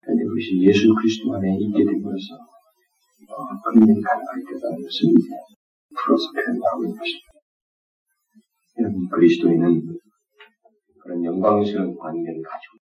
그런데 0.00 0.24
그것이 0.24 0.60
예수 0.62 0.94
그리스도 0.94 1.34
안에 1.34 1.56
있게 1.60 1.84
됨으로써 1.84 2.34
어, 2.34 3.46
그런 3.62 3.86
일이 3.86 4.00
가능하게 4.00 4.42
되다는 4.48 4.82
것을 4.82 5.10
이제 5.12 5.28
풀어서 5.94 6.32
표현하고 6.32 6.84
있는 6.84 6.98
것입니다. 6.98 7.30
여러분, 8.78 9.08
그리스도인은 9.08 9.98
그런 11.02 11.24
영광스러운 11.24 11.96
관계를 11.96 12.42
가지고 12.42 12.80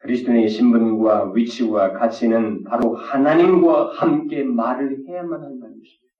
그리스도의 0.00 0.48
신분과 0.48 1.32
위치와 1.32 1.92
가치는 1.92 2.64
바로 2.64 2.96
하나님과 2.96 3.92
함께 3.92 4.42
말을 4.42 5.04
해야만 5.06 5.32
한다는 5.32 5.60
것입니다. 5.60 6.10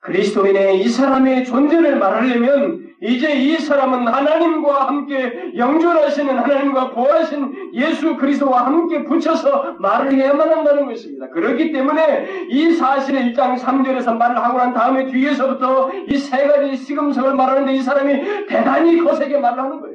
그리스도인의 0.00 0.80
이 0.82 0.88
사람의 0.88 1.44
존재를 1.46 1.98
말하려면 1.98 2.93
이제 3.04 3.32
이 3.34 3.56
사람은 3.58 4.08
하나님과 4.08 4.88
함께 4.88 5.52
영존하시는 5.56 6.38
하나님과 6.38 6.90
보하신 6.90 7.70
예수 7.74 8.16
그리스도와 8.16 8.64
함께 8.66 9.04
붙여서 9.04 9.76
말을 9.78 10.12
해야만 10.14 10.50
한다는 10.50 10.86
것입니다. 10.86 11.28
그렇기 11.28 11.70
때문에 11.72 12.26
이 12.48 12.72
사실의 12.72 13.34
1장 13.34 13.58
3절에서 13.58 14.16
말을 14.16 14.36
하고 14.42 14.58
난 14.58 14.72
다음에 14.72 15.06
뒤에서부터 15.06 15.90
이 16.08 16.24
세 16.24 16.46
가지 16.46 16.76
시금석을 16.76 17.34
말하는데 17.34 17.74
이 17.74 17.82
사람이 17.82 18.46
대단히 18.48 18.98
거세게 19.04 19.36
말을 19.38 19.62
하는 19.62 19.80
거예요. 19.80 19.93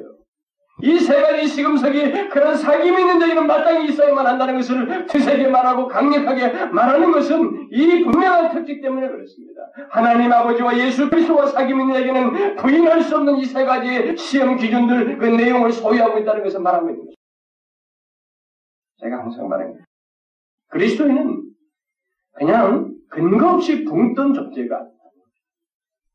이 0.82 0.98
세 0.98 1.20
가지 1.20 1.46
시금석이 1.46 2.28
그런 2.30 2.54
사귐 2.54 2.84
있는 2.86 3.20
자에는 3.20 3.46
마땅히 3.46 3.88
있어야만 3.88 4.26
한다는 4.26 4.56
것을 4.56 5.06
두세게 5.06 5.48
말하고 5.48 5.88
강력하게 5.88 6.66
말하는 6.66 7.12
것은 7.12 7.68
이 7.70 8.02
분명한 8.04 8.50
특징 8.52 8.80
때문에 8.80 9.08
그렇습니다. 9.08 9.60
하나님 9.90 10.32
아버지와 10.32 10.76
예수 10.78 11.08
그리스도와 11.10 11.46
사귐 11.46 11.70
있는 11.70 11.92
자에게는 11.92 12.56
부인할 12.56 13.02
수 13.02 13.16
없는 13.16 13.36
이 13.38 13.44
세 13.44 13.64
가지 13.64 14.16
시험 14.16 14.56
기준들 14.56 15.18
그 15.18 15.24
내용을 15.26 15.72
소유하고 15.72 16.18
있다는 16.18 16.42
것을 16.44 16.60
말하고 16.60 16.88
있는 16.88 16.98
것입니다. 17.00 17.20
제가 19.00 19.18
항상 19.18 19.48
말합니다. 19.48 19.84
그리스도인은 20.68 21.42
그냥 22.34 22.94
근거 23.08 23.54
없이 23.54 23.84
붕뜬 23.84 24.34
존재가 24.34 24.86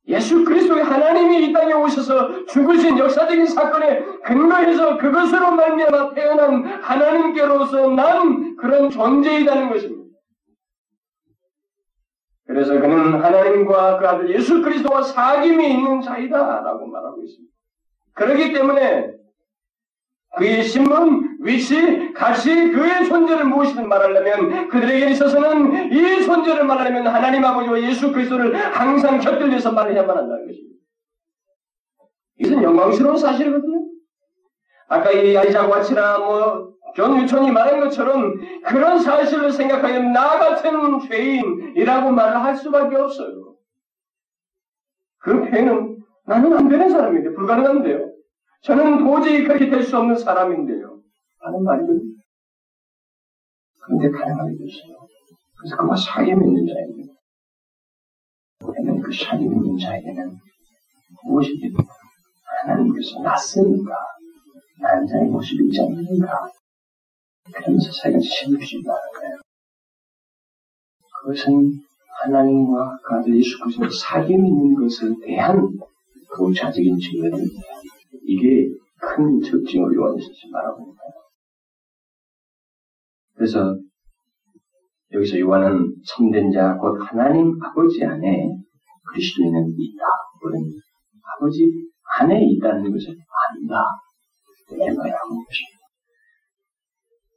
예수 0.07 0.43
그리스도의 0.45 0.83
하나님이 0.83 1.47
이 1.47 1.53
땅에 1.53 1.73
오셔서 1.73 2.45
죽으신 2.45 2.97
역사적인 2.97 3.47
사건에 3.47 4.03
근거해서 4.23 4.97
그것으로 4.97 5.51
말미암아 5.51 6.13
태어난 6.13 6.63
하나님께로서 6.63 7.89
난 7.89 8.55
그런 8.55 8.89
존재이라는 8.89 9.69
것입니다. 9.69 10.05
그래서 12.47 12.79
그는 12.79 13.21
하나님과 13.21 13.97
그 13.97 14.07
아들 14.07 14.29
예수 14.29 14.61
그리스도와 14.61 15.01
사귐이 15.01 15.59
있는 15.61 16.01
자이다라고 16.01 16.85
말하고 16.85 17.23
있습니다. 17.23 17.51
그렇기 18.13 18.53
때문에 18.53 19.11
그의 20.35 20.63
신분, 20.63 21.37
위치, 21.39 22.11
가치, 22.13 22.71
그의 22.71 23.05
존재를 23.05 23.45
무엇이든 23.45 23.87
말하려면 23.87 24.67
그들에게 24.67 25.09
있어서는 25.11 25.91
이 25.91 26.23
존재를 26.23 26.65
말하려면 26.65 27.07
하나님 27.07 27.43
아버지와 27.45 27.81
예수 27.81 28.11
그리스도를 28.11 28.53
항상 28.55 29.19
곁들여서 29.19 29.71
말해야만 29.71 30.17
한다는 30.17 30.45
것입니다. 30.45 30.75
이것은 32.39 32.63
영광스러운 32.63 33.17
사실이거든요. 33.17 33.85
아까 34.87 35.11
이 35.11 35.35
아이작 35.37 35.69
와치나 35.69 36.19
뭐존 36.19 37.21
유천이 37.21 37.51
말한 37.51 37.79
것처럼 37.79 38.35
그런 38.65 38.99
사실을 38.99 39.51
생각하면 39.51 40.11
나 40.11 40.37
같은 40.37 40.99
죄인이라고 40.99 42.11
말을 42.11 42.43
할 42.43 42.55
수밖에 42.55 42.95
없어요. 42.97 43.55
그 45.19 45.41
표현은 45.41 45.97
나는 46.25 46.57
안 46.57 46.67
되는 46.67 46.89
사람인데 46.89 47.33
불가능한데요. 47.33 48.14
저는 48.65 49.03
도저히 49.03 49.43
그렇게 49.43 49.69
될 49.69 49.83
수 49.83 49.95
없는 49.97 50.15
사람인데요. 50.17 50.99
하는 51.39 51.63
말이거든요. 51.63 52.15
그런데 53.83 54.09
가능하게 54.09 54.51
됐어요. 54.57 55.07
그래서 55.57 55.77
그와 55.77 55.95
사귐 55.95 56.27
있는 56.29 56.65
자에게 56.65 57.13
그러면 58.59 59.01
그 59.01 59.11
사귐 59.11 59.41
있는 59.41 59.77
자에게는 59.77 60.35
무엇이 61.25 61.59
됩니까? 61.59 61.83
하나님께서 62.63 63.21
낯으니까 63.21 63.93
난자의 64.81 65.29
모습이 65.29 65.65
있지 65.65 65.81
않습니까? 65.81 66.49
그러면서 67.53 67.91
새가 68.01 68.17
신입신다는 68.19 68.99
거예요. 69.13 69.37
그것은 71.21 71.71
하나님과 72.23 72.97
그 73.03 73.15
아들 73.15 73.37
예수 73.37 73.59
그리스도 73.59 73.85
사귐 73.89 74.31
있는 74.31 74.73
것에 74.73 75.05
대한 75.23 75.69
부차적인 76.35 76.97
증거입니다. 76.97 77.61
이게 78.25 78.69
큰 78.99 79.39
특징으로 79.39 79.93
요한에서 79.95 80.27
말하고 80.51 80.81
있는 80.81 80.95
거예요. 80.95 81.13
그래서 83.35 83.77
여기서 85.11 85.39
요한은 85.39 85.95
참된 86.05 86.51
자, 86.51 86.75
곧 86.75 86.97
하나님 86.99 87.53
아버지 87.63 88.03
안에 88.03 88.49
그리스도인은 89.11 89.75
있다. 89.77 90.03
그런 90.41 90.63
아버지 91.37 91.69
안에 92.19 92.43
있다는 92.43 92.91
것을 92.91 93.13
안다. 93.13 93.83
이렇게 94.71 94.91
말하고 94.91 95.29
것입니다. 95.45 95.85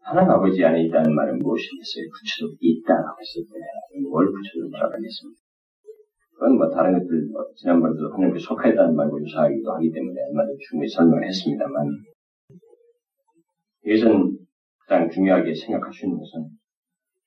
하나님 0.03 0.31
아버지 0.31 0.65
안에 0.65 0.85
있다는 0.85 1.15
말은 1.15 1.39
무엇이겠어요? 1.39 2.09
구체적으로 2.09 2.57
있다라고 2.61 3.21
했을 3.21 3.45
때, 3.45 4.01
뭘 4.01 4.33
구체적으로 4.33 4.71
들어가겠습니까? 4.71 5.48
그건 6.39 6.57
뭐 6.57 6.71
다른 6.71 6.93
것들 6.93 7.27
뭐 7.33 7.45
지난번에도 7.57 8.13
하나님께 8.13 8.39
속하였다는 8.39 8.95
말과 8.95 9.19
유사하기도 9.19 9.73
하기 9.73 9.91
때문에 9.91 10.21
얼마나 10.29 10.49
충분히 10.69 10.89
설명을 10.89 11.27
했습니다만 11.27 11.89
이것은 13.85 14.39
가장 14.87 15.11
중요하게 15.11 15.53
생각할 15.55 15.93
수 15.93 16.07
있는 16.07 16.19
것은 16.19 16.49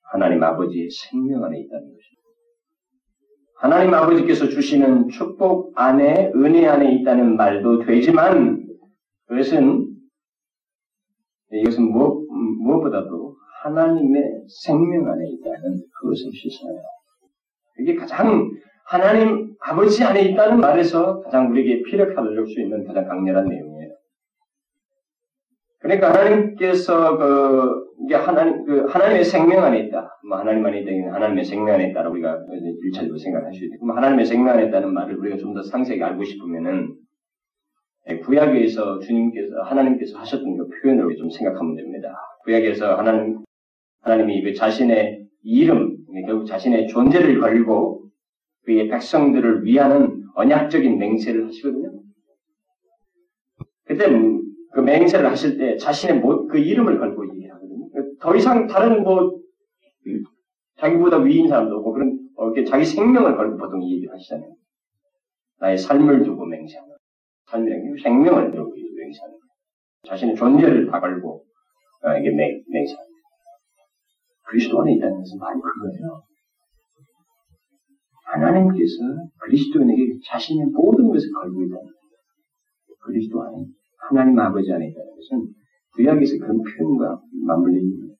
하나님 0.00 0.42
아버지의 0.42 0.88
생명 0.90 1.44
안에 1.44 1.60
있다는 1.60 1.84
것입니다. 1.84 2.22
하나님 3.56 3.92
아버지께서 3.92 4.48
주시는 4.48 5.10
축복 5.10 5.78
안에 5.78 6.32
은혜 6.34 6.66
안에 6.66 6.94
있다는 6.94 7.36
말도 7.36 7.84
되지만 7.84 8.66
그것은 9.26 9.88
이것은 11.52 11.84
무엇, 11.84 12.26
무엇보다도 12.62 13.36
하나님의 13.62 14.22
생명 14.64 15.06
안에 15.06 15.28
있다는 15.28 15.82
그것을 16.00 16.32
시사해요. 16.32 16.82
이게 17.80 17.94
가장 17.94 18.50
하나님 18.92 19.54
아버지 19.58 20.04
안에 20.04 20.20
있다는 20.20 20.60
말에서 20.60 21.22
가장 21.22 21.50
우리에게 21.50 21.82
피력할 21.84 22.46
수 22.46 22.60
있는 22.60 22.84
가장 22.84 23.08
강렬한 23.08 23.48
내용이에요. 23.48 23.90
그러니까 25.78 26.10
하나님께서 26.10 27.16
그 27.16 27.86
이게 28.04 28.16
하나님 28.16 28.66
그 28.66 28.84
하나님의 28.84 29.24
생명 29.24 29.64
안에 29.64 29.80
있다. 29.84 30.20
뭐 30.28 30.36
하나님 30.36 30.66
안에 30.66 30.80
있다. 30.80 31.14
하나님의 31.14 31.42
생명 31.42 31.76
안에 31.76 31.88
있다라고 31.88 32.12
우리가 32.16 32.38
일차적으로 32.84 33.16
생각할 33.16 33.54
수 33.54 33.64
있다. 33.64 33.76
그럼 33.80 33.96
하나님의 33.96 34.26
생명 34.26 34.52
안에 34.52 34.66
있다는 34.66 34.92
말을 34.92 35.16
우리가 35.16 35.38
좀 35.38 35.54
더 35.54 35.62
상세하게 35.62 36.04
알고 36.04 36.24
싶으면은 36.24 36.94
예, 38.10 38.18
구약에서 38.18 38.98
주님께서 38.98 39.62
하나님께서 39.62 40.18
하셨던 40.18 40.58
그 40.58 40.68
표현을 40.68 41.16
좀 41.16 41.30
생각하면 41.30 41.76
됩니다. 41.76 42.14
구약에서 42.44 42.96
하나님 42.96 43.38
하나님이 44.02 44.42
그 44.42 44.52
자신의 44.52 45.24
이름 45.44 45.96
결국 46.26 46.44
자신의 46.44 46.88
존재를 46.88 47.40
걸고 47.40 48.01
그의 48.64 48.88
백성들을 48.88 49.64
위하는 49.64 50.22
언약적인 50.34 50.98
맹세를 50.98 51.46
하시거든요. 51.46 51.92
그때 53.84 54.06
그 54.72 54.80
맹세를 54.80 55.28
하실 55.30 55.58
때 55.58 55.76
자신의 55.76 56.20
모, 56.20 56.46
그 56.46 56.58
이름을 56.58 56.98
걸고 56.98 57.34
얘기하거든요. 57.34 57.88
더 58.20 58.36
이상 58.36 58.66
다른 58.66 59.02
뭐 59.02 59.42
자기보다 60.78 61.18
위인 61.18 61.48
사람도 61.48 61.76
없고 61.76 61.92
그런 61.92 62.18
어, 62.36 62.46
이렇게 62.46 62.64
자기 62.64 62.84
생명을 62.84 63.36
걸고 63.36 63.56
보통 63.56 63.82
이 63.82 63.94
얘기를 63.94 64.12
하시잖아요. 64.12 64.52
나의 65.60 65.78
삶을 65.78 66.24
두고 66.24 66.44
맹세하는 66.46 66.88
게 67.64 68.02
생명을 68.02 68.50
두고 68.50 68.74
맹세하는. 68.74 69.36
자신의 70.04 70.34
존재를 70.34 70.90
다 70.90 71.00
걸고 71.00 71.44
어, 72.04 72.18
이게 72.18 72.30
맹, 72.30 72.62
맹세하는. 72.68 73.12
그리스도 74.44 74.80
안에 74.80 74.94
있다는 74.94 75.18
것은 75.18 75.38
바로 75.38 75.60
그거예요. 75.60 76.22
하나님께서 78.24 78.96
그리스도인에게 79.40 80.18
자신의 80.24 80.66
모든 80.72 81.08
것을 81.08 81.30
걸고 81.32 81.62
있다는 81.62 81.82
거예요. 81.82 81.96
그리스도 83.00 83.42
안에 83.42 83.66
하나님 83.98 84.38
아버지 84.38 84.72
안에 84.72 84.88
있다는 84.88 85.10
것은 85.14 85.52
구약에서 85.94 86.38
그런 86.38 86.62
표현과 86.62 87.20
거예요. 87.98 88.14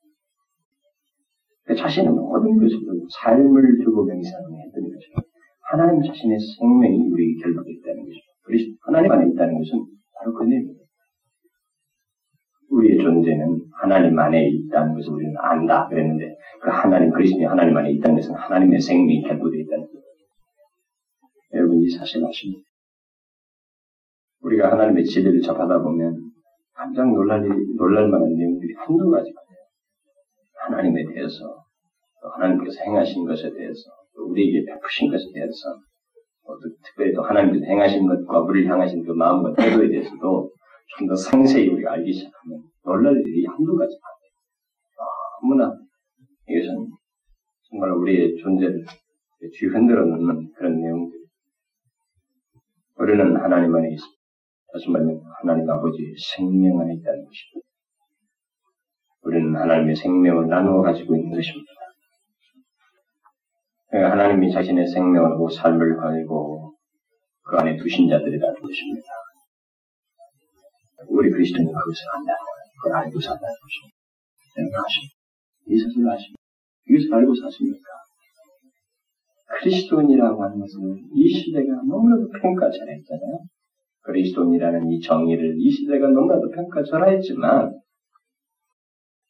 그러니까 1.65 1.87
자신의 1.87 2.13
모든 2.13 2.59
것을 2.59 2.79
삶을 3.23 3.79
두고 3.85 4.05
명상을 4.05 4.51
했던 4.67 4.83
거죠. 4.83 5.07
하나님 5.71 6.03
자신의 6.03 6.39
생명이 6.39 7.09
우리에게 7.09 7.41
결박해 7.41 7.71
있다는. 7.71 8.05
그리스도 8.43 8.77
하나님 8.83 9.11
안에 9.13 9.31
있다는 9.31 9.59
것은 9.59 9.87
바로 10.19 10.35
그 10.35 10.45
내용입니다. 10.45 10.82
우리의 12.73 12.99
존재는 12.99 13.67
하나님 13.73 14.19
안에 14.19 14.49
있다는 14.49 14.95
것을 14.95 15.13
우리는 15.13 15.35
안다 15.39 15.89
그랬는데 15.89 16.37
그 16.61 16.71
하나님 16.71 17.11
그리스도의 17.11 17.47
하나님 17.47 17.77
안에 17.77 17.91
있다는 17.93 18.17
것은 18.17 18.35
하나님의 18.35 18.81
생명이 18.81 19.23
결부되어 19.23 19.61
있다는 19.61 19.87
거예요. 19.87 20.03
여러분 21.55 21.83
이 21.83 21.91
사실 21.91 22.25
아십니까? 22.25 22.63
우리가 24.41 24.73
하나님의 24.73 25.05
지혜를 25.05 25.41
접하다 25.43 25.83
보면 25.83 26.17
깜짝 26.75 27.13
놀랄, 27.13 27.47
놀랄 27.77 28.09
만한 28.09 28.35
내용들이 28.35 28.75
한두 28.75 29.11
가지가 29.11 29.41
돼요. 29.41 29.59
하나님에 30.67 31.05
대해서, 31.15 31.63
또 32.21 32.29
하나님께서 32.31 32.83
행하신 32.85 33.25
것에 33.27 33.53
대해서, 33.53 33.91
또 34.17 34.31
우리에게 34.31 34.65
베푸신 34.65 35.11
것에 35.11 35.25
대해서, 35.33 35.79
또 36.45 36.59
특별히 36.85 37.13
또 37.15 37.23
하나님께서 37.23 37.65
행하신 37.67 38.07
것과 38.09 38.41
우리를 38.41 38.71
향하신 38.71 39.05
그 39.05 39.13
마음과 39.13 39.55
태도에 39.55 39.89
대해서도 39.89 40.51
좀 40.99 41.09
더 41.09 41.17
상세히 41.17 41.69
우리가 41.69 41.93
알기 41.93 42.13
시작하면 42.13 42.63
놀랄 42.85 43.17
일이 43.17 43.47
한두 43.47 43.77
가지가 43.77 44.01
돼요. 44.21 44.33
너무나 45.43 45.73
이것은 46.49 46.89
정말 47.69 47.91
우리의 47.93 48.37
존재를 48.37 48.85
뒤 49.53 49.67
흔들어 49.67 50.05
놓는 50.05 50.53
그런 50.55 50.81
내용들. 50.81 51.19
우리는 52.97 53.37
하나님 53.37 53.75
안에 53.75 53.93
있습니다. 53.93 54.23
다시 54.73 54.91
말하면 54.91 55.21
하나님 55.41 55.69
아버지의 55.69 56.15
생명 56.37 56.81
안에 56.81 56.95
있다는 56.95 57.25
것입니다. 57.25 57.69
우리는 59.23 59.57
하나님의 59.57 59.97
생명을 59.97 60.49
나누어 60.49 60.83
가지고 60.83 61.17
있는 61.17 61.31
것입니다. 61.31 61.73
하나님이 63.93 64.53
자신의 64.53 64.87
생명을 64.87 65.37
삶을 65.51 65.97
가지고 65.97 66.75
그 67.43 67.57
안에 67.57 67.77
두신 67.77 68.09
자들이라는 68.09 68.61
것입니다. 68.61 69.07
우리 71.09 71.31
그리스도인은 71.31 71.73
그것을 71.73 72.01
안다는 72.15 72.39
거예요. 72.39 72.63
그걸 72.77 72.93
알고 73.03 73.21
산다는 73.21 73.55
것입니다. 73.63 74.03
아십니까? 74.53 75.15
이 75.67 75.79
사실을 75.79 76.11
아십니까? 76.11 76.43
이것을 76.89 77.15
알고 77.15 77.35
사십니까? 77.35 77.89
그리스도인이라고 79.61 80.43
하는 80.43 80.59
것은 80.59 80.97
이 81.15 81.29
시대가 81.29 81.75
너무나도 81.87 82.29
평가절하했잖아요. 82.41 83.39
그리스도인이라는 84.03 84.91
이 84.91 85.01
정의를 85.01 85.55
이 85.59 85.71
시대가 85.71 86.09
너무나도 86.09 86.51
평가절하했지만 86.51 87.81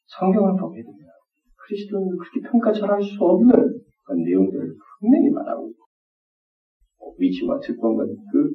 성경을 0.06 0.60
보게 0.60 0.82
되면 0.82 0.98
그리스도인을 1.56 2.16
그렇게 2.16 2.50
평가절할 2.50 3.02
수 3.02 3.16
없는 3.20 3.52
그 4.04 4.12
내용들을 4.12 4.74
분명히 5.00 5.30
말하고 5.30 5.68
있고 5.70 5.84
뭐 6.98 7.14
위치와 7.18 7.60
특권과 7.60 8.04
그 8.04 8.50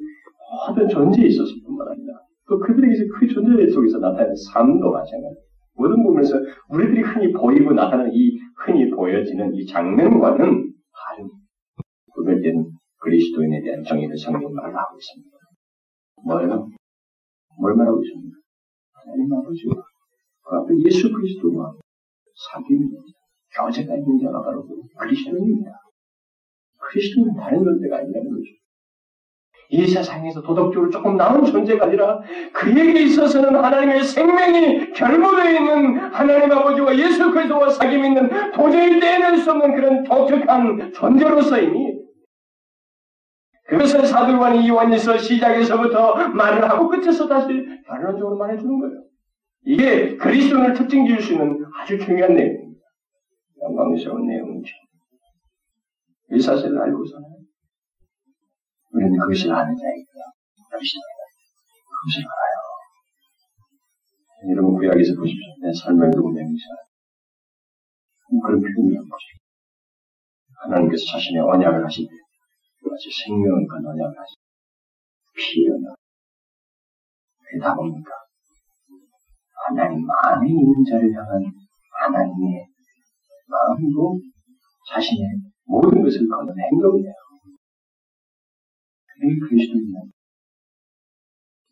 모든 0.68 0.88
존재에 0.88 1.26
있어서 1.26 1.52
뿐만 1.64 1.88
아니라 1.88 2.14
또 2.48 2.58
그들에게서 2.58 3.04
그 3.18 3.26
존재 3.28 3.70
속에서 3.70 3.98
나타나는 3.98 4.34
삶도 4.34 4.90
마찬가지예요. 4.90 5.48
모든 5.74 6.02
부분에서 6.02 6.34
우리들이 6.70 7.02
흔히 7.02 7.32
보이고 7.32 7.72
나타나는 7.72 8.10
이 8.12 8.38
흔히 8.64 8.90
보여지는 8.90 9.54
이 9.54 9.66
장면과는 9.66 10.38
다른 10.38 11.28
구별된 12.14 12.70
그리스도인에 13.00 13.62
대한 13.62 13.84
정의를 13.84 14.16
성경이 14.16 14.52
말하고 14.52 14.98
있습니다. 14.98 15.38
뭐예요? 16.26 16.68
뭘 17.60 17.74
말하고 17.76 18.02
있습니까? 18.02 18.38
하나님 18.92 19.32
아버지와 19.32 19.74
그 20.42 20.56
앞에 20.56 20.74
예수 20.86 21.12
그리스도와 21.12 21.72
사귐이 21.72 22.90
교제가 23.56 23.94
있는 23.94 24.18
자가 24.18 24.42
바로 24.42 24.66
그리스도인입니다. 24.98 25.70
그리스도는 26.80 27.34
다른 27.34 27.62
존재가 27.62 27.98
아니라는 27.98 28.30
거죠. 28.30 28.50
이 29.70 29.86
세상에서 29.86 30.40
도덕적으로 30.40 30.88
조금 30.90 31.16
나은 31.16 31.44
존재가 31.44 31.86
아니라 31.86 32.20
그에게 32.54 33.02
있어서는 33.02 33.54
하나님의 33.54 34.02
생명이 34.02 34.92
결부되어 34.92 35.50
있는 35.50 35.98
하나님 36.10 36.50
아버지와 36.50 36.96
예수 36.96 37.30
그리스도와 37.30 37.68
사귐 37.68 37.92
있는 38.02 38.30
도저히 38.52 38.98
떼낼 38.98 39.36
수 39.36 39.50
없는 39.50 39.74
그런 39.74 40.04
독특한 40.04 40.92
존재로서이니 40.92 41.98
그것을 43.66 44.06
사도관이 44.06 44.64
이완에서 44.64 45.18
시작에서부터 45.18 46.28
말을 46.28 46.70
하고 46.70 46.88
끝에서 46.88 47.28
다시 47.28 47.48
결론적으로 47.86 48.38
말해주는 48.38 48.80
거예요. 48.80 49.04
이게 49.66 50.16
그리스도인을 50.16 50.72
특징 50.72 51.06
지을 51.06 51.20
수 51.20 51.34
있는 51.34 51.62
아주 51.76 51.98
중요한 51.98 52.32
내용입니다. 52.34 52.80
영광스러운 53.62 54.26
내용이죠. 54.26 54.72
이 56.32 56.40
사실을 56.40 56.80
알고서는 56.80 57.37
우리는 58.92 59.18
그것을 59.18 59.52
아는 59.52 59.74
자이고요. 59.76 60.22
그리스도입니다. 60.70 61.22
그것을 61.88 62.24
알아요. 62.24 62.56
여러분 64.50 64.78
구약에서 64.78 65.18
보십시오. 65.18 65.50
내 65.60 65.72
삶을 65.72 66.10
누구면서 66.14 66.64
그런 68.28 68.60
표현을 68.60 68.96
한 68.96 69.08
것이죠. 69.08 69.38
하나님께서 70.62 71.04
자신의 71.12 71.42
언약을 71.42 71.84
하실 71.84 72.06
때 72.06 72.14
마치 72.86 73.10
생명을 73.10 73.66
건 73.66 73.84
언약을 73.86 74.14
때 74.14 74.48
피어나 75.34 75.94
그게 77.42 77.58
다 77.60 77.74
뭡니까? 77.74 78.10
하나님 79.66 80.06
안에 80.10 80.48
있는 80.48 80.84
자를 80.88 81.12
향한 81.14 81.44
하나님의 82.00 82.66
마음이고 83.46 84.20
자신의 84.88 85.40
모든 85.64 86.02
것을 86.02 86.28
거는 86.28 86.54
행동이에요. 86.58 87.27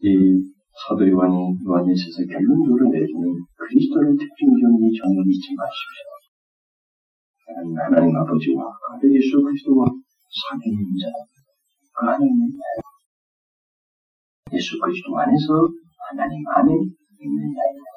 이 0.03 0.09
사도 0.77 1.09
요한이 1.09 1.57
요한일서에서 1.65 2.27
결론적으로 2.31 2.91
내주는 2.91 3.25
그리스도를 3.57 4.17
특징적인 4.19 4.85
이 4.85 4.93
정의를 4.99 5.25
잊지 5.31 5.55
마십시오. 5.57 6.07
하나님, 7.47 7.79
하나님 7.79 8.17
아버지와 8.17 8.67
아들 8.91 9.15
예수 9.15 9.41
그리스도와 9.43 9.87
사귀는 9.87 10.79
자, 11.01 11.09
그 11.95 12.07
자예요. 12.07 12.81
예수 14.53 14.79
그리스도 14.79 15.19
안에서 15.19 15.69
하나님 16.11 16.43
안에 16.49 16.73
있는 16.75 17.55
자입니다. 17.55 17.97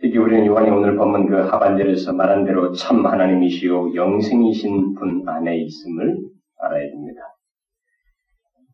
특히 0.00 0.18
우리는 0.18 0.46
요한이 0.46 0.70
오늘 0.70 0.96
본문 0.96 1.28
그 1.28 1.36
하반절에서 1.36 2.12
말한 2.14 2.44
대로 2.44 2.72
참 2.72 3.06
하나님이시요 3.06 3.94
영생이신 3.94 4.94
분 4.94 5.28
안에 5.28 5.58
있음을 5.58 6.18
알아야 6.58 6.90
됩니다. 6.90 7.20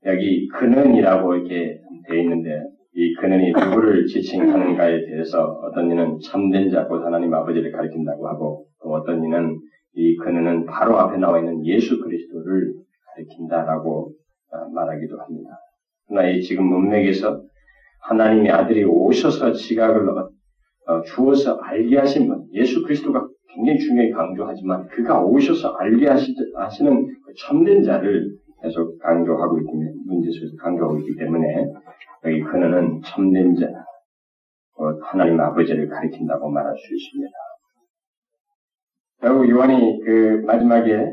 여기 0.09 0.49
근원이라고 0.49 1.35
이렇게 1.35 1.79
되어 2.09 2.19
있는데 2.21 2.51
이 2.95 3.15
근원이 3.15 3.53
누구를 3.53 4.07
지칭하는가에 4.09 5.05
대해서 5.05 5.45
어떤 5.63 5.91
이는 5.91 6.19
참된 6.25 6.71
자, 6.71 6.87
곧 6.87 7.05
하나님 7.05 7.33
아버지를 7.35 7.71
가리킨다고 7.71 8.27
하고 8.27 8.67
또 8.83 8.91
어떤 8.95 9.23
이는 9.23 9.59
이 9.95 10.17
근원은 10.17 10.65
바로 10.65 10.99
앞에 10.99 11.19
나와 11.19 11.39
있는 11.39 11.65
예수 11.67 12.01
그리스도를 12.01 12.73
가리킨다라고 13.15 14.13
아, 14.51 14.67
말하기도 14.75 15.21
합니다. 15.21 15.51
그러나 16.07 16.29
이 16.29 16.41
지금 16.41 16.65
문맥에서 16.65 17.43
하나님의 18.01 18.51
아들이 18.51 18.85
오셔서 18.85 19.53
지각을 19.53 20.09
어, 20.09 21.03
주어서 21.03 21.59
알게 21.59 21.99
하신 21.99 22.29
분, 22.29 22.45
예수 22.55 22.83
그리스도가 22.83 23.27
굉장히 23.55 23.79
중요히 23.79 24.11
강조하지만 24.11 24.87
그가 24.87 25.23
오셔서 25.23 25.75
알게 25.75 26.07
하시는 26.07 27.07
그 27.07 27.35
참된 27.47 27.83
자를 27.83 28.31
계속 28.63 28.99
강조하고 28.99 29.59
있기 29.61 29.71
때문에, 29.71 29.93
문제 30.07 30.31
속에서 30.31 30.57
강조하고 30.57 30.99
있기 30.99 31.17
때문에 31.17 31.67
여기 32.25 32.41
그는 32.43 33.01
참된 33.05 33.55
자, 33.57 33.67
하나님 35.11 35.41
아버지를 35.41 35.89
가리킨다고 35.89 36.51
말할 36.51 36.75
수 36.77 36.95
있습니다. 36.95 37.33
결국 39.21 39.49
요한이 39.51 40.01
그 40.05 40.43
마지막에 40.47 41.13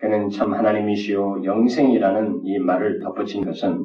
그는 0.00 0.30
참 0.30 0.54
하나님이시요 0.54 1.44
영생이라는 1.44 2.40
이 2.44 2.58
말을 2.58 3.00
덧붙인 3.00 3.44
것은 3.44 3.84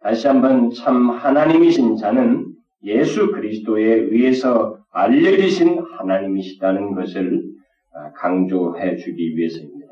다시 0.00 0.28
한번 0.28 0.70
참 0.70 1.10
하나님이신 1.10 1.96
자는 1.96 2.46
예수 2.84 3.32
그리스도에 3.32 3.84
의해서 3.84 4.78
알려지신 4.90 5.80
하나님이시다는 5.98 6.94
것을 6.94 7.42
강조해 8.14 8.96
주기 8.96 9.36
위해서입니다. 9.36 9.85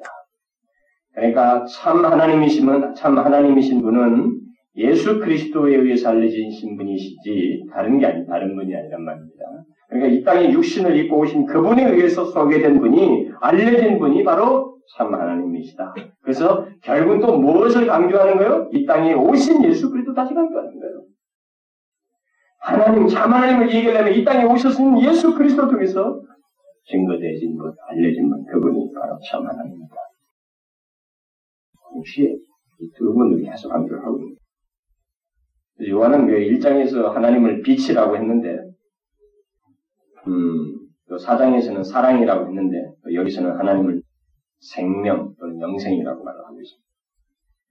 그러니까 1.15 1.65
참 1.67 2.05
하나님이시면 2.05 2.95
참 2.95 3.19
하나님이신 3.19 3.83
분은 3.83 4.41
예수 4.77 5.21
그리스도에 5.21 5.77
의해서 5.77 6.11
알려진 6.11 6.77
분이시지 6.77 7.67
다른 7.73 7.99
게 7.99 8.07
아니 8.07 8.27
다른 8.27 8.57
분이 8.57 8.75
아니란 8.75 9.03
말입니다. 9.03 9.45
그러니까 9.89 10.13
이 10.13 10.25
땅에 10.25 10.53
육신을 10.53 10.97
입고 10.97 11.21
오신 11.21 11.47
그분에 11.47 11.89
의해서 11.91 12.25
소개된 12.25 12.81
분이 12.81 13.31
알려진 13.41 13.99
분이 14.01 14.25
바로 14.25 14.75
참 14.97 15.15
하나님이시다. 15.15 15.95
그래서 16.23 16.67
결국 16.83 17.21
또 17.21 17.39
무엇을 17.39 17.87
강조하는 17.87 18.37
거예요? 18.37 18.69
이 18.73 18.85
땅에 18.85 19.15
오신 19.15 19.65
예수 19.65 19.91
그리스도 19.91 20.15
다시 20.15 20.35
강조하는 20.35 20.81
거예요. 20.81 21.05
하나님 22.61 23.07
참 23.07 23.33
하나님을 23.33 23.73
얘기하려면 23.73 24.15
이 24.15 24.25
땅에 24.25 24.45
오셨은 24.45 25.01
예수 25.03 25.35
그리스도 25.35 25.69
통해서 25.69 26.21
증거되어진 26.87 27.57
것, 27.57 27.75
알려진 27.89 28.29
것, 28.29 28.45
그분이 28.47 28.93
바로 28.95 29.19
참 29.31 29.47
하나님입니다. 29.47 29.95
동시에 31.95 32.37
이두 32.81 33.15
분을 33.15 33.43
계속 33.43 33.71
강조를 33.71 34.05
하고 34.05 34.19
있습니다. 34.19 34.43
요한은 35.89 36.27
그 36.27 36.33
1장에서 36.35 37.13
하나님을 37.13 37.63
빛이라고 37.63 38.17
했는데, 38.17 38.59
음, 40.27 40.89
또 41.09 41.17
4장에서는 41.17 41.85
사랑이라고 41.85 42.49
했는데, 42.49 42.77
여기서는 43.13 43.59
하나님을 43.59 44.03
생명 44.61 45.35
또는 45.39 45.61
영생이라고 45.61 46.25
말을 46.25 46.41
하고 46.45 46.61
있습니다. 46.61 46.85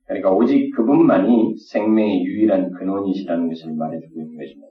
그러니까 0.06 0.32
오직 0.32 0.72
그분만이 0.76 1.56
생명의 1.58 2.26
유일한 2.26 2.72
근원이시라는 2.72 3.48
것을 3.48 3.74
말해주고 3.74 4.22
있는 4.22 4.38
것입니다. 4.38 4.68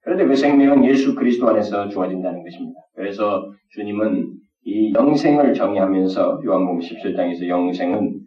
그런데 0.00 0.26
그 0.26 0.34
생명은 0.34 0.84
예수 0.86 1.14
그리스도 1.14 1.48
안에서 1.48 1.88
주어진다는 1.88 2.42
것입니다. 2.42 2.80
그래서 2.94 3.52
주님은 3.72 4.32
이 4.64 4.92
영생을 4.94 5.52
정의하면서 5.52 6.40
요한복음 6.44 6.80
17장에서 6.80 7.46
영생은 7.46 8.20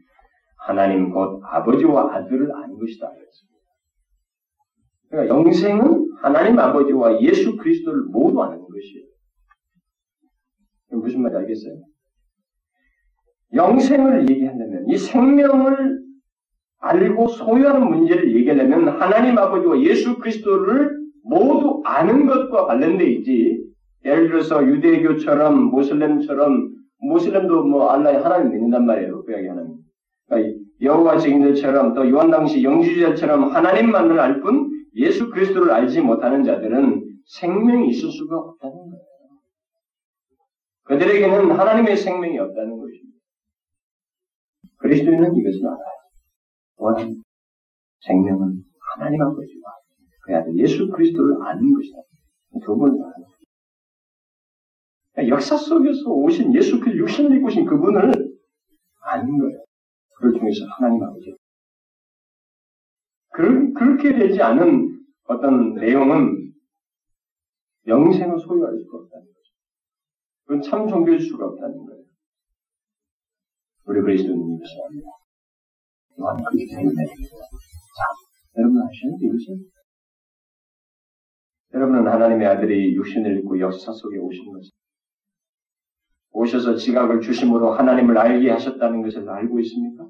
하나님 0.62 1.12
곧 1.12 1.42
아버지와 1.44 2.16
아들을 2.16 2.56
아는 2.56 2.78
것이다. 2.78 3.12
그러니까 5.10 5.36
영생은 5.36 6.10
하나님 6.22 6.58
아버지와 6.60 7.22
예수 7.22 7.58
그리스도를 7.58 8.04
모두 8.06 8.42
아는 8.42 8.60
것이에요. 8.60 9.06
무슨 11.02 11.22
말인지 11.22 11.38
알겠어요? 11.40 11.82
영생을 13.54 14.30
얘기한다면 14.30 14.88
이 14.88 14.98
생명을 14.98 16.00
알고 16.80 17.28
소유하는 17.28 17.88
문제를 17.90 18.36
얘기하려면 18.36 18.90
하나님 18.90 19.38
아버지와 19.38 19.82
예수 19.82 20.18
그리스도를 20.18 20.98
모두 21.24 21.82
아는 21.86 22.26
것과 22.28 22.66
관련돼 22.66 23.06
있지. 23.06 23.64
예를 24.06 24.30
들어서 24.30 24.66
유대교처럼 24.66 25.66
모슬렘처럼 25.66 26.72
모슬렘도 27.02 27.64
뭐 27.64 27.90
알라의 27.90 28.22
하나님 28.22 28.52
믿는단 28.52 28.86
말이에요. 28.86 29.24
구약의 29.24 29.50
하나님. 29.50 29.81
여호와 30.82 31.18
증인들처럼 31.20 31.94
또 31.94 32.10
요한 32.10 32.32
당시 32.32 32.64
영주자처럼 32.64 33.52
하나님만을 33.56 34.20
알 34.20 34.42
뿐 34.42 34.70
예수 34.96 35.30
그리스도를 35.30 35.72
알지 35.72 36.02
못하는 36.02 36.44
자들은 36.44 37.04
생명이 37.26 37.90
있을 37.90 38.10
수가 38.12 38.38
없다는 38.38 38.76
거예요. 38.76 39.06
그들에게는 40.84 41.52
하나님의 41.52 41.96
생명이 41.96 42.38
없다는 42.40 42.78
것입니다. 42.78 43.18
그리스도인은 44.78 45.36
이것을 45.36 45.68
알아요. 45.68 46.02
원 46.78 47.24
생명은 48.02 48.64
하나님 48.96 49.22
아버지와 49.22 49.64
그 50.24 50.36
아들 50.36 50.58
예수 50.58 50.90
그리스도를 50.90 51.36
아는 51.44 51.74
것이다. 51.74 52.00
두 52.66 52.76
번을 52.78 52.94
아는 52.94 53.26
거예요. 55.16 55.30
역사 55.30 55.56
속에서 55.56 56.10
오신 56.10 56.54
예수 56.56 56.80
그 56.80 56.98
육신을 56.98 57.38
입고 57.38 57.48
오신 57.48 57.66
그분을 57.66 58.12
아는 59.04 59.38
거예요. 59.38 59.64
그걸 60.22 60.40
통해서 60.40 60.66
하나님 60.78 61.04
아버지. 61.04 61.36
그, 63.34 63.74
그렇게 63.74 64.14
되지 64.14 64.40
않은 64.42 65.04
어떤 65.24 65.74
내용은 65.74 66.54
영생을 67.88 68.40
소유할 68.40 68.78
수가 68.78 68.98
없다는 69.00 69.26
거죠. 69.26 69.54
그건 70.46 70.62
참 70.62 70.88
종교일 70.88 71.20
수가 71.20 71.48
없다는 71.48 71.86
거예요. 71.86 72.04
우리 73.86 74.02
그리스도는 74.02 74.38
이것을 74.38 74.84
압니다. 74.86 75.10
요한 76.20 76.38
그렇게 76.38 76.66
때문에. 76.70 77.06
자, 77.06 78.58
여러분 78.58 78.82
아시는 78.84 79.18
이것은? 79.20 79.72
여러분은 81.74 82.08
하나님의 82.08 82.48
아들이 82.48 82.96
육신을 82.96 83.40
입고 83.40 83.60
역사 83.60 83.92
속에 83.92 84.18
오신 84.20 84.54
것입니다. 84.54 84.81
오셔서 86.32 86.76
지각을 86.76 87.22
주심으로 87.22 87.72
하나님을 87.72 88.18
알게 88.18 88.50
하셨다는 88.50 89.02
것을 89.02 89.30
알고 89.30 89.60
있습니까? 89.60 90.06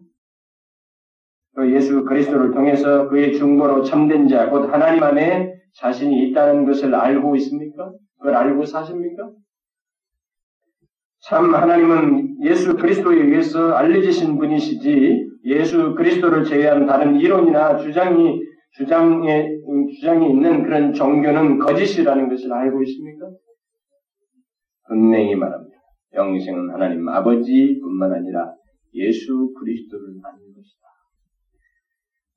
그 1.56 1.74
예수 1.74 2.04
그리스도를 2.06 2.52
통해서 2.52 3.10
그의 3.10 3.34
중보로 3.34 3.84
참된 3.84 4.28
자, 4.28 4.50
곧 4.50 4.72
하나님 4.72 5.04
안에 5.04 5.54
자신이 5.74 6.30
있다는 6.30 6.66
것을 6.66 6.94
알고 6.94 7.36
있습니까? 7.38 7.92
그걸 8.18 8.36
알고 8.36 8.66
사십니까? 8.66 9.30
참 11.24 11.54
하나님은 11.54 12.44
예수 12.44 12.76
그리스도에 12.76 13.18
의해서 13.18 13.74
알려지신 13.74 14.38
분이시지 14.38 15.28
예수 15.46 15.96
그리스도를 15.96 16.46
제외한 16.46 16.86
다른 16.86 17.16
이론이나 17.16 17.78
주장이 17.78 18.42
주장에 18.74 19.48
주장이 20.00 20.30
있는 20.30 20.64
그런 20.64 20.94
종교는 20.94 21.60
거짓이라는 21.60 22.30
것을 22.30 22.54
알고 22.54 22.82
있습니까? 22.84 23.30
분명히 24.88 25.36
말합니다. 25.36 25.71
영생은 26.14 26.72
하나님 26.72 27.08
아버지뿐만 27.08 28.14
아니라 28.14 28.54
예수 28.94 29.54
그리스도를 29.60 30.06
아는 30.24 30.40
것이다. 30.54 30.82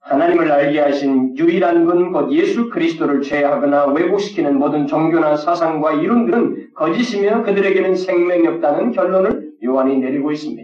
하나님을 0.01 0.53
알게 0.53 0.79
하신 0.81 1.37
유일한 1.37 1.87
분, 1.87 2.13
곧 2.13 2.31
예수 2.33 2.69
그리스도를 2.69 3.23
제하거나 3.23 3.87
왜곡시키는 3.87 4.59
모든 4.59 4.87
종교나 4.87 5.37
사상과 5.37 5.95
이론들은 5.95 6.75
거짓이며 6.75 7.43
그들에게는 7.43 7.95
생명이 7.95 8.47
없다는 8.47 8.93
결론을 8.93 9.53
요한이 9.65 9.99
내리고 9.99 10.31
있습니다. 10.31 10.64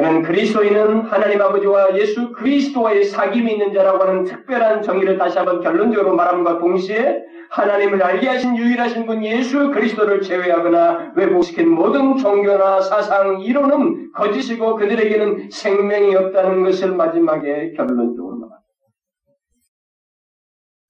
그는 0.00 0.22
그리스도인은 0.22 1.02
하나님 1.02 1.42
아버지와 1.42 1.94
예수 1.98 2.32
그리스도와의 2.32 3.04
사귐이 3.04 3.46
있는 3.50 3.74
자라고 3.74 4.02
하는 4.02 4.24
특별한 4.24 4.80
정의를 4.80 5.18
다시 5.18 5.36
한번 5.36 5.60
결론적으로 5.60 6.16
말함과 6.16 6.58
동시에 6.58 7.22
하나님을 7.50 8.02
알게 8.02 8.26
하신 8.26 8.56
유일하신 8.56 9.04
분 9.04 9.22
예수 9.22 9.70
그리스도를 9.70 10.22
제외하거나 10.22 11.12
왜곡시킨 11.16 11.68
모든 11.68 12.16
종교나 12.16 12.80
사상, 12.80 13.42
이론은 13.42 14.12
거짓이고 14.12 14.76
그들에게는 14.76 15.50
생명이 15.50 16.16
없다는 16.16 16.64
것을 16.64 16.92
마지막에 16.92 17.72
결론적으로 17.72 18.36
말합니다. 18.36 18.56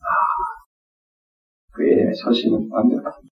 아, 0.02 0.14
그의 1.72 2.14
서신은 2.14 2.68
완벽합니다. 2.70 3.29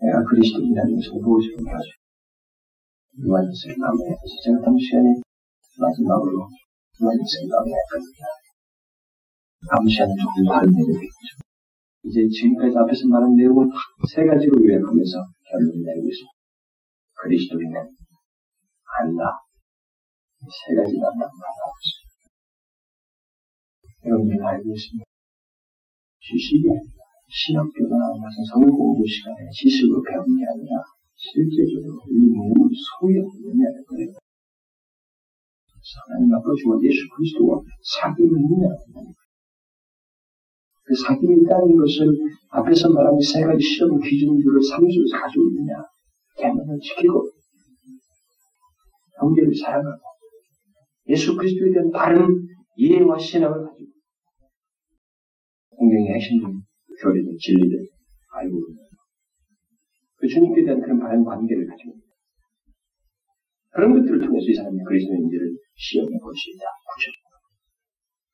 내가 0.00 0.24
그리스도인이라는 0.24 0.96
것을 0.96 1.20
무엇을 1.20 1.60
보여줘? 1.60 1.88
요한일서를 3.20 3.76
마무리해서 3.76 4.32
제가 4.44 4.64
다음 4.64 4.72
시간에 4.80 5.20
마지막으로 5.76 6.48
요한일서를 7.04 7.44
마무리할 7.52 7.82
겁니다. 7.92 8.20
다음 9.68 9.84
시간에 9.84 10.12
조금 10.16 10.48
다른 10.48 10.72
내용이겠죠. 10.72 11.44
이제 12.08 12.24
지금까지 12.32 12.72
앞에서 12.80 13.04
말한 13.12 13.36
내용을 13.36 13.68
세 14.08 14.24
가지로 14.24 14.56
요약하면서 14.56 15.14
결론을 15.52 15.84
내리고 15.84 16.08
있습니다. 16.08 16.32
그리스도인은 17.20 17.76
안다. 17.84 19.22
세 20.48 20.72
가지만 20.80 21.12
남겨하고 21.12 21.76
있습니다. 21.76 22.10
여러분들 24.08 24.40
알고 24.40 24.72
있습니다. 24.72 25.04
지식이 26.24 26.64
아니라 26.72 26.99
신학교나 27.30 27.94
무슨 28.18 28.44
성경 28.50 28.74
공부 28.74 29.06
시간에 29.06 29.48
지식으로 29.54 30.02
배우는 30.02 30.26
게 30.34 30.42
아니라 30.50 30.82
실제적으로 31.14 32.02
이 32.10 32.18
내용을 32.26 32.68
소유하고 32.74 33.30
있느냐는 33.38 33.84
거예요. 33.86 34.18
하나님 36.06 36.34
아버지와 36.34 36.76
예수 36.82 37.08
그리스도와 37.14 37.62
있느냐는 38.34 38.76
거예요. 38.94 39.14
그 40.82 40.94
사귐이 40.94 41.46
있다는 41.46 41.76
것을 41.78 42.10
앞에서 42.50 42.90
말한 42.90 43.14
세 43.20 43.42
가지 43.46 43.62
시험 43.62 44.00
기준들을 44.00 44.62
삼수를 44.62 45.06
가지고 45.12 45.48
있느냐. 45.50 45.86
계명을 46.36 46.80
지키고 46.80 47.30
형제를 49.20 49.54
사랑하고 49.54 50.02
예수 51.08 51.36
그리스도에 51.36 51.72
대한 51.72 51.90
바른 51.90 52.26
이해와 52.76 53.18
신앙을 53.18 53.66
가지고 53.66 53.90
성경의 55.76 56.14
핵심적인 56.14 56.59
교리들, 57.02 57.36
진리들 57.38 57.88
알고 58.32 58.58
있는 58.58 58.76
그 60.16 60.28
주님께 60.28 60.64
대한 60.64 60.80
그런 60.80 61.00
바른 61.00 61.24
관계를 61.24 61.66
가지고 61.66 61.92
있는 61.92 62.02
그런 63.72 63.94
것들을 63.94 64.20
통해서 64.20 64.46
이 64.48 64.54
사람이 64.54 64.76
그리스도인들을 64.84 65.40
볼수 66.20 66.50
있다. 66.50 66.64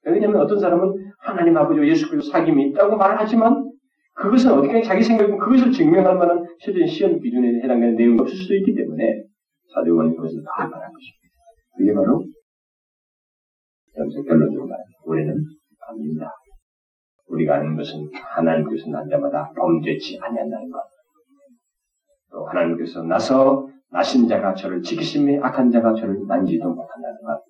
왜냐하면 0.06 0.40
어떤 0.40 0.58
사람은 0.58 1.12
하나님 1.18 1.56
아버지와 1.56 1.86
예수 1.86 2.08
그리스도 2.08 2.32
사귐이 2.32 2.70
있다고 2.70 2.96
말을 2.96 3.16
하지만 3.18 3.70
그것은 4.14 4.52
어떻게 4.52 4.82
자기 4.82 5.02
생각은 5.02 5.38
그것을 5.38 5.72
증명할 5.72 6.16
만한 6.16 6.44
실제적인 6.60 6.86
시험 6.86 7.20
기준에 7.20 7.60
해당되는 7.62 7.96
내용이 7.96 8.18
없을 8.20 8.36
수도 8.36 8.54
있기 8.54 8.74
때문에 8.74 9.24
사도관이 9.74 10.16
그것을 10.16 10.42
다 10.42 10.66
말한 10.66 10.90
것입니다. 10.92 11.36
그게 11.76 11.92
바로 11.92 12.24
여기서 13.98 14.22
결론적으로 14.22 14.68
말합니다. 14.68 14.98
우리는 15.04 15.34
아닙니다. 15.88 16.30
우리가 17.28 17.56
아는 17.56 17.76
것은 17.76 18.10
하나님께서 18.12 18.90
난 18.90 19.08
자마다 19.08 19.52
범죄치 19.56 20.18
아니한다는 20.20 20.70
것. 20.70 20.80
또 22.30 22.46
하나님께서 22.46 23.02
나서 23.02 23.68
나신 23.90 24.28
자가 24.28 24.54
저를 24.54 24.82
지키심에 24.82 25.40
악한 25.42 25.70
자가 25.70 25.94
저를 25.94 26.18
만지도 26.26 26.68
못한다는 26.68 27.16
것. 27.22 27.42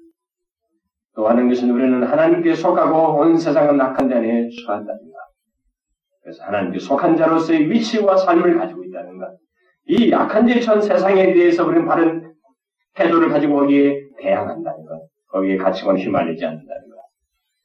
또 1.15 1.29
하는 1.29 1.49
것은 1.49 1.71
우리는 1.71 2.03
하나님께 2.03 2.55
속하고 2.55 3.21
온 3.21 3.37
세상은 3.37 3.81
악한 3.81 4.09
자 4.09 4.17
안에 4.17 4.49
처한다는 4.65 5.01
것. 5.01 5.17
그래서 6.23 6.45
하나님께 6.45 6.79
속한 6.79 7.17
자로서의 7.17 7.71
위치와 7.71 8.17
삶을 8.17 8.59
가지고 8.59 8.85
있다는 8.85 9.19
것. 9.19 9.37
이 9.89 10.13
악한 10.13 10.47
죄 10.47 10.61
처한 10.61 10.83
세상에 10.83 11.33
대해서 11.33 11.67
우리는 11.67 11.87
바른 11.87 12.35
태도를 12.95 13.31
가지고 13.31 13.57
거기에 13.57 14.01
대항한다는 14.19 14.85
것. 14.85 15.09
거기에 15.29 15.57
가치관 15.57 15.97
휘말리지 15.97 16.45
않는다는 16.45 16.89
것. 16.91 16.97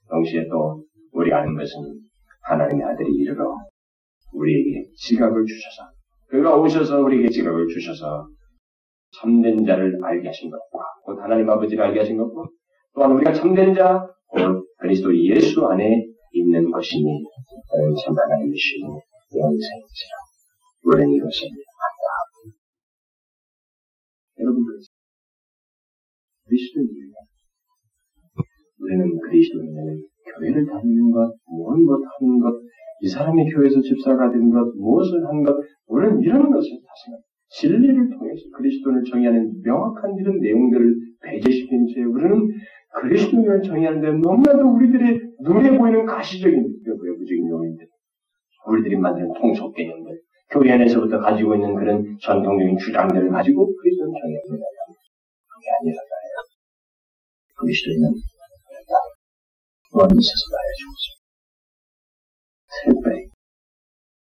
동시에 0.09 0.47
또 0.47 0.83
우리 1.11 1.33
아는 1.33 1.55
것은 1.55 1.99
하나님의 2.43 2.85
아들이 2.85 3.13
이르러 3.13 3.55
우리에게 4.33 4.87
지각을 4.97 5.45
주셔서 5.45 5.91
그가 6.27 6.55
오셔서 6.55 7.01
우리에게 7.01 7.29
지각을 7.29 7.67
주셔서 7.67 8.27
참된 9.19 9.65
자를 9.65 9.99
알게 10.01 10.27
하신 10.27 10.49
것과 10.49 10.79
곧 11.03 11.19
하나님 11.21 11.49
아버지를 11.49 11.83
알게 11.83 11.99
하신 11.99 12.17
것과 12.17 12.47
또한 12.93 13.11
우리가 13.11 13.33
참된 13.33 13.73
자, 13.73 14.07
곧 14.27 14.65
그리스도 14.77 15.15
예수 15.17 15.65
안에 15.67 16.05
있는 16.33 16.71
것이니 16.71 17.23
참 18.03 18.15
하나님의 18.17 18.57
신 18.57 18.81
영생이시라 18.87 20.15
우리는 20.83 21.13
이것을 21.15 21.47
안다. 21.47 22.55
여러분 24.39 24.63
그리스도인이에요. 26.45 27.13
우리는 28.79 29.19
그리스도인은 29.19 30.10
교회를 30.37 30.65
다니는 30.65 31.11
것, 31.11 31.33
무언 31.47 31.85
것 31.85 31.99
하는 32.19 32.39
것, 32.39 32.61
이 33.01 33.07
사람이 33.07 33.49
교회에서 33.51 33.81
집사가 33.81 34.31
된 34.31 34.49
것, 34.49 34.75
무엇을 34.77 35.25
한 35.25 35.43
것, 35.43 35.55
우리는 35.87 36.21
이런 36.21 36.51
것을 36.51 36.69
다시 36.87 37.11
진리를 37.49 38.09
통해서 38.09 38.41
그리스도를 38.55 39.03
정의하는 39.03 39.61
명확한 39.63 40.15
이런 40.19 40.39
내용들을 40.39 40.95
배제시킨 41.23 41.87
채 41.87 42.03
우리는 42.03 42.47
그리스도를 42.93 43.61
정의하는 43.61 44.01
데 44.01 44.11
너무나도 44.11 44.75
우리들의 44.75 45.19
눈에 45.41 45.77
보이는 45.77 46.05
가시적인 46.05 46.55
외부적인 46.85 47.49
요인들, 47.49 47.87
우리들이 48.67 48.97
만드는 48.97 49.33
통속 49.39 49.73
개념들, 49.75 50.19
교회 50.51 50.71
안에서부터 50.71 51.19
가지고 51.19 51.55
있는 51.55 51.75
그런 51.75 52.17
전통적인 52.21 52.77
주장들을 52.77 53.29
가지고 53.29 53.73
그리스도는 53.75 54.13
정의합니다. 54.13 54.65
그게 55.47 55.67
아니라. 55.79 55.97
그리스도인은 57.59 58.09
원리에서 59.91 60.43
말해주고 60.55 60.91
특별히 62.71 63.27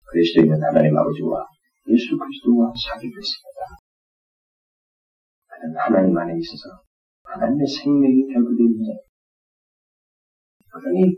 그리스도인은 0.06 0.62
하나님 0.62 0.96
아버지와 0.98 1.46
예수 1.90 2.14
그리스도와 2.14 2.72
사귀고 2.72 3.18
있습니다. 3.18 3.60
그는 5.50 5.74
하나님 5.78 6.14
안에 6.18 6.38
있어서 6.38 6.86
하나님의 7.24 7.66
생명이 7.66 8.30
자. 8.30 8.38
그러니 10.78 11.18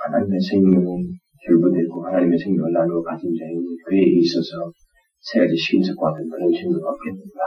하나님의 0.00 0.40
생명은 0.40 1.20
결부되고 1.44 2.06
하나님의 2.06 2.38
생명을 2.38 2.72
나누어 2.72 3.02
가진 3.02 3.36
자인 3.36 3.60
그에게 3.84 4.16
있어서 4.16 4.72
세 5.20 5.38
가지 5.38 5.54
신석과 5.54 6.10
같은 6.10 6.28
그런 6.30 6.50
증거가 6.50 6.90
없겠는가? 6.90 7.40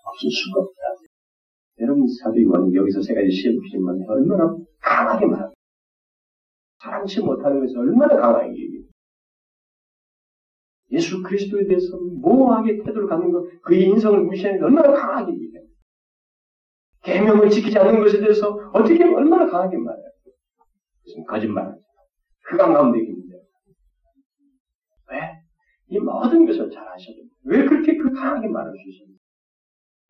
없을 0.00 0.30
수가 0.32 0.64
없다. 0.64 0.80
여러분 1.80 2.08
사도 2.08 2.40
요한이 2.40 2.74
여기서 2.74 3.02
세 3.02 3.14
가지 3.14 3.30
시험주지만 3.30 4.00
얼마나 4.08 4.56
강하게 4.80 5.26
말합니다. 5.26 5.60
사랑치 6.82 7.20
못하는 7.20 7.60
것을 7.60 7.78
얼마나 7.78 8.16
강하게 8.16 8.50
얘기해요. 8.50 8.84
예수 10.92 11.22
그리스도에 11.22 11.66
대해서 11.66 11.96
모호하게 11.98 12.78
태도를 12.78 13.06
갖는 13.06 13.30
것, 13.30 13.46
그의 13.62 13.84
인성을 13.84 14.18
무시하는 14.24 14.58
게 14.58 14.64
얼마나 14.64 14.92
강하게 14.92 15.32
얘기해요. 15.32 15.64
계명을 17.02 17.50
지키지 17.50 17.78
않는 17.78 18.00
것에 18.00 18.20
대해서 18.20 18.50
어떻게 18.72 19.02
얼마나 19.04 19.46
강하게 19.50 19.76
말해요. 19.76 20.10
무슨 21.04 21.24
거짓말하지. 21.24 21.80
그강 22.42 22.72
가운데 22.72 22.98
있는데. 23.00 23.36
왜? 25.10 25.18
이 25.88 25.98
모든 25.98 26.46
것을 26.46 26.70
잘 26.70 26.86
아셔도 26.88 27.18
왜 27.44 27.64
그렇게 27.64 27.96
그 27.96 28.12
강하게 28.12 28.48
말할 28.48 28.72
수 28.72 28.90
있습니까? 28.90 29.20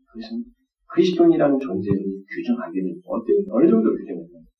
그것은 0.07 0.43
그리스도인이라는 0.87 1.59
존재를 1.59 2.03
규정하기는 2.29 3.01
어떻게, 3.05 3.33
어느 3.49 3.69
정도 3.69 3.91
규정했냐. 3.95 4.50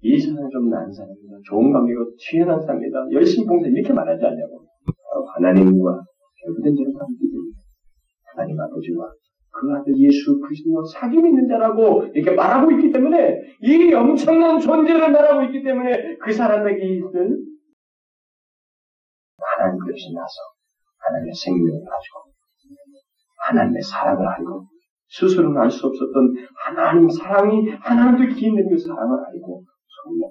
이 0.00 0.18
세상에 0.18 0.48
좀 0.50 0.68
나은 0.68 0.92
사람이다. 0.92 1.38
좋은 1.44 1.72
관계고 1.72 2.16
취연한 2.16 2.60
사람이다. 2.60 3.10
열심히 3.12 3.46
봉사 3.46 3.68
이렇게 3.68 3.92
말하지 3.92 4.24
않냐고. 4.24 4.66
하나님과 5.34 6.02
결부된 6.44 6.74
자로 6.76 6.92
관계입 6.92 7.30
하나님 8.24 8.60
아버지와 8.60 9.10
그 9.50 9.72
아들 9.74 9.96
예수 9.98 10.40
그리스도와 10.40 10.82
사귐 10.82 11.14
있는 11.14 11.46
자라고 11.46 12.04
이렇게 12.14 12.34
말하고 12.34 12.70
있기 12.72 12.90
때문에 12.90 13.40
이 13.60 13.92
엄청난 13.92 14.58
존재를 14.58 15.12
말하고 15.12 15.44
있기 15.46 15.62
때문에 15.62 16.16
그 16.16 16.32
사람에게 16.32 16.96
있는 16.96 17.44
하나님 19.38 19.78
것이 19.78 20.14
나서 20.14 20.34
하나님의 20.98 21.34
생명을 21.34 21.84
가지고 21.84 22.32
하나님의 23.46 23.82
사랑을 23.82 24.26
알고 24.26 24.71
스스로는 25.12 25.60
알 25.60 25.70
수 25.70 25.86
없었던 25.86 26.34
하나님 26.64 27.08
사랑이 27.10 27.68
하나님도 27.68 28.34
기인된 28.34 28.68
그 28.68 28.78
사랑을 28.78 29.12
알고 29.28 29.62
소리가 29.62 30.26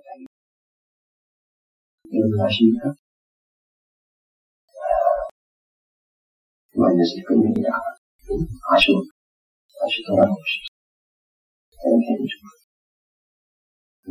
여러분 2.12 2.42
아십니까? 2.42 2.92
완전히 6.76 7.24
끝냅니다. 7.28 7.70
아쉬워. 8.74 9.02
다시. 9.02 10.02
개인적으로. 11.78 12.26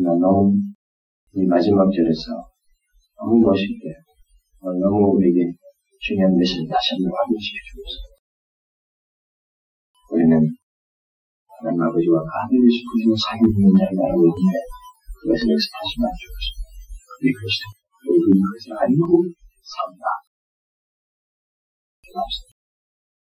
나 0.03 0.15
너무, 0.19 0.55
이 1.35 1.47
마지막 1.47 1.91
절에서 1.91 2.49
너무 3.17 3.41
멋있게, 3.41 3.95
너무 4.63 5.17
우리에게 5.17 5.53
중요한 6.01 6.37
메시지를 6.37 6.69
다시 6.71 6.95
한번 6.95 7.11
확인시켜주고 7.19 7.83
있습니다. 7.85 8.11
우리는 10.13 10.60
하나님 11.61 11.77
아버지와 11.85 12.25
아들 12.25 12.57
예수 12.57 12.81
그리스도 12.89 13.13
사귀는 13.21 13.77
자를 13.77 13.93
알고 13.93 14.33
있는데 14.33 14.57
그것을 15.21 15.45
여기서 15.45 15.67
다시 15.77 15.93
말해주고 16.01 16.33
있습니다. 16.41 16.65
그게 17.21 17.29
그리스도. 17.37 17.65
우리는 18.01 18.33
그것을 18.41 18.67
알고 18.81 19.29
산다. 19.61 20.05
기도합시다. 22.01 22.50